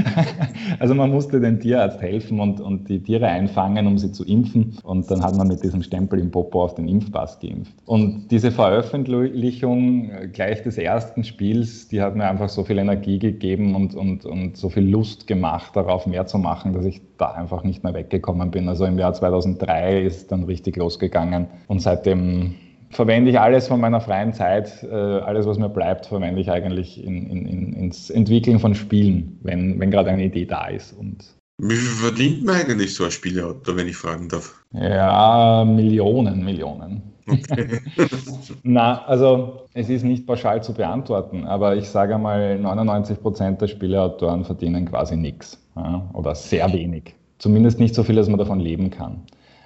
also 0.78 0.94
man 0.94 1.10
musste 1.10 1.40
dem 1.40 1.60
Tierarzt 1.60 2.00
helfen 2.00 2.40
und, 2.40 2.60
und 2.60 2.88
die 2.88 3.02
Tiere 3.02 3.26
einfangen, 3.26 3.86
um 3.86 3.98
sie 3.98 4.12
zu 4.12 4.24
impfen. 4.24 4.78
Und 4.82 5.10
dann 5.10 5.22
hat 5.22 5.36
man 5.36 5.48
mit 5.48 5.62
diesem 5.62 5.82
Stempel 5.82 6.18
im 6.18 6.30
Popo 6.30 6.62
auf 6.62 6.74
den 6.74 6.88
Impfpass 6.88 7.40
geimpft. 7.40 7.72
Und 7.86 8.28
diese 8.28 8.50
Veröffentlichung 8.50 10.10
äh, 10.10 10.28
gleich 10.28 10.62
des 10.62 10.78
ersten 10.78 11.24
Spiels, 11.24 11.88
die 11.88 12.02
hat 12.02 12.16
mir 12.16 12.28
einfach 12.28 12.48
so 12.48 12.64
viel 12.64 12.78
Energie 12.78 13.18
gegeben 13.18 13.74
und, 13.74 13.94
und, 13.94 14.26
und 14.26 14.56
so 14.56 14.68
viel 14.68 14.88
Lust 14.88 15.26
gemacht, 15.26 15.74
darauf 15.74 16.06
mehr 16.06 16.26
zu 16.26 16.38
machen, 16.38 16.72
dass 16.74 16.84
ich 16.84 17.00
da 17.16 17.32
einfach 17.32 17.64
nicht 17.64 17.84
mehr 17.84 17.94
weggekommen 17.94 18.50
bin. 18.50 18.68
Also 18.68 18.84
im 18.84 18.98
Jahr 18.98 19.14
2003 19.14 20.02
ist 20.02 20.32
dann 20.32 20.44
richtig 20.44 20.76
losgegangen 20.76 21.46
und 21.68 21.80
seitdem 21.80 22.51
verwende 22.92 23.30
ich 23.30 23.40
alles 23.40 23.68
von 23.68 23.80
meiner 23.80 24.00
freien 24.00 24.32
Zeit, 24.32 24.82
äh, 24.82 24.94
alles, 24.94 25.46
was 25.46 25.58
mir 25.58 25.68
bleibt, 25.68 26.06
verwende 26.06 26.40
ich 26.40 26.50
eigentlich 26.50 27.02
in, 27.02 27.26
in, 27.26 27.46
in, 27.46 27.72
ins 27.72 28.10
Entwickeln 28.10 28.58
von 28.58 28.74
Spielen, 28.74 29.38
wenn, 29.42 29.80
wenn 29.80 29.90
gerade 29.90 30.10
eine 30.10 30.24
Idee 30.24 30.44
da 30.44 30.68
ist. 30.68 30.92
Und 30.92 31.24
Wie 31.58 31.74
viel 31.74 32.08
verdient 32.08 32.44
man 32.44 32.56
eigentlich 32.56 32.94
so 32.94 33.04
ein 33.04 33.10
Spieleautor, 33.10 33.76
wenn 33.76 33.88
ich 33.88 33.96
fragen 33.96 34.28
darf? 34.28 34.54
Ja, 34.72 35.64
Millionen, 35.66 36.44
Millionen. 36.44 37.02
Okay. 37.26 37.80
Na, 38.62 39.04
also 39.04 39.66
es 39.74 39.88
ist 39.88 40.02
nicht 40.02 40.26
pauschal 40.26 40.62
zu 40.62 40.74
beantworten, 40.74 41.44
aber 41.44 41.76
ich 41.76 41.88
sage 41.88 42.18
mal, 42.18 42.58
99 42.58 43.20
Prozent 43.20 43.60
der 43.60 43.68
Spieleautoren 43.68 44.44
verdienen 44.44 44.86
quasi 44.86 45.16
nichts 45.16 45.58
ja, 45.76 46.08
oder 46.12 46.34
sehr 46.34 46.72
wenig. 46.72 47.14
Zumindest 47.38 47.78
nicht 47.78 47.94
so 47.94 48.02
viel, 48.02 48.16
dass 48.16 48.28
man 48.28 48.38
davon 48.38 48.60
leben 48.60 48.90
kann. 48.90 49.22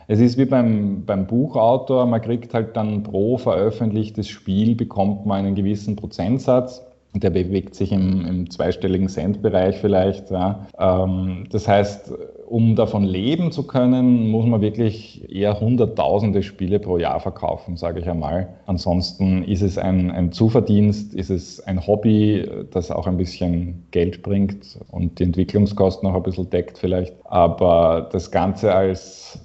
Es 0.08 0.20
ist 0.20 0.38
wie 0.38 0.44
beim, 0.44 1.04
beim 1.04 1.26
Buchautor, 1.26 2.06
man 2.06 2.20
kriegt 2.20 2.54
halt 2.54 2.76
dann 2.76 3.02
pro 3.02 3.38
veröffentlichtes 3.38 4.28
Spiel, 4.28 4.76
bekommt 4.76 5.26
man 5.26 5.44
einen 5.44 5.54
gewissen 5.54 5.96
Prozentsatz. 5.96 6.84
Der 7.14 7.30
bewegt 7.30 7.74
sich 7.74 7.92
im, 7.92 8.26
im 8.26 8.50
zweistelligen 8.50 9.08
Cent-Bereich 9.08 9.78
vielleicht. 9.78 10.30
Ja. 10.30 10.66
Ähm, 10.78 11.44
das 11.50 11.66
heißt, 11.66 12.12
um 12.46 12.76
davon 12.76 13.04
leben 13.04 13.52
zu 13.52 13.66
können, 13.66 14.30
muss 14.30 14.44
man 14.44 14.60
wirklich 14.60 15.28
eher 15.34 15.58
hunderttausende 15.58 16.42
Spiele 16.42 16.78
pro 16.78 16.98
Jahr 16.98 17.18
verkaufen, 17.18 17.78
sage 17.78 18.00
ich 18.00 18.08
einmal. 18.08 18.48
Ansonsten 18.66 19.44
ist 19.44 19.62
es 19.62 19.78
ein, 19.78 20.10
ein 20.10 20.30
Zuverdienst, 20.30 21.14
ist 21.14 21.30
es 21.30 21.60
ein 21.60 21.86
Hobby, 21.86 22.46
das 22.70 22.90
auch 22.90 23.06
ein 23.06 23.16
bisschen 23.16 23.86
Geld 23.92 24.22
bringt 24.22 24.78
und 24.90 25.18
die 25.18 25.24
Entwicklungskosten 25.24 26.08
auch 26.08 26.14
ein 26.14 26.22
bisschen 26.22 26.50
deckt 26.50 26.78
vielleicht. 26.78 27.14
Aber 27.24 28.10
das 28.12 28.30
Ganze 28.30 28.74
als 28.74 29.40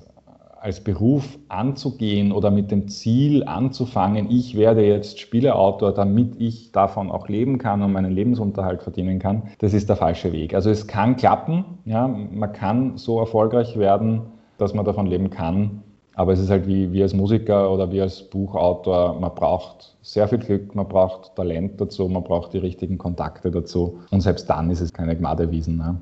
als 0.62 0.80
Beruf 0.80 1.40
anzugehen 1.48 2.32
oder 2.32 2.52
mit 2.52 2.70
dem 2.70 2.88
Ziel 2.88 3.44
anzufangen, 3.46 4.30
ich 4.30 4.56
werde 4.56 4.86
jetzt 4.86 5.20
Spieleautor, 5.20 5.92
damit 5.92 6.40
ich 6.40 6.72
davon 6.72 7.10
auch 7.10 7.28
leben 7.28 7.58
kann 7.58 7.82
und 7.82 7.92
meinen 7.92 8.12
Lebensunterhalt 8.12 8.84
verdienen 8.84 9.18
kann, 9.18 9.44
das 9.58 9.74
ist 9.74 9.90
der 9.90 9.96
falsche 9.96 10.32
Weg. 10.32 10.54
Also 10.54 10.70
es 10.70 10.86
kann 10.86 11.16
klappen, 11.16 11.66
ja, 11.86 12.08
man 12.08 12.54
kann 12.54 12.98
so 12.98 13.20
erfolgreich 13.20 13.76
werden, 13.76 14.22
dass 14.60 14.76
man 14.76 14.86
davon 14.86 15.08
leben 15.08 15.32
kann, 15.32 15.82
aber 16.14 16.34
es 16.34 16.40
ist 16.40 16.52
halt 16.52 16.68
wie, 16.68 16.94
wie 16.94 17.02
als 17.02 17.16
Musiker 17.16 17.72
oder 17.72 17.92
wie 17.92 18.02
als 18.02 18.22
Buchautor, 18.22 19.20
man 19.20 19.34
braucht 19.34 19.98
sehr 20.04 20.28
viel 20.28 20.38
Glück, 20.38 20.76
man 20.76 20.88
braucht 20.88 21.36
Talent 21.36 21.82
dazu, 21.82 22.08
man 22.08 22.24
braucht 22.24 22.54
die 22.54 22.60
richtigen 22.60 23.00
Kontakte 23.00 23.50
dazu 23.50 23.98
und 24.12 24.22
selbst 24.22 24.48
dann 24.48 24.70
ist 24.70 24.82
es 24.82 24.94
keine 24.94 25.16
Gnade 25.16 25.44
erwiesen. 25.44 25.78
Ne? 25.78 26.00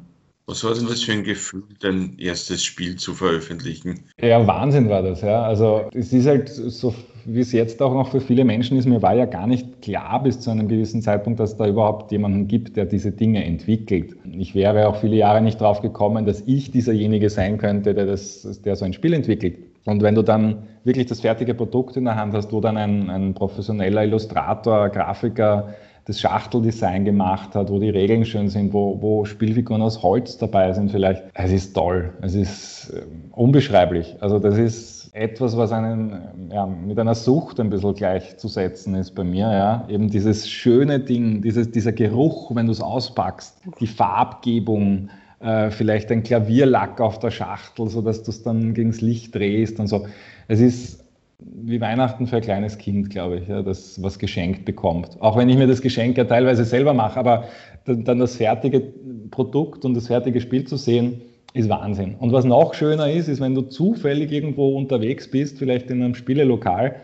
Was 0.49 0.63
war 0.63 0.73
denn 0.73 0.87
das 0.87 1.03
für 1.03 1.11
ein 1.11 1.23
Gefühl, 1.23 1.61
dein 1.79 2.17
erstes 2.17 2.63
Spiel 2.63 2.95
zu 2.95 3.13
veröffentlichen? 3.13 3.99
Ja, 4.19 4.47
Wahnsinn 4.47 4.89
war 4.89 5.03
das, 5.03 5.21
ja. 5.21 5.43
Also 5.43 5.87
es 5.93 6.11
ist 6.11 6.25
halt 6.25 6.49
so, 6.49 6.95
wie 7.25 7.41
es 7.41 7.51
jetzt 7.51 7.79
auch 7.83 7.93
noch 7.93 8.09
für 8.09 8.19
viele 8.19 8.43
Menschen 8.43 8.75
ist, 8.75 8.87
mir 8.87 9.03
war 9.03 9.13
ja 9.13 9.25
gar 9.25 9.45
nicht 9.45 9.83
klar 9.83 10.23
bis 10.23 10.39
zu 10.39 10.49
einem 10.49 10.67
gewissen 10.67 11.03
Zeitpunkt, 11.03 11.39
dass 11.39 11.55
da 11.55 11.67
überhaupt 11.67 12.11
jemanden 12.11 12.47
gibt, 12.47 12.77
der 12.77 12.85
diese 12.85 13.11
Dinge 13.11 13.45
entwickelt. 13.45 14.15
Ich 14.39 14.55
wäre 14.55 14.87
auch 14.87 14.99
viele 14.99 15.17
Jahre 15.17 15.39
nicht 15.39 15.61
drauf 15.61 15.81
gekommen, 15.81 16.25
dass 16.25 16.41
ich 16.47 16.71
dieserjenige 16.71 17.29
sein 17.29 17.59
könnte, 17.59 17.93
der, 17.93 18.07
das, 18.07 18.59
der 18.65 18.75
so 18.75 18.85
ein 18.85 18.93
Spiel 18.93 19.13
entwickelt. 19.13 19.59
Und 19.85 20.01
wenn 20.01 20.15
du 20.15 20.23
dann 20.23 20.63
wirklich 20.83 21.05
das 21.05 21.21
fertige 21.21 21.53
Produkt 21.53 21.95
in 21.95 22.05
der 22.05 22.15
Hand 22.15 22.33
hast, 22.33 22.51
wo 22.51 22.59
dann 22.59 22.75
ein, 22.75 23.11
ein 23.11 23.35
professioneller 23.35 24.03
Illustrator, 24.03 24.89
Grafiker, 24.89 25.75
das 26.09 26.19
Schachteldesign 26.19 27.05
gemacht 27.05 27.53
hat, 27.53 27.69
wo 27.69 27.77
die 27.77 27.91
Regeln 27.91 28.25
schön 28.25 28.49
sind, 28.49 28.73
wo, 28.73 28.99
wo 28.99 29.25
Spielfiguren 29.25 29.83
aus 29.83 30.01
Holz 30.01 30.39
dabei 30.39 30.73
sind 30.73 30.89
vielleicht. 30.89 31.23
Es 31.35 31.51
ist 31.51 31.73
toll. 31.73 32.11
Es 32.21 32.33
ist 32.33 32.91
ähm, 32.95 33.25
unbeschreiblich. 33.31 34.15
Also 34.19 34.39
das 34.39 34.57
ist 34.57 35.11
etwas, 35.13 35.55
was 35.55 35.71
einen 35.71 36.49
ja, 36.51 36.65
mit 36.65 36.97
einer 36.97 37.13
Sucht 37.13 37.59
ein 37.59 37.69
bisschen 37.69 37.93
gleichzusetzen 37.93 38.95
ist 38.95 39.11
bei 39.13 39.23
mir. 39.23 39.51
Ja. 39.51 39.85
Eben 39.87 40.09
dieses 40.09 40.49
schöne 40.49 40.99
Ding, 40.99 41.43
dieses, 41.43 41.69
dieser 41.69 41.91
Geruch, 41.91 42.55
wenn 42.55 42.65
du 42.65 42.71
es 42.71 42.81
auspackst, 42.81 43.61
die 43.79 43.87
Farbgebung, 43.87 45.09
äh, 45.41 45.69
vielleicht 45.69 46.11
ein 46.11 46.23
Klavierlack 46.23 46.99
auf 47.01 47.19
der 47.19 47.29
Schachtel, 47.29 47.87
sodass 47.87 48.23
du 48.23 48.31
es 48.31 48.41
dann 48.41 48.73
gegen 48.73 48.89
das 48.89 49.01
Licht 49.01 49.35
drehst 49.35 49.79
und 49.79 49.85
so. 49.85 50.07
Es 50.47 50.59
ist 50.59 50.98
wie 51.39 51.79
Weihnachten 51.79 52.27
für 52.27 52.37
ein 52.37 52.41
kleines 52.41 52.77
Kind, 52.77 53.09
glaube 53.09 53.39
ich, 53.39 53.47
ja, 53.47 53.61
das 53.61 54.01
was 54.01 54.19
geschenkt 54.19 54.65
bekommt. 54.65 55.09
Auch 55.21 55.37
wenn 55.37 55.49
ich 55.49 55.57
mir 55.57 55.67
das 55.67 55.81
Geschenk 55.81 56.17
ja 56.17 56.25
teilweise 56.25 56.65
selber 56.65 56.93
mache, 56.93 57.19
aber 57.19 57.45
dann 57.85 58.19
das 58.19 58.35
fertige 58.35 58.81
Produkt 59.31 59.85
und 59.85 59.93
das 59.93 60.07
fertige 60.07 60.41
Spiel 60.41 60.65
zu 60.65 60.75
sehen, 60.75 61.21
ist 61.53 61.69
Wahnsinn. 61.69 62.15
Und 62.19 62.31
was 62.33 62.45
noch 62.45 62.73
schöner 62.73 63.09
ist, 63.09 63.27
ist, 63.27 63.39
wenn 63.39 63.55
du 63.55 63.61
zufällig 63.61 64.31
irgendwo 64.31 64.77
unterwegs 64.77 65.31
bist, 65.31 65.57
vielleicht 65.57 65.89
in 65.89 66.03
einem 66.03 66.15
Spielelokal, 66.15 66.97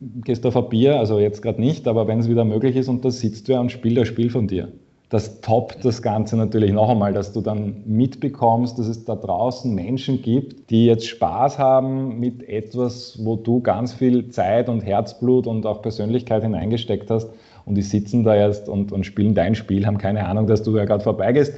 gehst 0.00 0.44
auf 0.44 0.56
ein 0.56 0.68
Bier, 0.68 0.98
also 0.98 1.18
jetzt 1.18 1.42
gerade 1.42 1.60
nicht, 1.60 1.88
aber 1.88 2.06
wenn 2.06 2.18
es 2.18 2.28
wieder 2.28 2.44
möglich 2.44 2.76
ist 2.76 2.88
und 2.88 3.04
da 3.04 3.10
sitzt 3.10 3.48
du 3.48 3.58
und 3.58 3.72
spielst 3.72 3.98
das 3.98 4.08
Spiel 4.08 4.30
von 4.30 4.46
dir 4.46 4.68
das 5.08 5.40
toppt 5.40 5.84
das 5.84 6.02
Ganze 6.02 6.36
natürlich 6.36 6.72
noch 6.72 6.90
einmal, 6.90 7.14
dass 7.14 7.32
du 7.32 7.40
dann 7.40 7.82
mitbekommst, 7.86 8.78
dass 8.78 8.88
es 8.88 9.04
da 9.04 9.16
draußen 9.16 9.74
Menschen 9.74 10.20
gibt, 10.20 10.68
die 10.68 10.84
jetzt 10.84 11.06
Spaß 11.06 11.58
haben 11.58 12.20
mit 12.20 12.46
etwas, 12.46 13.18
wo 13.24 13.36
du 13.36 13.62
ganz 13.62 13.94
viel 13.94 14.28
Zeit 14.28 14.68
und 14.68 14.80
Herzblut 14.80 15.46
und 15.46 15.64
auch 15.64 15.80
Persönlichkeit 15.80 16.42
hineingesteckt 16.42 17.10
hast 17.10 17.30
und 17.64 17.74
die 17.74 17.82
sitzen 17.82 18.22
da 18.22 18.34
jetzt 18.34 18.68
und, 18.68 18.92
und 18.92 19.04
spielen 19.04 19.34
dein 19.34 19.54
Spiel, 19.54 19.86
haben 19.86 19.98
keine 19.98 20.26
Ahnung, 20.26 20.46
dass 20.46 20.62
du 20.62 20.74
da 20.74 20.84
gerade 20.84 21.02
vorbeigehst, 21.02 21.54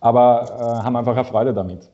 aber 0.00 0.44
äh, 0.58 0.84
haben 0.84 0.94
einfach 0.94 1.16
eine 1.16 1.24
Freude 1.24 1.54
damit. 1.54 1.90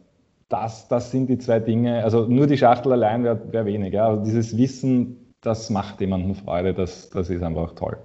Das, 0.50 0.88
das 0.88 1.10
sind 1.10 1.28
die 1.28 1.38
zwei 1.38 1.58
Dinge, 1.58 2.04
also 2.04 2.26
nur 2.26 2.46
die 2.46 2.58
Schachtel 2.58 2.92
allein 2.92 3.24
wäre 3.24 3.40
wär 3.50 3.64
wenig. 3.64 3.94
Ja? 3.94 4.08
Also 4.08 4.24
dieses 4.24 4.56
Wissen, 4.58 5.34
das 5.40 5.70
macht 5.70 6.00
jemandem 6.00 6.34
Freude, 6.34 6.74
das, 6.74 7.08
das 7.10 7.30
ist 7.30 7.42
einfach 7.42 7.74
toll. 7.74 7.96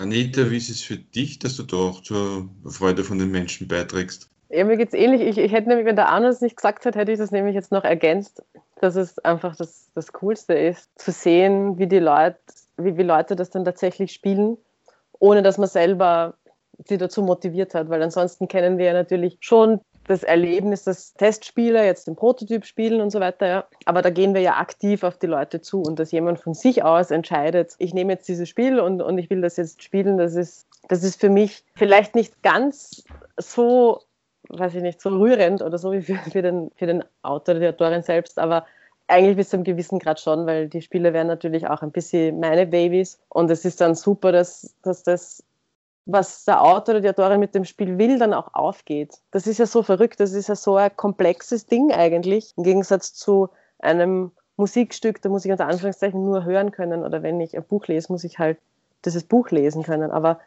Anita, 0.00 0.50
wie 0.50 0.56
ist 0.56 0.70
es 0.70 0.82
für 0.82 0.96
dich, 0.96 1.38
dass 1.38 1.56
du 1.56 1.62
da 1.62 1.76
auch 1.76 2.02
zur 2.02 2.48
Freude 2.66 3.04
von 3.04 3.18
den 3.18 3.30
Menschen 3.30 3.68
beiträgst? 3.68 4.28
Ja, 4.50 4.64
mir 4.64 4.76
geht 4.76 4.88
es 4.88 4.94
ähnlich. 4.94 5.22
Ich, 5.22 5.38
ich, 5.38 5.52
hätte 5.52 5.68
nämlich, 5.68 5.86
wenn 5.86 5.96
der 5.96 6.08
Arno 6.08 6.28
es 6.28 6.40
nicht 6.40 6.56
gesagt 6.56 6.86
hat, 6.86 6.96
hätte 6.96 7.12
ich 7.12 7.18
das 7.18 7.30
nämlich 7.30 7.54
jetzt 7.54 7.72
noch 7.72 7.84
ergänzt, 7.84 8.42
dass 8.80 8.96
es 8.96 9.18
einfach 9.20 9.56
das, 9.56 9.90
das 9.94 10.12
Coolste 10.12 10.54
ist, 10.54 10.90
zu 10.96 11.10
sehen, 11.10 11.78
wie 11.78 11.86
die 11.86 11.98
Leute, 11.98 12.38
wie, 12.76 12.96
wie 12.96 13.02
Leute 13.02 13.36
das 13.36 13.50
dann 13.50 13.64
tatsächlich 13.64 14.12
spielen, 14.12 14.56
ohne 15.18 15.42
dass 15.42 15.58
man 15.58 15.68
selber 15.68 16.34
sie 16.86 16.98
dazu 16.98 17.22
motiviert 17.22 17.74
hat, 17.74 17.88
weil 17.88 18.02
ansonsten 18.02 18.48
kennen 18.48 18.78
wir 18.78 18.86
ja 18.86 18.92
natürlich 18.92 19.38
schon 19.40 19.80
das 20.06 20.22
Erlebnis, 20.22 20.84
das 20.84 21.14
Testspieler 21.14 21.84
jetzt 21.84 22.06
den 22.06 22.16
Prototyp 22.16 22.64
spielen 22.64 23.00
und 23.00 23.10
so 23.10 23.20
weiter, 23.20 23.46
ja. 23.46 23.64
Aber 23.86 24.02
da 24.02 24.10
gehen 24.10 24.34
wir 24.34 24.40
ja 24.40 24.56
aktiv 24.56 25.02
auf 25.02 25.18
die 25.18 25.26
Leute 25.26 25.60
zu 25.60 25.82
und 25.82 25.98
dass 25.98 26.12
jemand 26.12 26.38
von 26.40 26.54
sich 26.54 26.82
aus 26.82 27.10
entscheidet, 27.10 27.74
ich 27.78 27.94
nehme 27.94 28.12
jetzt 28.12 28.28
dieses 28.28 28.48
Spiel 28.48 28.80
und, 28.80 29.00
und 29.00 29.18
ich 29.18 29.30
will 29.30 29.40
das 29.40 29.56
jetzt 29.56 29.82
spielen, 29.82 30.18
das 30.18 30.34
ist, 30.34 30.66
das 30.88 31.02
ist 31.02 31.20
für 31.20 31.30
mich 31.30 31.64
vielleicht 31.74 32.14
nicht 32.14 32.42
ganz 32.42 33.04
so, 33.38 34.00
weiß 34.48 34.74
ich 34.74 34.82
nicht, 34.82 35.00
so 35.00 35.10
rührend 35.10 35.62
oder 35.62 35.78
so 35.78 35.92
wie 35.92 36.02
für, 36.02 36.16
für, 36.16 36.42
den, 36.42 36.70
für 36.76 36.86
den 36.86 37.04
Autor, 37.22 37.54
die 37.54 37.68
Autorin 37.68 38.02
selbst, 38.02 38.38
aber 38.38 38.66
eigentlich 39.06 39.36
bis 39.36 39.50
zu 39.50 39.56
einem 39.56 39.64
gewissen 39.64 39.98
Grad 39.98 40.20
schon, 40.20 40.46
weil 40.46 40.68
die 40.68 40.82
Spiele 40.82 41.12
wären 41.12 41.26
natürlich 41.26 41.66
auch 41.66 41.82
ein 41.82 41.92
bisschen 41.92 42.40
meine 42.40 42.66
Babys 42.66 43.18
und 43.28 43.50
es 43.50 43.64
ist 43.64 43.80
dann 43.80 43.94
super, 43.94 44.32
dass, 44.32 44.74
dass 44.82 45.02
das 45.02 45.42
was 46.06 46.44
der 46.44 46.62
Autor 46.62 46.94
oder 46.94 47.00
die 47.00 47.08
Autorin 47.08 47.40
mit 47.40 47.54
dem 47.54 47.64
Spiel 47.64 47.98
will, 47.98 48.18
dann 48.18 48.34
auch 48.34 48.52
aufgeht. 48.52 49.18
Das 49.30 49.46
ist 49.46 49.58
ja 49.58 49.66
so 49.66 49.82
verrückt, 49.82 50.20
das 50.20 50.32
ist 50.32 50.48
ja 50.48 50.56
so 50.56 50.76
ein 50.76 50.94
komplexes 50.96 51.66
Ding 51.66 51.92
eigentlich, 51.92 52.52
im 52.56 52.64
Gegensatz 52.64 53.14
zu 53.14 53.48
einem 53.78 54.32
Musikstück, 54.56 55.20
da 55.22 55.28
muss 55.28 55.44
ich 55.44 55.50
unter 55.50 55.66
Anführungszeichen 55.66 56.24
nur 56.24 56.44
hören 56.44 56.70
können 56.70 57.04
oder 57.04 57.22
wenn 57.22 57.40
ich 57.40 57.56
ein 57.56 57.64
Buch 57.64 57.86
lese, 57.86 58.12
muss 58.12 58.24
ich 58.24 58.38
halt 58.38 58.58
dieses 59.04 59.24
Buch 59.24 59.50
lesen 59.50 59.82
können. 59.82 60.10
Aber 60.10 60.38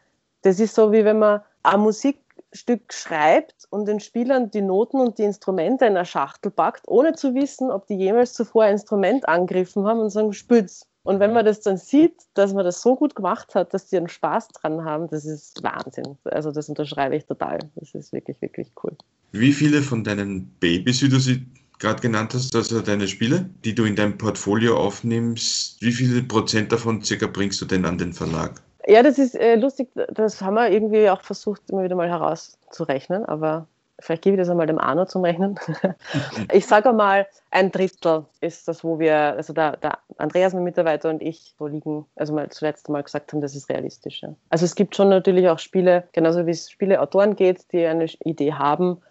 das 0.44 0.60
ist 0.60 0.76
so, 0.76 0.92
wie 0.92 1.04
wenn 1.04 1.20
man 1.20 1.42
ein 1.64 1.82
Musikstück 1.82 2.94
schreibt 2.94 3.68
und 3.70 3.88
den 3.88 4.00
Spielern 4.00 4.50
die 4.50 4.62
Noten 4.62 5.00
und 5.00 5.18
die 5.18 5.24
Instrumente 5.24 5.86
in 5.86 5.98
eine 5.98 6.06
Schachtel 6.06 6.52
packt, 6.52 6.88
ohne 6.88 7.14
zu 7.14 7.34
wissen, 7.36 7.70
ob 7.70 7.88
die 7.88 7.98
jemals 7.98 8.34
zuvor 8.34 8.64
ein 8.64 8.74
Instrument 8.74 9.28
angegriffen 9.28 9.86
haben 9.86 10.00
und 10.00 10.10
sagen, 10.10 10.34
spült's. 10.34 10.88
Und 11.08 11.22
wenn 11.22 11.32
man 11.32 11.46
das 11.46 11.62
dann 11.62 11.78
sieht, 11.78 12.16
dass 12.34 12.54
man 12.54 12.66
das 12.66 12.82
so 12.82 12.98
gut 12.98 13.16
gemacht 13.16 13.56
hat, 13.56 13.74
dass 13.74 13.88
die 13.88 13.96
einen 13.96 14.10
Spaß 14.10 14.50
dran 14.50 14.84
haben, 14.84 15.08
das 15.10 15.24
ist 15.24 15.64
Wahnsinn. 15.64 16.18
Also 16.26 16.52
das 16.52 16.68
unterschreibe 16.68 17.16
ich 17.16 17.26
total. 17.26 17.60
Das 17.76 17.96
ist 17.96 18.12
wirklich, 18.12 18.42
wirklich 18.42 18.68
cool. 18.84 18.92
Wie 19.32 19.54
viele 19.54 19.82
von 19.82 20.04
deinen 20.04 20.48
Babys, 20.60 21.02
wie 21.02 21.08
du 21.08 21.18
sie 21.18 21.46
gerade 21.80 22.02
genannt 22.02 22.34
hast, 22.34 22.54
also 22.54 22.82
deine 22.82 23.08
Spiele, 23.08 23.50
die 23.64 23.74
du 23.74 23.86
in 23.86 23.96
deinem 23.96 24.18
Portfolio 24.18 24.76
aufnimmst, 24.76 25.82
wie 25.82 25.94
viele 25.94 26.24
Prozent 26.24 26.74
davon 26.74 27.02
circa 27.02 27.28
bringst 27.28 27.62
du 27.62 27.66
denn 27.66 27.86
an 27.86 27.98
den 27.98 28.12
Verlag? 28.12 28.62
Ja, 28.86 29.02
das 29.02 29.18
ist 29.18 29.36
äh, 29.36 29.56
lustig. 29.56 29.88
Das 30.14 30.42
haben 30.42 30.56
wir 30.56 30.70
irgendwie 30.70 31.10
auch 31.10 31.22
versucht, 31.22 31.62
immer 31.70 31.86
wieder 31.86 31.96
mal 31.96 32.10
herauszurechnen, 32.10 33.24
aber 33.24 33.66
vielleicht 34.00 34.24
gebe 34.24 34.36
ich 34.36 34.40
das 34.40 34.50
einmal 34.50 34.68
dem 34.68 34.80
Arno 34.80 35.06
zum 35.06 35.24
Rechnen. 35.24 35.60
ich 36.52 36.66
sage 36.68 36.94
mal, 36.94 37.26
ein 37.52 37.72
Drittel 37.72 38.26
ist 38.42 38.68
das, 38.68 38.84
wo 38.84 39.00
wir, 39.00 39.16
also 39.16 39.54
der, 39.54 39.78
der 39.78 39.98
Andreas, 40.18 40.54
mein 40.54 40.64
Mitarbeiter 40.64 41.10
und 41.10 41.22
ich, 41.22 41.56
wo 41.58 41.68
liegen, 41.68 42.06
also 42.16 42.34
mal 42.34 42.50
zuletzt 42.50 42.90
mal 42.90 43.04
gesagt 43.04 43.34
haben, 43.34 43.42
das 43.42 43.56
ist 43.56 43.70
realistisch. 43.70 44.24
Also 44.50 44.66
es 44.66 44.76
gibt 44.76 44.96
schon 44.96 45.10
natürlich 45.10 45.48
auch 45.50 45.60
Spiele, 45.60 46.04
genauso 46.12 46.46
wie 46.46 46.52
es 46.52 46.70
Spieleautoren 46.70 47.36
geht, 47.36 47.72
die 47.72 47.86
eine 47.86 48.06
Idee 48.24 48.54
haben, 48.54 49.02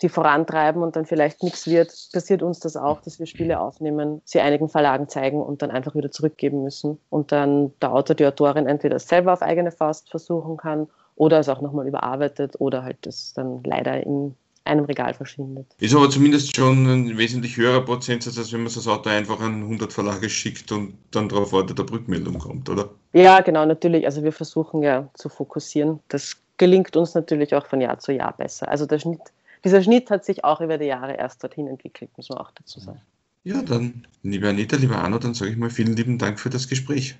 die 0.00 0.08
vorantreiben 0.08 0.82
und 0.82 0.96
dann 0.96 1.06
vielleicht 1.06 1.44
nichts 1.44 1.68
wird, 1.68 1.92
passiert 2.12 2.42
uns 2.42 2.58
das 2.58 2.76
auch, 2.76 3.00
dass 3.02 3.20
wir 3.20 3.26
Spiele 3.26 3.60
aufnehmen, 3.60 4.20
sie 4.24 4.40
einigen 4.40 4.68
Verlagen 4.68 5.08
zeigen 5.08 5.40
und 5.40 5.62
dann 5.62 5.70
einfach 5.70 5.94
wieder 5.94 6.10
zurückgeben 6.10 6.64
müssen. 6.64 6.98
Und 7.08 7.30
dann 7.30 7.72
der 7.80 7.92
Autor, 7.92 8.16
die 8.16 8.26
Autorin 8.26 8.66
entweder 8.66 8.98
selber 8.98 9.32
auf 9.32 9.42
eigene 9.42 9.70
Faust 9.70 10.10
versuchen 10.10 10.56
kann 10.56 10.88
oder 11.22 11.38
es 11.38 11.48
auch 11.48 11.60
nochmal 11.60 11.86
überarbeitet 11.86 12.56
oder 12.58 12.82
halt 12.82 12.96
das 13.02 13.32
dann 13.32 13.62
leider 13.62 14.04
in 14.04 14.34
einem 14.64 14.84
Regal 14.86 15.14
verschwindet. 15.14 15.66
Ist 15.78 15.94
aber 15.94 16.10
zumindest 16.10 16.56
schon 16.56 16.84
ein 16.86 17.16
wesentlich 17.16 17.56
höherer 17.56 17.84
Prozentsatz, 17.84 18.38
als 18.38 18.52
wenn 18.52 18.64
man 18.64 18.72
das 18.74 18.88
Auto 18.88 19.08
einfach 19.08 19.40
an 19.40 19.62
100 19.62 19.92
Verlage 19.92 20.28
schickt 20.28 20.72
und 20.72 20.94
dann 21.12 21.28
darauf 21.28 21.52
wartet, 21.52 21.78
ob 21.78 21.92
Rückmeldung 21.92 22.40
kommt, 22.40 22.68
oder? 22.68 22.90
Ja, 23.12 23.40
genau, 23.40 23.64
natürlich. 23.64 24.04
Also 24.04 24.24
wir 24.24 24.32
versuchen 24.32 24.82
ja 24.82 25.08
zu 25.14 25.28
fokussieren. 25.28 26.00
Das 26.08 26.36
gelingt 26.56 26.96
uns 26.96 27.14
natürlich 27.14 27.54
auch 27.54 27.66
von 27.66 27.80
Jahr 27.80 28.00
zu 28.00 28.10
Jahr 28.10 28.36
besser. 28.36 28.68
Also 28.68 28.86
der 28.86 28.98
Schnitt, 28.98 29.20
dieser 29.64 29.80
Schnitt 29.80 30.10
hat 30.10 30.24
sich 30.24 30.42
auch 30.42 30.60
über 30.60 30.76
die 30.76 30.86
Jahre 30.86 31.14
erst 31.14 31.44
dorthin 31.44 31.68
entwickelt, 31.68 32.10
muss 32.16 32.30
man 32.30 32.38
auch 32.38 32.50
dazu 32.50 32.80
sagen. 32.80 33.00
Ja, 33.44 33.62
dann, 33.62 34.06
liebe 34.24 34.48
Anita, 34.48 34.76
lieber 34.76 34.96
Arno, 34.96 35.18
dann 35.18 35.34
sage 35.34 35.52
ich 35.52 35.56
mal 35.56 35.70
vielen 35.70 35.94
lieben 35.94 36.18
Dank 36.18 36.40
für 36.40 36.50
das 36.50 36.68
Gespräch. 36.68 37.16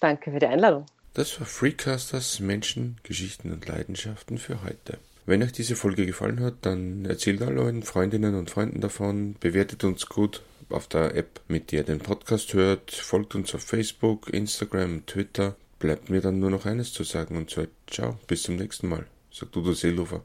Danke 0.00 0.30
für 0.30 0.38
die 0.38 0.46
Einladung. 0.46 0.86
Das 1.14 1.40
war 1.40 1.46
Freecasters 1.46 2.40
Menschen, 2.40 2.98
Geschichten 3.02 3.52
und 3.52 3.66
Leidenschaften 3.66 4.38
für 4.38 4.62
heute. 4.62 4.98
Wenn 5.26 5.42
euch 5.42 5.52
diese 5.52 5.76
Folge 5.76 6.06
gefallen 6.06 6.40
hat, 6.40 6.54
dann 6.62 7.04
erzählt 7.04 7.42
all 7.42 7.58
euren 7.58 7.82
Freundinnen 7.82 8.34
und 8.34 8.50
Freunden 8.50 8.80
davon, 8.80 9.36
bewertet 9.40 9.84
uns 9.84 10.06
gut 10.06 10.42
auf 10.70 10.86
der 10.86 11.14
App, 11.16 11.40
mit 11.48 11.72
der 11.72 11.80
ihr 11.80 11.84
den 11.84 11.98
Podcast 11.98 12.54
hört, 12.54 12.92
folgt 12.92 13.34
uns 13.34 13.54
auf 13.54 13.62
Facebook, 13.62 14.28
Instagram, 14.32 15.04
Twitter. 15.06 15.56
Bleibt 15.78 16.10
mir 16.10 16.20
dann 16.20 16.38
nur 16.38 16.50
noch 16.50 16.66
eines 16.66 16.92
zu 16.92 17.04
sagen 17.04 17.36
und 17.36 17.50
zwar 17.50 17.66
ciao, 17.88 18.18
bis 18.26 18.42
zum 18.42 18.56
nächsten 18.56 18.88
Mal. 18.88 19.06
Sagt 19.32 19.56
Udo 19.56 19.72
Seelofer. 19.72 20.22